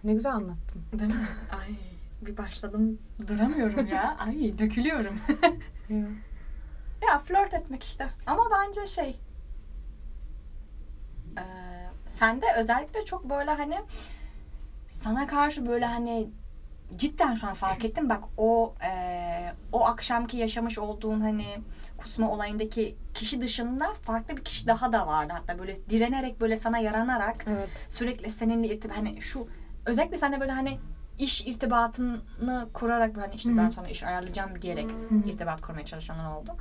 ne 0.05 0.13
güzel 0.15 0.33
anlattın. 0.33 0.83
Değil 0.93 1.15
mi? 1.15 1.27
Ay 1.61 1.77
bir 2.23 2.37
başladım 2.37 2.99
duramıyorum 3.27 3.87
ya. 3.87 4.17
Ay 4.19 4.59
dökülüyorum. 4.59 5.21
Ya. 5.89 5.97
ya 7.09 7.19
flört 7.19 7.55
etmek 7.55 7.85
işte. 7.85 8.09
Ama 8.27 8.43
bence 8.53 8.87
şey 8.87 9.21
e, 11.39 11.45
sende 12.07 12.47
özellikle 12.57 13.05
çok 13.05 13.31
böyle 13.31 13.51
hani 13.51 13.77
sana 14.93 15.27
karşı 15.27 15.67
böyle 15.67 15.87
hani 15.87 16.31
cidden 16.97 17.35
şu 17.35 17.47
an 17.47 17.55
fark 17.55 17.85
ettim 17.85 18.09
bak 18.09 18.25
o 18.37 18.75
e, 18.85 19.53
o 19.73 19.85
akşamki 19.85 20.37
yaşamış 20.37 20.79
olduğun 20.79 21.21
hani 21.21 21.47
kusma 22.03 22.31
olayındaki 22.31 22.97
kişi 23.15 23.41
dışında 23.43 23.95
farklı 23.95 24.37
bir 24.37 24.45
kişi 24.45 24.67
daha 24.67 24.93
da 24.93 25.07
vardı 25.07 25.33
hatta 25.37 25.59
böyle 25.59 25.77
direnerek 25.91 26.41
böyle 26.41 26.57
sana 26.57 26.79
yaranarak 26.79 27.37
Evet. 27.47 27.69
sürekli 27.89 28.31
seninle 28.31 28.75
irtibat 28.75 28.97
hani 28.97 29.21
şu 29.21 29.49
özellikle 29.87 30.19
sen 30.19 30.33
de 30.33 30.41
böyle 30.41 30.53
hani 30.53 30.79
iş 31.19 31.47
irtibatını 31.47 32.69
kurarak 32.73 33.17
hani 33.17 33.35
işte 33.35 33.49
Hı 33.51 33.55
hı. 33.55 33.59
ben 33.59 33.71
sana 33.71 33.89
iş 33.89 34.03
ayarlayacağım 34.03 34.63
diyerek 34.63 34.91
Hı 34.91 35.15
hı. 35.15 35.29
irtibat 35.29 35.61
kurmaya 35.61 35.87
çalışanlar 35.87 36.33
oldu. 36.33 36.57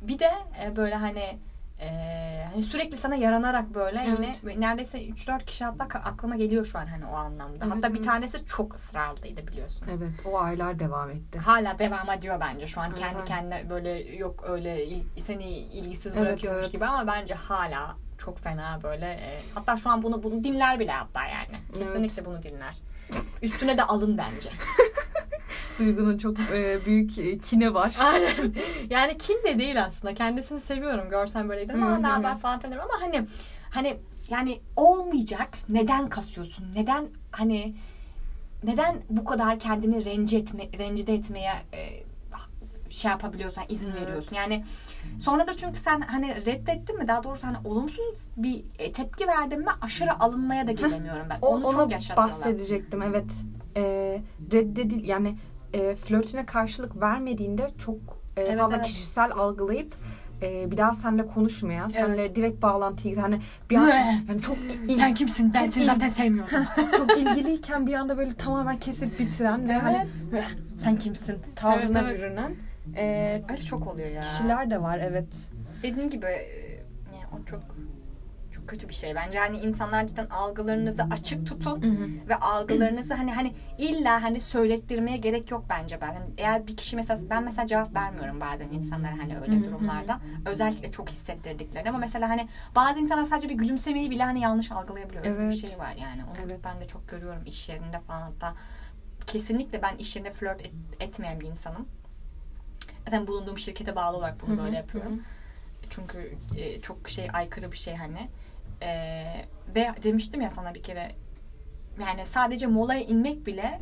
Bir 0.00 0.18
de 0.18 0.30
e, 0.62 0.76
böyle 0.76 0.94
hani 0.94 1.38
e, 1.80 2.44
hani 2.52 2.62
sürekli 2.62 2.96
sana 2.96 3.14
yaranarak 3.14 3.74
böyle 3.74 4.04
Evet. 4.18 4.40
yine 4.44 4.60
neredeyse 4.60 4.98
3-4 5.08 5.44
kişi 5.44 5.64
hatta 5.64 5.98
aklıma 5.98 6.36
geliyor 6.36 6.66
şu 6.66 6.78
an 6.78 6.86
hani 6.86 7.06
o 7.06 7.14
anlamda. 7.14 7.64
Evet, 7.64 7.74
hatta 7.76 7.94
bir 7.94 7.98
evet. 7.98 8.08
tanesi 8.08 8.46
çok 8.46 8.74
ısrarlıydı 8.74 9.46
biliyorsun. 9.46 9.86
Evet. 9.98 10.10
O 10.24 10.38
aylar 10.40 10.78
devam 10.78 11.10
etti. 11.10 11.38
Hala 11.38 11.78
devam 11.78 12.10
ediyor 12.10 12.40
bence 12.40 12.66
şu 12.66 12.80
an 12.80 12.88
Evet, 12.90 12.98
kendi 12.98 13.14
evet. 13.14 13.28
kendine 13.28 13.70
böyle 13.70 13.90
yok 14.16 14.44
öyle 14.48 14.86
il- 14.86 15.20
seni 15.20 15.44
ilgisiz 15.50 16.12
Evet, 16.16 16.26
bırakıyormuş 16.26 16.62
evet. 16.62 16.72
gibi 16.72 16.84
ama 16.86 17.06
bence 17.12 17.34
hala 17.34 17.96
çok 18.18 18.38
fena 18.38 18.80
böyle 18.82 19.06
e, 19.06 19.42
hatta 19.54 19.76
şu 19.76 19.90
an 19.90 20.02
bunu 20.02 20.22
bunu 20.22 20.44
dinler 20.44 20.78
bile 20.80 20.92
hatta 20.92 21.24
yani 21.26 21.56
kesinlikle 21.78 22.24
bunu 22.24 22.42
dinler 22.42 22.74
üstüne 23.42 23.76
de 23.76 23.82
alın 23.82 24.18
bence 24.18 24.50
Duygu'nun 25.78 26.18
çok 26.18 26.40
e, 26.40 26.84
büyük 26.86 27.18
e, 27.18 27.38
kine 27.38 27.74
var. 27.74 27.96
aynen 28.00 28.54
yani 28.90 29.18
kin 29.18 29.40
de 29.44 29.58
değil 29.58 29.84
aslında 29.84 30.14
kendisini 30.14 30.60
seviyorum 30.60 31.10
görsem 31.10 31.50
ama 31.50 31.86
Hı 31.90 31.94
hı. 31.94 32.02
ne 32.02 32.06
haber 32.06 32.38
falan 32.38 32.60
filan 32.60 32.78
ama 32.78 32.94
hani 33.00 33.26
hani 33.70 33.96
yani 34.30 34.60
olmayacak 34.76 35.48
neden 35.68 36.08
kasıyorsun 36.08 36.64
neden 36.74 37.06
hani 37.30 37.74
neden 38.64 38.96
bu 39.10 39.24
kadar 39.24 39.58
kendini 39.58 40.04
rencide 40.04 40.40
etme, 40.40 40.68
rencide 40.78 41.14
etmeye 41.14 41.52
e, 41.72 42.04
şey 42.90 43.10
yapabiliyorsan 43.10 43.64
izin 43.68 43.90
Evet. 43.90 44.02
veriyorsun. 44.02 44.36
Yani 44.36 44.64
sonra 45.20 45.46
da 45.46 45.52
çünkü 45.52 45.78
sen 45.78 46.00
hani 46.00 46.46
reddettin 46.46 46.98
mi 46.98 47.08
daha 47.08 47.24
doğrusu 47.24 47.46
hani 47.46 47.56
olumsuz 47.64 48.14
bir 48.36 48.64
e, 48.78 48.92
tepki 48.92 49.26
verdin 49.26 49.58
mi 49.58 49.70
aşırı 49.80 50.20
alınmaya 50.20 50.66
da 50.66 50.72
gelemiyorum 50.72 51.26
ben. 51.30 51.38
Onu 51.42 51.66
onu 51.66 51.72
çok 51.72 51.90
yaşatıyorlar. 51.92 52.28
bahsedecektim. 52.28 53.02
Evet. 53.02 53.44
E, 53.76 53.82
reddedil 54.52 55.04
yani 55.08 55.36
e, 55.74 55.94
flörtüne 55.94 56.46
karşılık 56.46 57.00
vermediğinde 57.00 57.70
çok 57.78 57.96
e, 58.36 58.40
Evet, 58.42 58.58
fazla 58.58 58.76
evet. 58.76 58.84
kişisel 58.86 59.32
algılayıp 59.32 59.94
e, 60.42 60.70
bir 60.70 60.76
daha 60.76 60.94
seninle 60.94 61.26
konuşmayan, 61.26 61.88
seninle 61.88 62.20
Evet. 62.22 62.36
direkt 62.36 62.62
bağlantıyı 62.62 63.16
hani 63.20 63.40
bir 63.70 63.76
an 63.76 63.88
yani 64.28 64.40
çok 64.40 64.56
il- 64.88 64.98
Sen 64.98 65.14
kimsin? 65.14 65.54
Ben 65.54 65.68
seni 65.70 65.84
zaten 65.86 66.08
sevmiyorum. 66.08 66.58
çok 66.96 67.18
ilgiliyken 67.18 67.86
bir 67.86 67.94
anda 67.94 68.18
böyle 68.18 68.34
tamamen 68.34 68.76
kesip 68.78 69.18
bitiren 69.18 69.68
ve 69.68 69.72
hani 69.78 70.06
sen 70.78 70.96
kimsin 70.98 71.38
tavrına 71.56 71.98
Evet, 72.00 72.10
evet. 72.10 72.20
bürünen 72.20 72.54
e, 72.96 73.42
Öyle 73.52 73.62
çok 73.62 73.86
oluyor 73.86 74.08
ya. 74.08 74.20
kişiler 74.20 74.70
de 74.70 74.82
var 74.82 74.98
evet. 75.02 75.50
Dediğim 75.82 76.10
gibi 76.10 76.26
e, 76.26 76.70
yani 77.14 77.26
o 77.42 77.44
çok 77.50 77.60
çok 78.64 78.70
kötü 78.70 78.88
bir 78.88 78.94
şey. 78.94 79.14
Bence 79.14 79.38
hani 79.38 79.58
insanlar 79.58 80.06
cidden 80.06 80.26
algılarınızı 80.26 81.02
açık 81.10 81.46
tutun. 81.46 81.82
ve 82.28 82.36
algılarınızı 82.36 83.14
hani 83.14 83.32
hani 83.34 83.54
illa 83.78 84.22
hani 84.22 84.40
söylettirmeye 84.40 85.16
gerek 85.16 85.50
yok 85.50 85.64
bence 85.68 86.00
ben. 86.00 86.06
Hani 86.14 86.24
eğer 86.38 86.66
bir 86.66 86.76
kişi 86.76 86.96
mesela 86.96 87.20
ben 87.30 87.42
mesela 87.44 87.66
cevap 87.66 87.94
vermiyorum 87.94 88.40
bazen 88.40 88.68
insanlara 88.68 89.12
hani 89.18 89.34
Hı 89.34 89.40
öyle 89.42 89.56
hı. 89.60 89.64
durumlarda. 89.64 90.20
Özellikle 90.46 90.90
çok 90.92 91.10
hissettirdiklerini 91.10 91.88
ama 91.88 91.98
mesela 91.98 92.28
hani 92.28 92.48
bazı 92.74 93.00
insanlar 93.00 93.24
sadece 93.26 93.48
bir 93.48 93.54
gülümsemeyi 93.54 94.10
bile 94.10 94.24
hani 94.24 94.40
yanlış 94.40 94.72
algılayabiliyor. 94.72 95.24
Evet. 95.24 95.52
bir 95.52 95.68
şey 95.68 95.78
var 95.78 95.94
yani. 96.00 96.24
Onu 96.24 96.36
Evet. 96.44 96.60
ben 96.64 96.80
de 96.80 96.86
çok 96.86 97.08
görüyorum 97.08 97.42
iş 97.46 97.68
yerinde 97.68 98.00
falan 98.00 98.20
hatta 98.22 98.54
kesinlikle 99.26 99.82
ben 99.82 99.96
iş 99.96 100.16
yerinde 100.16 100.32
flört 100.32 100.60
et- 100.60 100.72
etmeyen 101.00 101.40
bir 101.40 101.46
insanım. 101.46 101.86
Zaten 103.04 103.26
bulunduğum 103.26 103.58
şirkete 103.58 103.96
bağlı 103.96 104.16
olarak 104.16 104.42
bunu 104.42 104.56
Hı 104.56 104.60
hı, 104.60 104.64
böyle 104.64 104.76
yapıyorum. 104.76 105.12
hı 105.12 105.20
Çünkü 105.90 106.34
e, 106.56 106.80
çok 106.80 107.08
şey 107.08 107.28
aykırı 107.32 107.72
bir 107.72 107.76
şey 107.76 107.94
hani. 107.94 108.28
E, 108.82 109.24
ve 109.74 109.88
demiştim 110.02 110.40
ya 110.40 110.50
sana 110.50 110.74
bir 110.74 110.82
kere 110.82 111.12
yani 112.00 112.26
sadece 112.26 112.66
molaya 112.66 113.00
inmek 113.00 113.46
bile 113.46 113.80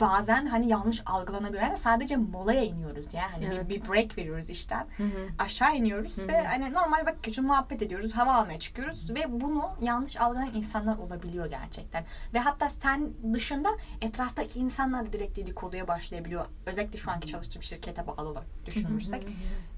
bazen 0.00 0.46
hani 0.46 0.68
yanlış 0.68 1.02
algılanabiliyor. 1.06 1.62
Yani 1.62 1.78
sadece 1.78 2.16
molaya 2.16 2.64
iniyoruz 2.64 3.14
ya. 3.14 3.32
Hani 3.32 3.44
Evet. 3.44 3.68
bir, 3.68 3.82
bir 3.82 3.88
break 3.88 4.18
veriyoruz 4.18 4.50
işten. 4.50 4.86
Hı 4.96 5.02
hı. 5.02 5.28
Aşağı 5.38 5.76
iniyoruz 5.76 6.16
Hı 6.18 6.28
ve 6.28 6.40
hı. 6.40 6.46
hani 6.46 6.72
normal 6.72 7.06
vakit 7.06 7.22
geçiyor, 7.22 7.46
muhabbet 7.46 7.82
ediyoruz, 7.82 8.12
hava 8.12 8.32
almaya 8.34 8.58
çıkıyoruz 8.58 9.14
ve 9.14 9.40
bunu 9.40 9.70
yanlış 9.80 10.16
algılayan 10.16 10.54
insanlar 10.54 10.98
olabiliyor 10.98 11.46
gerçekten. 11.46 12.04
Ve 12.34 12.38
hatta 12.38 12.70
sen 12.70 13.10
dışında 13.32 13.68
etraftaki 14.00 14.60
insanlar 14.60 15.06
da 15.06 15.12
direkt 15.12 15.36
dedikoduya 15.36 15.88
başlayabiliyor. 15.88 16.46
Özellikle 16.66 16.98
şu 16.98 17.10
anki 17.10 17.26
çalıştığım 17.26 17.62
şirkete 17.62 18.06
bağlı 18.06 18.28
olarak 18.28 18.66
düşünürsek 18.66 19.26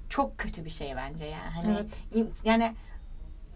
çok 0.08 0.38
kötü 0.38 0.64
bir 0.64 0.70
şey 0.70 0.96
bence 0.96 1.24
yani. 1.24 1.50
Hani 1.50 1.72
Evet. 1.72 2.02
yani 2.44 2.74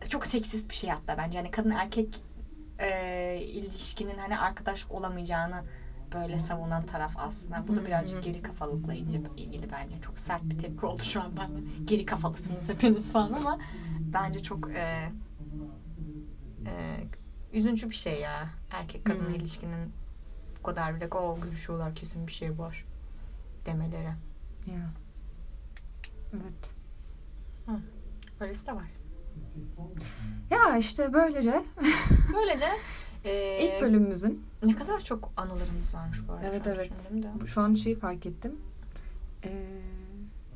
çok 0.09 0.27
seksist 0.27 0.71
bir 0.71 0.75
şey 0.75 0.91
hatta 0.91 1.19
bence. 1.19 1.39
Hani 1.39 1.51
kadın 1.51 1.71
erkek 1.71 2.23
e, 2.79 3.41
ilişkinin 3.41 4.19
hani 4.19 4.39
arkadaş 4.39 4.87
olamayacağını 4.91 5.65
böyle 6.15 6.41
savunan 6.41 6.87
taraf 6.87 7.13
aslında. 7.17 7.69
Bu 7.69 7.77
da 7.77 7.87
birazcık 7.87 8.23
geri 8.23 8.43
kafalılıkla 8.43 8.95
ilgili, 8.95 9.73
bence. 9.73 10.01
Çok 10.01 10.19
sert 10.19 10.43
bir 10.43 10.59
tepki 10.59 10.87
oldu 10.87 11.03
şu 11.03 11.23
an 11.23 11.37
bende. 11.37 11.61
Geri 11.85 12.07
kafalısınız 12.07 12.69
hepiniz 12.69 13.13
falan 13.13 13.33
ama 13.33 13.59
bence 14.01 14.43
çok 14.43 14.71
e, 14.71 15.13
e, 16.67 17.05
üzüncü 17.53 17.91
bir 17.91 17.95
şey 17.95 18.21
ya. 18.21 18.51
Erkek 18.71 19.05
kadın 19.05 19.25
Hı. 19.25 19.33
ilişkinin 19.33 19.93
bu 20.59 20.63
kadar 20.63 20.97
bile 20.97 21.09
o 21.09 21.41
görüşüyorlar 21.41 21.95
kesin 21.95 22.27
bir 22.27 22.33
şey 22.33 22.59
var 22.59 22.85
demeleri. 23.67 24.15
Ya. 24.67 24.91
Evet. 26.35 26.75
Öylesi 28.41 28.67
de 28.67 28.73
var. 28.73 29.00
Ya 30.51 30.77
işte 30.77 31.13
böylece 31.13 31.63
Böylece 32.35 32.67
e, 33.25 33.59
ilk 33.65 33.83
bölümümüzün 33.83 34.45
ne 34.63 34.77
kadar 34.77 35.01
çok 35.01 35.33
anılarımız 35.37 35.95
varmış 35.95 36.19
bu 36.29 36.33
arada. 36.33 36.47
Evet, 36.47 36.67
evet. 36.67 37.11
de. 37.11 37.47
şu 37.47 37.61
an 37.61 37.75
şeyi 37.75 37.97
fark 37.97 38.27
ettim. 38.27 38.61
Ee, 39.45 39.51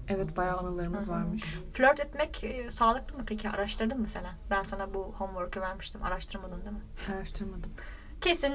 evet 0.09 0.37
bayağı 0.37 0.57
anılarımız 0.57 1.11
varmış. 1.11 1.59
Flört 1.72 2.01
etmek 2.01 2.45
e, 2.45 2.70
sağlıklı 2.70 3.18
mı 3.18 3.24
peki? 3.26 3.51
Araştırdın 3.51 3.97
mı 3.97 4.03
mesela? 4.03 4.35
Ben 4.51 4.62
sana 4.62 4.95
bu 4.95 5.14
homework'ı 5.18 5.61
vermiştim. 5.61 6.03
Araştırmadın 6.03 6.61
değil 6.61 6.72
mi? 6.72 7.14
Araştırmadım. 7.14 7.70
Kesin 8.20 8.53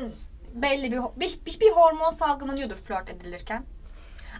belli 0.53 0.91
bir, 0.91 0.99
bir, 1.19 1.39
bir, 1.45 1.59
bir 1.59 1.71
hormon 1.71 2.11
salgılanıyordur 2.11 2.75
flört 2.75 3.09
edilirken. 3.09 3.63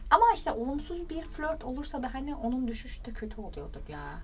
Ama 0.10 0.26
işte 0.36 0.52
olumsuz 0.52 1.10
bir 1.10 1.22
flört 1.22 1.64
olursa 1.64 2.04
da 2.04 2.14
hani 2.14 2.36
onun 2.36 2.68
düşüşü 2.68 3.06
de 3.06 3.14
kötü 3.14 3.42
oluyordur 3.42 3.88
ya. 3.88 4.20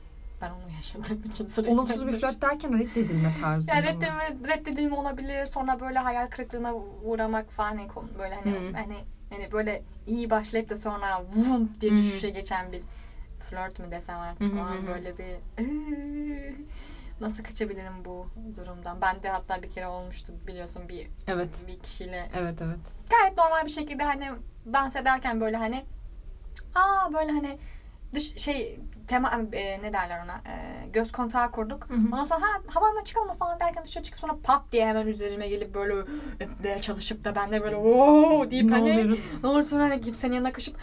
Ben 0.46 0.52
onu 0.52 0.76
yaşadığım 0.76 1.24
için 1.30 1.48
sürekli. 1.48 1.74
Olumsuz 1.74 2.08
bir 2.08 2.12
flört 2.12 2.42
derken 2.42 2.80
reddedilme 2.80 3.34
tarzı. 3.42 3.72
Yani 3.72 3.86
reddedilme, 3.86 4.38
reddedilme 4.48 4.96
olabilir. 4.96 5.46
Sonra 5.46 5.80
böyle 5.80 6.00
hayal 6.00 6.28
kırıklığına 6.28 6.76
uğramak 7.04 7.52
falan 7.52 7.78
hani 7.78 7.88
böyle 8.20 8.36
hani 8.36 8.52
Hı. 8.52 8.74
hani 8.74 8.98
hani 9.30 9.52
böyle 9.52 9.84
iyi 10.08 10.30
başlayıp 10.30 10.70
da 10.70 10.78
sonra 10.78 11.24
vum 11.36 11.72
diye 11.82 11.92
hı. 11.92 11.98
düşüşe 11.98 12.30
geçen 12.30 12.72
bir 12.72 12.82
flört 13.50 13.80
mü 13.80 13.92
desem 13.92 14.20
artık 14.20 14.54
hı 14.54 14.60
o 14.60 14.62
an 14.64 14.76
hı 14.76 14.82
hı. 14.82 14.88
böyle 14.88 15.18
bir 15.18 15.64
"Iıı, 15.64 16.56
nasıl 17.22 17.44
kaçabilirim 17.44 18.06
bu 18.06 18.28
durumdan? 18.58 19.02
Ben 19.02 19.24
de 19.24 19.30
hatta 19.30 19.62
bir 19.64 19.72
kere 19.72 19.88
olmuştu 19.88 20.34
biliyorsun 20.48 20.90
bir 20.90 21.08
Evet. 21.28 21.64
bir 21.68 21.80
kişiyle 21.80 22.30
Evet 22.38 22.62
evet. 22.62 22.80
gayet 23.10 23.38
normal 23.38 23.66
bir 23.66 23.72
şekilde 23.72 24.04
hani 24.04 24.32
dans 24.74 24.96
ederken 24.96 25.42
böyle 25.42 25.58
hani 25.58 25.86
aa 26.76 27.14
böyle 27.14 27.32
hani 27.32 27.58
dış 28.14 28.38
şey 28.38 28.80
tema 29.08 29.42
e, 29.52 29.82
ne 29.84 29.94
derler 29.94 30.24
ona 30.24 30.34
e, 30.36 30.88
göz 30.94 31.12
kontağı 31.12 31.52
kurduk. 31.52 31.90
Hı 31.90 31.94
hı. 31.94 31.98
Ondan 32.06 32.26
sonra 32.26 32.42
ha, 32.42 32.62
havama 32.68 33.04
çıkalım 33.04 33.38
falan 33.38 33.60
derken 33.60 33.84
dışarı 33.84 34.04
çıkıp 34.04 34.20
sonra 34.20 34.36
pat 34.44 34.62
diye 34.72 34.88
hemen 34.88 35.08
üzerime 35.08 35.48
gelip 35.48 35.74
böyle 35.76 35.94
öpmeye 36.40 36.82
çalışıp 36.82 37.24
da 37.26 37.36
ben 37.36 37.52
de 37.52 37.62
böyle 37.64 37.76
ooo 37.76 38.52
deyip 38.52 38.66
Ne 38.66 38.72
hani 38.72 38.84
oluyoruz? 38.92 39.44
ne 39.44 39.50
olur 39.50 39.64
sonra 39.64 39.84
hani 39.84 40.02
kimsenin 40.02 40.34
yanına 40.34 40.54
koşup 40.54 40.76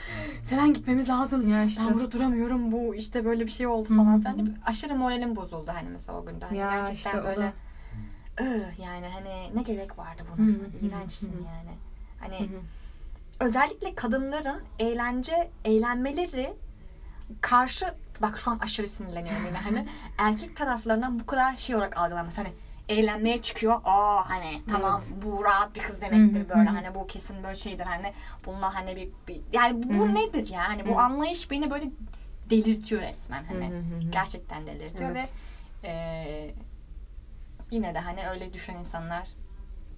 Selen 0.43 0.75
gitmemiz 0.75 1.09
lazım. 1.09 1.49
Ya 1.53 1.64
işte. 1.64 1.83
Ben 1.87 1.95
burada 1.95 2.12
duramıyorum 2.12 2.73
bu 2.73 2.95
işte 2.95 3.25
böyle 3.25 3.47
bir 3.47 3.51
şey 3.51 3.66
oldu 3.66 3.89
falan 3.89 4.20
filan. 4.20 4.39
deyip 4.39 4.57
Aşırı 4.66 4.95
moralim 4.95 5.37
bozuldu 5.37 5.70
hani 5.75 5.89
mesela 5.89 6.18
o 6.18 6.25
günde. 6.27 6.45
Hani 6.45 6.59
Ya 6.59 6.70
gerçekten 6.70 6.93
işte 7.11 7.20
o 7.20 7.25
böyle 7.25 7.41
da. 7.43 7.53
"Ih, 8.41 8.79
yani 8.79 9.07
hani 9.09 9.57
ne 9.57 9.62
gerek 9.62 9.99
vardı 9.99 10.23
buna 10.29 10.47
şu 10.47 10.53
an 10.53 10.89
iğrençsin 10.89 11.33
yani. 11.33 11.77
Hani 12.20 12.41
Hı 12.41 12.45
hı. 12.57 12.61
özellikle 13.41 13.95
kadınların 13.95 14.62
eğlence 14.79 15.51
eğlenmeleri 15.64 16.53
karşı 17.41 17.95
bak 18.21 18.39
şu 18.39 18.51
an 18.51 18.59
aşırı 18.59 18.89
sinirleniyorum 18.89 19.47
yine 19.47 19.59
hani 19.59 19.89
erkek 20.19 20.57
taraflarından 20.57 21.21
bu 21.21 21.27
kadar 21.27 21.57
şey 21.57 21.77
olarak 21.77 21.97
algılanması 21.99 22.37
hani 22.43 22.53
eğlenmeye 22.89 23.41
çıkıyor. 23.43 23.81
Aa 23.85 24.31
hani 24.31 24.63
tamam 24.71 25.03
bu 25.25 25.45
rahat 25.45 25.75
bir 25.75 25.81
kız 25.81 26.01
demektir 26.01 26.49
böyle 26.49 26.69
hani 26.71 26.95
bu 26.95 27.07
kesin 27.07 27.45
böyle 27.45 27.55
şeydir 27.55 27.85
hani 27.85 28.13
bununla 28.47 28.75
hani 28.75 28.97
bir, 28.97 29.09
bir- 29.29 29.41
yani 29.53 29.83
bu 29.99 30.15
nedir 30.15 30.49
ya 30.49 30.69
hani 30.69 30.89
bu 30.89 30.99
anlayış 31.01 31.51
beni 31.51 31.71
böyle 31.71 31.91
delirtiyor 32.51 33.03
resmen 33.03 33.45
hani 33.45 33.83
gerçekten 34.11 34.67
delirtiyor 34.67 35.11
Evet. 35.11 35.33
ve 35.83 35.89
e, 35.89 36.55
yine 37.71 37.95
de 37.95 37.99
hani 37.99 38.29
öyle 38.29 38.53
düşen 38.53 38.75
insanlar 38.77 39.29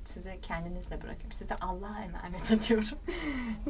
sizi 0.04 0.38
kendinizle 0.42 1.02
bırakıyorum. 1.02 1.32
Size 1.32 1.54
Allah'a 1.54 2.00
emanet 2.02 2.50
ediyorum. 2.50 2.98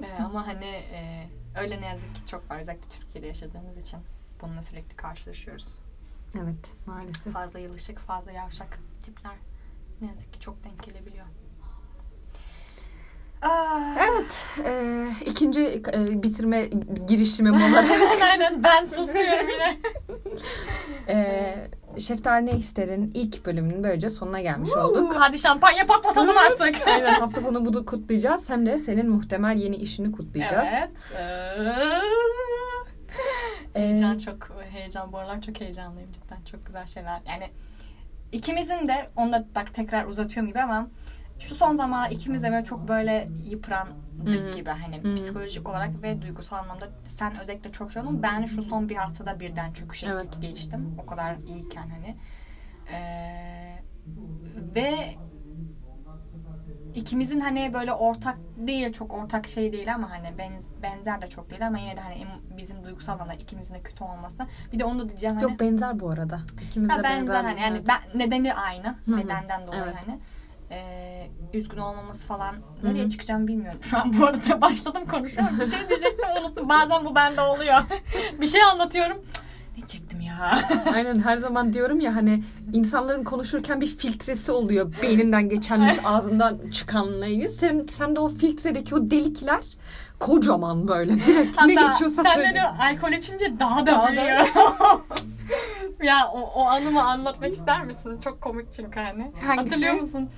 E, 0.03 0.23
ama 0.23 0.47
hani 0.47 0.65
e, 0.67 1.27
öyle 1.61 1.81
ne 1.81 1.87
yazık 1.87 2.15
ki 2.15 2.21
çok 2.27 2.51
var. 2.51 2.59
Özellikle 2.59 2.89
Türkiye'de 2.89 3.27
yaşadığımız 3.27 3.77
için 3.77 3.99
bununla 4.45 4.63
sürekli 4.63 4.97
karşılaşıyoruz. 4.97 5.79
Evet 6.43 6.73
maalesef. 6.87 7.33
Fazla 7.33 7.59
yılışık, 7.59 7.99
fazla 7.99 8.33
yavşak 8.33 8.79
tipler 9.05 9.35
ne 10.01 10.07
yazık 10.09 10.33
ki 10.33 10.41
çok 10.41 10.65
denk 10.65 10.83
gelebiliyor. 10.83 11.27
Ah, 13.43 13.97
Evet. 14.01 14.61
E, 14.65 15.07
ikinci 15.25 15.83
e, 15.95 16.23
bitirme 16.23 16.65
girişimim 17.09 17.55
olarak. 17.55 17.91
Aynen 18.23 18.63
ben 18.65 18.85
susuyorum 18.85 19.49
yine. 19.51 19.79
e, 21.09 21.71
Şeftali 22.01 22.47
Ne 22.47 22.57
İster'in 22.57 23.11
ilk 23.15 23.47
bölümünün 23.47 23.85
böylece 23.85 24.11
sonuna 24.11 24.41
gelmiş 24.41 24.71
olduk. 24.71 25.15
Hadi 25.19 25.39
şampanya 25.39 25.87
patlatalım 25.87 26.37
artık. 26.39 26.77
Aynen 26.87 27.21
hafta 27.21 27.41
sonu 27.41 27.67
bunu 27.67 27.87
kutlayacağız. 27.87 28.51
Hem 28.51 28.67
de 28.67 28.79
senin 28.79 29.11
muhtemel 29.11 29.57
yeni 29.57 29.77
işini 29.77 30.13
kutlayacağız. 30.13 30.69
Evet. 30.73 30.91
Ee, 31.19 32.01
heyecan 33.75 34.19
çok 34.19 34.51
heyecan 34.71 35.13
bu 35.13 35.19
aralar 35.19 35.41
çok 35.41 35.61
heyecanlıyım 35.61 36.13
cidden. 36.13 36.39
Çok 36.51 36.67
güzel 36.67 36.87
şeyler. 36.87 37.21
Yani 37.29 37.51
ikimizin 38.33 38.89
de 38.89 39.11
onu 39.17 39.33
da 39.33 39.47
bak 39.55 39.75
tekrar 39.75 40.05
uzatıyorum 40.05 40.49
gibi 40.49 40.61
ama 40.63 40.89
şu 41.39 41.55
son 41.55 41.77
zamanlar 41.77 42.11
ikimiz 42.11 42.43
de 42.43 42.51
böyle 42.51 42.65
çok 42.65 42.89
böyle 42.89 43.29
yıprandık 43.45 44.55
gibi. 44.57 44.71
Hani 44.71 45.03
hı. 45.03 45.15
psikolojik 45.15 45.69
olarak 45.69 46.03
ve 46.03 46.23
duygusal 46.23 46.57
anlamda 46.57 46.89
sen 47.07 47.41
özellikle 47.41 47.73
çok 47.73 47.93
şey 47.93 48.03
oldun. 48.03 48.23
Ben 48.23 48.45
şu 48.45 48.63
son 48.63 48.89
bir 48.89 48.97
haftada 48.97 49.41
birden 49.41 49.73
çöküşe 49.73 50.07
Evet. 50.07 50.29
geçtim. 50.41 50.97
O 51.03 51.07
kadar 51.07 51.37
iyiyken 51.37 51.89
hani. 51.89 52.17
Ee, 52.93 53.79
ve 54.75 55.15
ikimizin 56.95 57.41
hani 57.41 57.75
böyle 57.75 57.93
ortak 57.93 58.37
değil 58.57 58.93
çok 58.93 59.15
ortak 59.15 59.49
şey 59.49 59.73
değil 59.73 59.95
ama 59.95 60.11
hani 60.11 60.39
benz, 60.39 60.63
benzer 60.83 61.23
de 61.23 61.27
çok 61.27 61.51
değil 61.51 61.67
ama 61.67 61.79
yine 61.79 61.97
de 61.97 62.01
hani 62.01 62.27
bizim 62.59 62.85
duygusal 62.85 63.13
anlamda 63.13 63.35
ikimizin 63.35 63.75
de 63.75 63.81
kötü 63.81 64.05
olması. 64.05 64.47
Bir 64.73 64.79
de 64.79 64.85
onu 64.85 64.99
da 64.99 65.09
diyeceğim 65.09 65.35
hani. 65.35 65.45
Yok 65.45 65.61
benzer 65.61 66.01
bu 66.01 66.11
arada. 66.11 66.41
İkimiz 66.67 66.91
de 66.91 66.95
benzer 66.95 67.21
benzer. 67.21 67.45
hani 67.45 67.61
yani 67.61 67.83
ben, 67.89 68.19
nedeni 68.19 68.55
aynı. 68.55 68.87
hı. 69.07 69.17
Nedenden 69.17 69.67
dolayı 69.67 69.83
Evet. 69.85 69.95
hani. 70.07 70.19
Ee, 70.71 71.31
üzgün 71.53 71.79
olmaması 71.79 72.27
falan 72.27 72.55
nereye 72.83 73.05
hı. 73.05 73.09
çıkacağım 73.09 73.47
bilmiyorum. 73.47 73.81
Şu 73.83 73.99
an 73.99 74.19
bu 74.19 74.27
arada 74.27 74.61
başladım 74.61 75.07
konuşuyorum. 75.11 75.61
Bir 75.61 75.67
şey 75.67 75.89
diyecektim 75.89 76.27
unuttum. 76.45 76.69
Bazen 76.69 77.05
bu 77.05 77.15
bende 77.15 77.41
oluyor. 77.41 77.83
bir 78.41 78.47
şey 78.47 78.63
anlatıyorum. 78.63 79.17
Ne 79.71 79.77
diyecektim 79.77 80.04
ya? 80.41 80.69
Aynen 80.95 81.19
her 81.19 81.37
zaman 81.37 81.73
diyorum 81.73 82.01
ya 82.01 82.17
hani 82.17 82.43
insanların 82.73 83.25
konuşurken 83.25 83.81
bir 83.81 83.87
filtresi 83.87 84.53
oluyor. 84.53 84.93
Beyninden 85.03 85.49
geçenimiz 85.49 85.99
ağzından 86.05 86.59
çıkanlayı. 86.73 87.51
Sen, 87.51 87.87
sen 87.91 88.17
de 88.17 88.21
o 88.21 88.29
filtredeki 88.29 88.95
o 88.95 89.11
delikler 89.11 89.61
kocaman 90.21 90.89
böyle 90.89 91.25
direkt 91.25 91.61
ne 91.67 91.75
Hatta 91.75 91.89
geçiyorsa 91.93 92.25
sen 92.25 92.35
söyle. 92.35 92.55
de 92.55 92.63
alkol 92.63 93.13
içince 93.13 93.59
daha 93.61 93.81
da 93.81 93.87
Daha 93.87 94.07
da- 94.09 94.13
büyüyor. 94.13 94.47
ya 96.03 96.29
o, 96.35 96.41
o 96.41 96.65
anımı 96.67 97.03
anlatmak 97.03 97.53
ister 97.53 97.85
misin? 97.85 98.21
Çok 98.25 98.41
komik 98.41 98.73
çünkü 98.73 99.01
hani. 99.01 99.33
Hangisi? 99.47 99.57
Hatırlıyor 99.71 99.95
musun? 99.95 100.29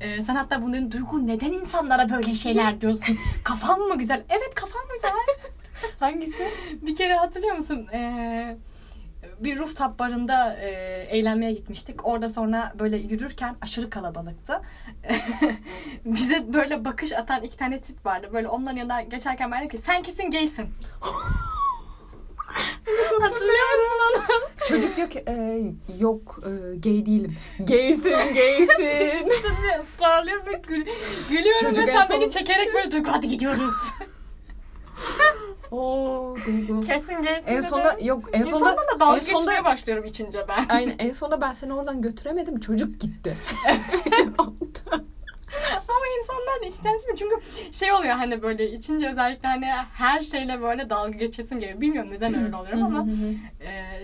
Ee, 0.00 0.22
sen 0.22 0.34
hatta 0.34 0.62
bunun 0.62 0.92
Duygu 0.92 1.26
neden 1.26 1.52
insanlara 1.52 2.10
böyle 2.10 2.34
şeyler 2.34 2.80
diyorsun? 2.80 3.16
Kafam 3.44 3.80
mı 3.80 3.98
güzel? 3.98 4.24
Evet 4.28 4.54
kafam 4.54 4.82
güzel. 4.94 5.10
Hangisi? 6.00 6.48
bir 6.82 6.96
kere 6.96 7.14
hatırlıyor 7.16 7.56
musun? 7.56 7.86
Ee, 7.92 8.56
bir 9.40 9.58
rooftop 9.58 9.98
barında 9.98 10.56
e, 10.56 10.68
eğlenmeye 11.10 11.52
gitmiştik. 11.52 12.06
Orada 12.06 12.28
sonra 12.28 12.72
böyle 12.78 12.96
yürürken 12.96 13.56
aşırı 13.60 13.90
kalabalıktı. 13.90 14.60
Bize 16.04 16.52
böyle 16.52 16.84
bakış 16.84 17.12
atan 17.12 17.42
iki 17.42 17.56
tane 17.56 17.80
tip 17.80 18.06
vardı. 18.06 18.30
Böyle 18.32 18.48
onların 18.48 18.76
yanından 18.76 19.08
geçerken 19.08 19.50
ben 19.52 19.58
dedim 19.64 19.78
ki 19.78 19.84
sen 19.86 20.02
kesin 20.02 20.30
gaysin. 20.30 20.66
Hatırlıyor 23.20 23.66
musun 23.74 24.00
onu? 24.28 24.40
Çocuk 24.68 24.96
diyor 24.96 25.10
ki 25.10 25.24
"E, 25.28 25.62
yok 25.98 26.40
e, 26.42 26.50
gay 26.76 27.06
değilim. 27.06 27.36
Gaysin 27.58 28.02
gaysin. 28.34 28.84
Ve 29.62 29.80
ısrarlıyorum 29.80 30.46
ve 30.46 30.62
gül, 30.68 30.86
gülüyorum 31.30 31.60
Çocuk 31.60 31.86
ve 31.86 31.90
en 31.90 31.98
sen 31.98 32.06
son- 32.06 32.20
beni 32.20 32.30
çekerek 32.30 32.74
böyle 32.74 32.90
Duygu 32.92 33.12
hadi 33.12 33.28
gidiyoruz. 33.28 33.74
Oo, 35.70 36.36
Duygu. 36.46 36.80
Kesin 36.80 37.22
gaysin 37.22 37.48
En 37.48 37.60
sonunda 37.60 37.96
yok 38.00 38.28
en 38.32 38.44
sonunda 38.44 38.76
dalga 39.00 39.16
en 39.16 39.20
sonunda 39.20 39.38
geçmeye 39.52 39.64
başlıyorum 39.64 40.04
içince 40.04 40.38
ben. 40.48 40.66
Aynen 40.68 40.94
en 40.98 41.12
sonunda 41.12 41.40
ben 41.40 41.52
seni 41.52 41.74
oradan 41.74 42.02
götüremedim. 42.02 42.60
Çocuk 42.60 43.00
gitti. 43.00 43.36
Ama 45.88 46.06
insanlar 46.20 46.62
da 46.62 46.66
istemez 46.66 47.06
mi? 47.08 47.16
Çünkü 47.18 47.34
şey 47.72 47.92
oluyor 47.92 48.14
hani 48.14 48.42
böyle 48.42 48.70
içince 48.70 49.08
özellikle 49.08 49.48
hani 49.48 49.66
her 49.94 50.24
şeyle 50.24 50.62
böyle 50.62 50.90
dalga 50.90 51.18
geçesim 51.18 51.60
geliyor. 51.60 51.80
Bilmiyorum 51.80 52.10
neden 52.10 52.44
öyle 52.44 52.56
oluyorum 52.56 52.82
ama 52.82 53.06
e, 53.60 54.00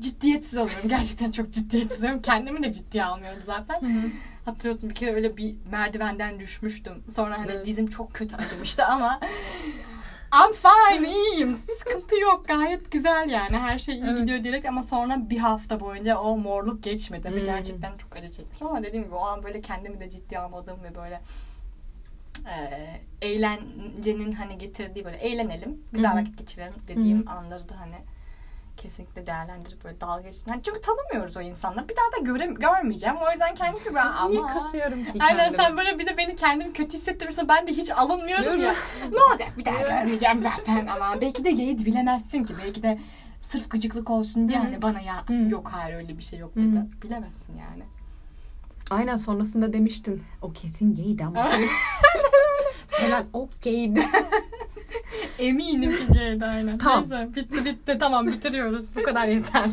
ciddiyetsiz 0.00 0.58
oluyorum. 0.58 0.88
Gerçekten 0.88 1.30
çok 1.30 1.50
ciddiyetsiz 1.50 1.98
oluyorum. 2.00 2.22
Kendimi 2.22 2.62
de 2.62 2.72
ciddiye 2.72 3.04
almıyorum 3.04 3.40
zaten. 3.44 4.10
Hatırlıyorsun 4.44 4.90
bir 4.90 4.94
kere 4.94 5.14
öyle 5.14 5.36
bir 5.36 5.54
merdivenden 5.70 6.40
düşmüştüm. 6.40 7.04
Sonra 7.14 7.38
hani 7.38 7.50
Evet. 7.52 7.66
dizim 7.66 7.86
çok 7.86 8.14
kötü 8.14 8.36
acımıştı 8.36 8.84
ama 8.84 9.20
I'm 10.34 10.52
fine, 10.52 11.12
iyiyim. 11.12 11.56
Sıkıntı 11.56 12.16
yok. 12.16 12.48
Gayet 12.48 12.90
güzel 12.92 13.28
yani. 13.30 13.56
Her 13.58 13.78
şey 13.78 13.94
iyi 13.94 14.04
Evet. 14.08 14.20
gidiyor 14.20 14.44
direkt 14.44 14.66
ama 14.66 14.82
sonra 14.82 15.30
bir 15.30 15.38
hafta 15.38 15.80
boyunca 15.80 16.18
o 16.18 16.36
morluk 16.36 16.82
geçmedi. 16.82 17.30
Hmm. 17.30 17.44
gerçekten 17.44 17.96
çok 17.98 18.16
acı 18.16 18.28
çekmişim 18.32 18.66
ama 18.66 18.82
dediğim 18.82 19.04
gibi 19.04 19.14
o 19.14 19.20
an 19.20 19.42
böyle 19.42 19.60
kendimi 19.60 20.00
de 20.00 20.10
ciddiye 20.10 20.40
almadığım 20.40 20.82
ve 20.82 20.94
böyle 20.94 21.20
e, 22.46 23.26
eğlencenin 23.26 24.32
hani 24.32 24.58
getirdiği 24.58 25.04
böyle 25.04 25.16
eğlenelim, 25.16 25.82
güzel 25.92 26.10
Hı 26.10 26.14
hı. 26.16 26.20
vakit 26.20 26.38
geçirelim 26.38 26.74
dediğim 26.88 27.26
Hı 27.26 27.30
anları 27.30 27.68
da 27.68 27.80
hani 27.80 27.96
kesinlikle 28.78 29.26
değerlendirip 29.26 29.84
böyle 29.84 30.00
dalga 30.00 30.22
geçtim. 30.22 30.52
Hani 30.52 30.62
çünkü 30.62 30.80
tanımıyoruz 30.80 31.36
o 31.36 31.40
insanları. 31.40 31.88
Bir 31.88 31.96
daha 31.96 32.12
da 32.12 32.32
göre, 32.32 32.46
görmeyeceğim. 32.46 33.16
O 33.16 33.30
yüzden 33.30 33.54
kendim 33.54 33.84
gibi 33.84 34.00
ama... 34.00 34.28
Niye 34.28 34.42
kasıyorum 34.42 35.04
ki 35.04 35.18
Aynen 35.20 35.38
kendimi? 35.38 35.62
sen 35.62 35.76
böyle 35.76 35.98
bir 35.98 36.06
de 36.06 36.16
beni 36.16 36.36
kendimi 36.36 36.72
kötü 36.72 36.96
hissettirirsen 36.96 37.48
ben 37.48 37.66
de 37.66 37.72
hiç 37.72 37.90
alınmıyorum 37.90 38.44
Değil 38.44 38.58
ya. 38.60 38.74
ne 39.12 39.22
olacak 39.30 39.58
bir 39.58 39.64
daha 39.64 39.80
görmeyeceğim 39.80 40.40
zaten 40.40 40.86
ama 40.86 41.20
belki 41.20 41.44
de 41.44 41.52
gay 41.52 41.78
bilemezsin 41.78 42.44
ki. 42.44 42.54
Belki 42.64 42.82
de 42.82 42.98
sırf 43.40 43.70
gıcıklık 43.70 44.10
olsun 44.10 44.48
diye 44.48 44.58
hani 44.58 44.82
bana 44.82 45.00
ya 45.00 45.28
Hı. 45.28 45.32
yok 45.32 45.70
hayır 45.72 45.96
öyle 45.96 46.18
bir 46.18 46.22
şey 46.22 46.38
yok 46.38 46.56
dedi. 46.56 46.76
Hı. 46.76 47.02
Bilemezsin 47.02 47.56
yani. 47.56 47.82
Aynen 48.90 49.16
sonrasında 49.16 49.72
demiştin. 49.72 50.22
O 50.42 50.52
kesin 50.52 50.94
gaydi 50.94 51.24
ama. 51.24 51.42
Selen 52.86 53.24
o 53.32 53.48
gaydi. 53.64 54.06
Eminim 55.38 55.90
ki 55.90 56.12
gaydi 56.12 56.44
aynen. 56.44 56.78
Tamam. 56.78 57.04
Neyse 57.10 57.34
bitti 57.34 57.64
bitti 57.64 57.96
tamam 58.00 58.26
bitiriyoruz. 58.26 58.96
Bu 58.96 59.02
kadar 59.02 59.26
yeter. 59.28 59.70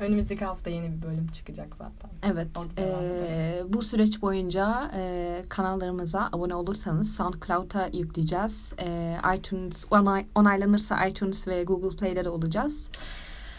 Önümüzdeki 0.00 0.44
hafta 0.44 0.70
yeni 0.70 0.92
bir 0.96 1.02
bölüm 1.02 1.26
çıkacak 1.28 1.68
zaten. 1.76 2.10
Evet. 2.22 2.46
Eee, 2.78 3.62
bu 3.68 3.82
süreç 3.82 4.22
boyunca 4.22 4.90
eee, 4.94 5.44
kanallarımıza 5.48 6.28
abone 6.32 6.54
olursanız 6.54 7.14
SoundCloud'a 7.16 7.90
yükleyeceğiz. 7.92 8.72
Eee, 8.78 9.18
iTunes 9.36 9.84
onay, 9.90 10.26
onaylanırsa 10.34 11.06
iTunes 11.06 11.48
ve 11.48 11.64
Google 11.64 11.96
Play'de 11.96 12.24
de 12.24 12.28
olacağız. 12.28 12.88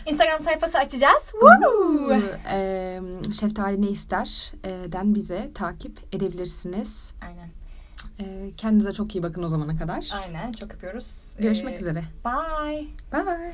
Instagram 0.05 0.39
sayfası 0.39 0.77
açacağız. 0.77 1.31
Woo! 1.31 2.11
Eee 2.45 3.01
Şeftali 3.39 3.81
ne 3.81 3.87
ister? 3.89 4.51
den 4.87 5.15
bize 5.15 5.51
takip 5.53 5.99
edebilirsiniz. 6.13 7.13
Aynen. 7.21 7.49
Ee, 8.19 8.51
kendinize 8.57 8.93
çok 8.93 9.15
iyi 9.15 9.23
bakın 9.23 9.43
o 9.43 9.47
zamana 9.47 9.77
kadar. 9.77 10.09
Aynen 10.13 10.51
çok 10.51 10.73
öpüyoruz. 10.73 11.35
Görüşmek 11.39 11.75
Ee, 11.75 11.79
üzere. 11.79 12.03
Bye. 12.25 12.87
Bye. 13.13 13.53